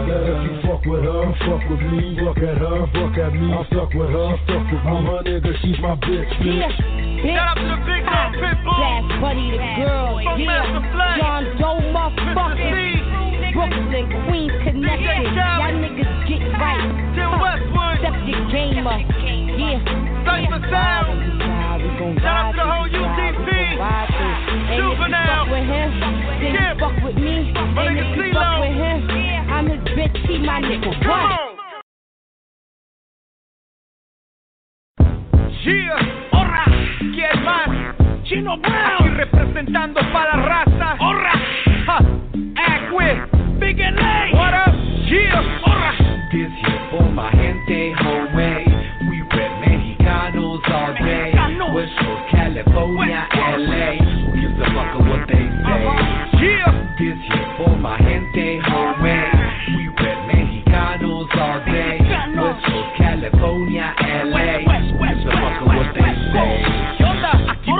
[0.03, 3.47] If you fuck with her, fuck with me, fuck at her, fuck at me.
[3.53, 4.97] I'm stuck with her, stuck with me.
[5.07, 6.59] My nigga, she's my bitch, bitch.
[6.59, 6.71] Yeah.
[7.23, 8.83] Shout out to the big dog, Pitbull.
[8.83, 10.59] That's Buddy the girl, From yeah.
[10.59, 11.15] Master Flag.
[11.23, 11.95] John Doe, Mr.
[11.95, 13.53] motherfucker.
[13.53, 15.23] Brooklyn, Queens connection.
[15.37, 16.83] Yeah, Y'all niggas get right.
[17.15, 17.39] Till Huh.
[17.39, 17.95] Westwood.
[18.03, 18.99] Step your game up.
[18.99, 19.79] Yeah.
[20.27, 21.15] Cipha Sound.
[21.83, 23.45] We gon' Shout out ride to the whole through, ride UTP.
[23.45, 24.35] through, ride through.
[24.43, 25.27] And if you Juvenile.
[25.31, 25.89] fuck with him,
[26.41, 26.79] then you Skip.
[26.81, 27.35] fuck with me.
[27.53, 29.22] My And nigga if
[30.03, 30.87] bitch, see my nigga.
[31.07, 31.39] What?
[35.65, 36.65] Yeah, horra,
[36.99, 38.25] ¿quién más?
[38.25, 40.95] Chino Brown, Aquí representando para la raza.
[40.99, 41.33] Horra,
[41.85, 41.97] ja,
[42.55, 44.31] Aqui, Big LA.
[44.33, 44.73] What up?
[45.07, 45.93] Yeah, horra.
[46.31, 48.65] This here for my gente, homie.
[49.09, 51.31] We rep Mexicanos all day.
[51.31, 51.73] Mexicanos.
[51.73, 53.95] West Coast, California, West LA.
[54.03, 55.85] Who gives a fuck of what they say?
[55.85, 56.39] Uh-huh.
[56.41, 59.42] Yeah, this here for my gente, homie.
[60.73, 61.01] Rep
[61.37, 61.99] all day.
[62.01, 64.65] West Coast, California, LA.
[64.65, 66.65] Who gives a fuck of what they say?
[66.97, 67.31] ¿Qué onda?
[67.51, 67.71] Aquí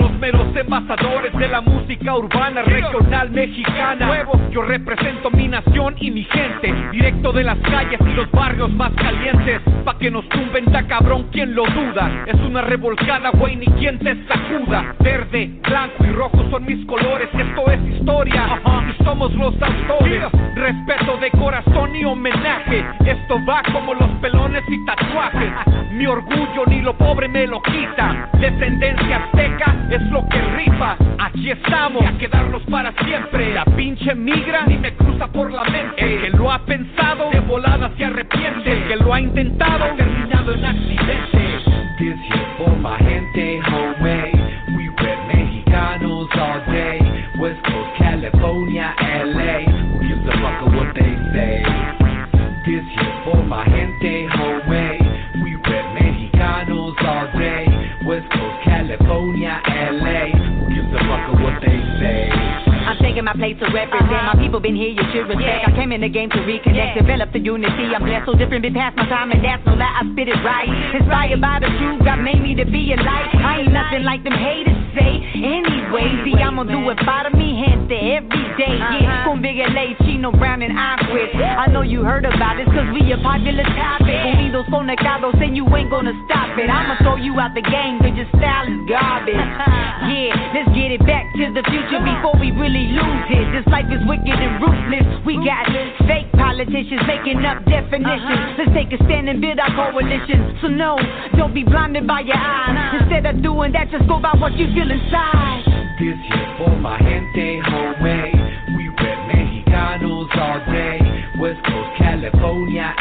[0.00, 4.06] los meros embajadores de la música urbana regional mexicana.
[4.06, 6.72] Nuevo, yo represento mi nación y mi gente.
[6.92, 9.60] Directo de las calles y los barrios más calientes.
[9.84, 12.24] Pa' que nos tumben, ta cabrón, quien lo duda.
[12.26, 14.94] Es una revolcada, güey, ni quien te sacuda.
[15.00, 17.28] Verde, blanco y rojo son mis colores.
[17.32, 20.22] Esto es historia y somos los autores.
[20.54, 22.84] Respeto de corazón y homenaje.
[23.06, 25.52] Esto va como los pelones y tatuajes.
[25.92, 28.28] Mi orgullo ni lo pobre me lo quita.
[28.38, 30.96] Descendencia azteca es lo que rifa.
[31.18, 33.54] Aquí estamos a quedarnos para siempre.
[33.54, 36.02] La pinche migra ni me cruza por la mente.
[36.02, 38.72] El que lo ha pensado de volada se arrepiente.
[38.72, 41.40] El que lo ha intentado ha terminado en accidente.
[41.98, 44.32] This here for my gente, homie.
[44.74, 46.98] We rep Mexicanos all day.
[47.38, 48.94] West Coast, California,
[63.36, 64.10] my place to represent.
[64.10, 65.68] My people been here, you should respect.
[65.68, 67.94] I came in the game to reconnect, develop the unity.
[67.94, 69.86] I'm blessed, so different, been past my time, and that's no lie.
[69.86, 70.66] I spit it right.
[70.98, 73.30] Inspired by the truth, God made me to be a light.
[73.38, 75.22] I ain't nothing like them haters say.
[75.38, 78.76] Anyway, see, I'ma do it by me, gente, every day.
[78.76, 81.32] Yeah, con Big LA, Chino Brown, and Akwid.
[81.32, 84.20] I know you heard about this, cause we a popular topic.
[84.36, 86.68] Unidos conectados, and you ain't gonna stop it.
[86.68, 89.40] I'ma throw you out the game, cause your style is garbage.
[90.00, 93.46] Yeah, let's get it back to the future before we really lose it.
[93.52, 95.06] This life is wicked and ruthless.
[95.28, 95.68] We got
[96.08, 98.24] fake politicians making up definitions.
[98.24, 98.58] Uh-huh.
[98.58, 100.56] Let's take a stand and build our coalition.
[100.64, 100.96] So no,
[101.36, 102.96] don't be blinded by your eyes.
[103.02, 105.68] Instead of doing that, just go by what you feel inside.
[106.00, 108.39] This here for my gente, homie.
[110.40, 111.20] All day.
[111.38, 112.94] West Coast, California,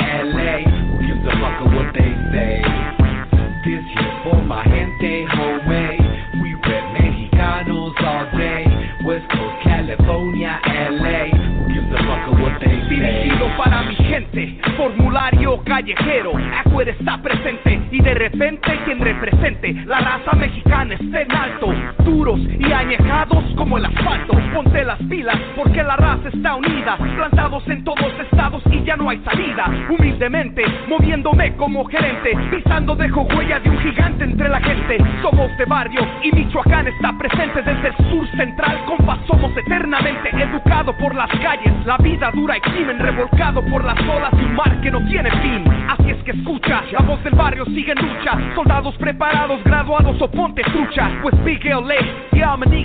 [14.90, 16.32] formulario callejero.
[16.36, 21.74] Aquid está presente y de repente quien represente la raza mexicana está en alto.
[22.04, 24.34] Duros y añejados como el asfalto.
[24.54, 26.98] Ponte las pilas porque la raza está unida.
[26.98, 29.70] Plantados en todos estados y ya no hay salida.
[29.90, 32.36] Humildemente, moviéndome como gerente.
[32.50, 34.98] Pisando dejo huella de un gigante entre la gente.
[35.22, 38.84] Somos de barrio y Michoacán está presente desde el sur central.
[38.86, 41.74] Compa, somos eternamente educados por las calles.
[41.86, 45.30] La vida dura y crimen revolcado por las olas y un mar que no tiene
[45.42, 45.64] fin.
[45.90, 48.38] Así es que escucha, la voz del barrio sigue en lucha.
[48.56, 51.12] Soldados preparados, graduados o ponte trucha.
[51.22, 51.96] Pues Big LA,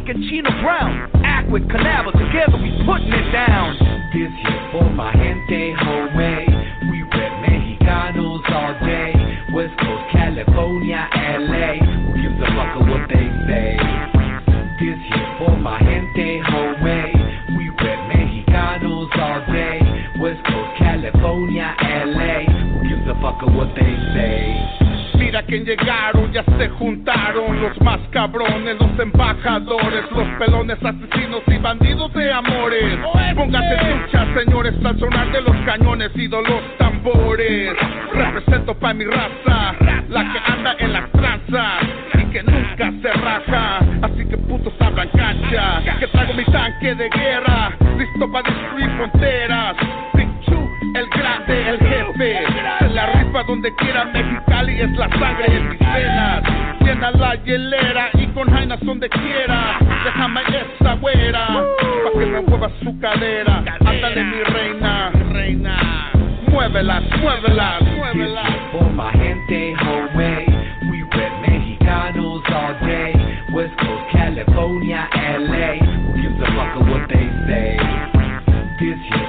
[0.09, 1.09] and Chino Brown.
[1.23, 3.77] Akwid, Canava, together we putting it down.
[4.13, 6.47] This here for my gente, homie.
[6.91, 9.13] We rep Mexicanos all day.
[9.53, 11.09] West Coast, California,
[25.47, 32.13] Quién llegaron, ya se juntaron los más cabrones, los embajadores, los pelones asesinos y bandidos
[32.15, 32.99] de amores.
[33.35, 37.77] Póngase trucha, señores, al sonar de los cañones y de los tambores.
[38.13, 39.75] Represento pa' mi raza,
[40.09, 41.83] la que anda en las tranzas
[42.15, 43.79] y que nunca se raja.
[44.03, 49.77] Así que putos abran cancha, que traigo mi tanque de guerra, listo para destruir fronteras.
[50.95, 52.45] El grande, el jefe,
[52.79, 56.43] se la rifa donde quiera Mexicali es la sangre en mis venas.
[56.83, 59.79] Llena la hielera y con jainas donde quiera.
[60.05, 63.65] Déjame esa güera, pa' que me mueva su cadera.
[63.85, 66.13] Ándale mi reina, reina.
[66.47, 68.51] Muévelas, muévelas, muévelas.
[68.71, 70.47] For my gente, homie.
[70.93, 73.13] We rep Mexicanos all day.
[73.53, 75.75] West Coast, California, LA.
[75.83, 77.79] Who gives a fuck of what they say?
[78.79, 79.24] This here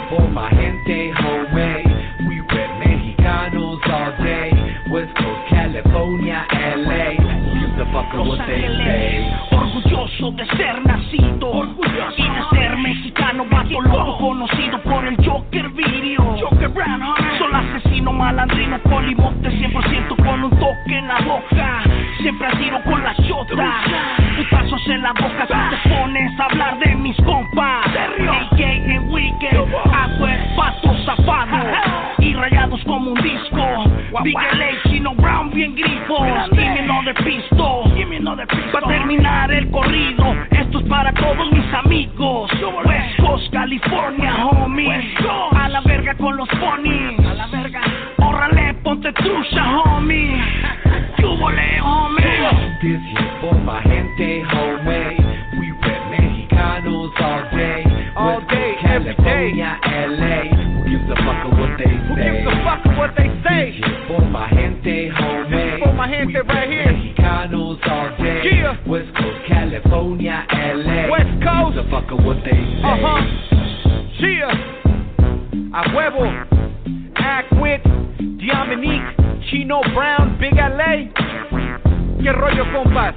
[9.51, 11.75] Orgulloso de ser nacido
[12.17, 16.35] y de ser mexicano, vato loco conocido por el Joker Video.
[16.39, 17.01] Joker Brown,
[17.37, 21.83] Soy asesino malandrino, polibote 100% con un toque en la boca.
[22.19, 23.83] Siempre a tiro con la chota.
[24.37, 27.85] Putazos en la boca si te pones a hablar de mis compas.
[28.57, 31.57] En Wicked, Aqua, pato zafado.
[32.19, 33.84] Y rayados como un disco.
[34.23, 34.35] Big
[34.83, 36.49] Chino Brown, bien grifos.
[36.51, 37.91] Give me another pistol.
[37.95, 42.49] Give me another Va a terminar el corrido, esto es para todos mis amigos.
[42.85, 45.15] West Coast, California, homie.
[45.51, 47.19] A la verga con los ponies.
[47.25, 47.81] A la verga.
[48.17, 50.41] Órale, ponte trucha, homie.
[51.19, 52.25] Chúbole, homie.
[52.81, 55.17] This here for my gente, homie.
[55.59, 57.83] We rep Mexicanos all day.
[58.15, 58.75] All West day.
[58.81, 60.55] California, LA.
[60.55, 61.64] Who gives a fuck Who
[62.85, 62.85] say?
[62.85, 63.79] gives a fuck of what they say?
[64.07, 65.79] For my gente, homie.
[65.83, 66.85] For my gente we right here.
[66.85, 68.41] Mexicanos all day.
[68.43, 68.87] Yeah.
[68.87, 71.09] West Coast, California, LA.
[71.09, 71.77] West Coast.
[71.77, 72.81] a fuck of what they say?
[72.83, 73.21] Uh huh.
[74.19, 74.49] Chia.
[75.73, 76.25] A huevo.
[77.15, 79.49] Act with Dominique.
[79.49, 80.37] Chino Brown.
[80.39, 81.11] Big LA.
[82.21, 83.13] ¿Qué rollo, compas?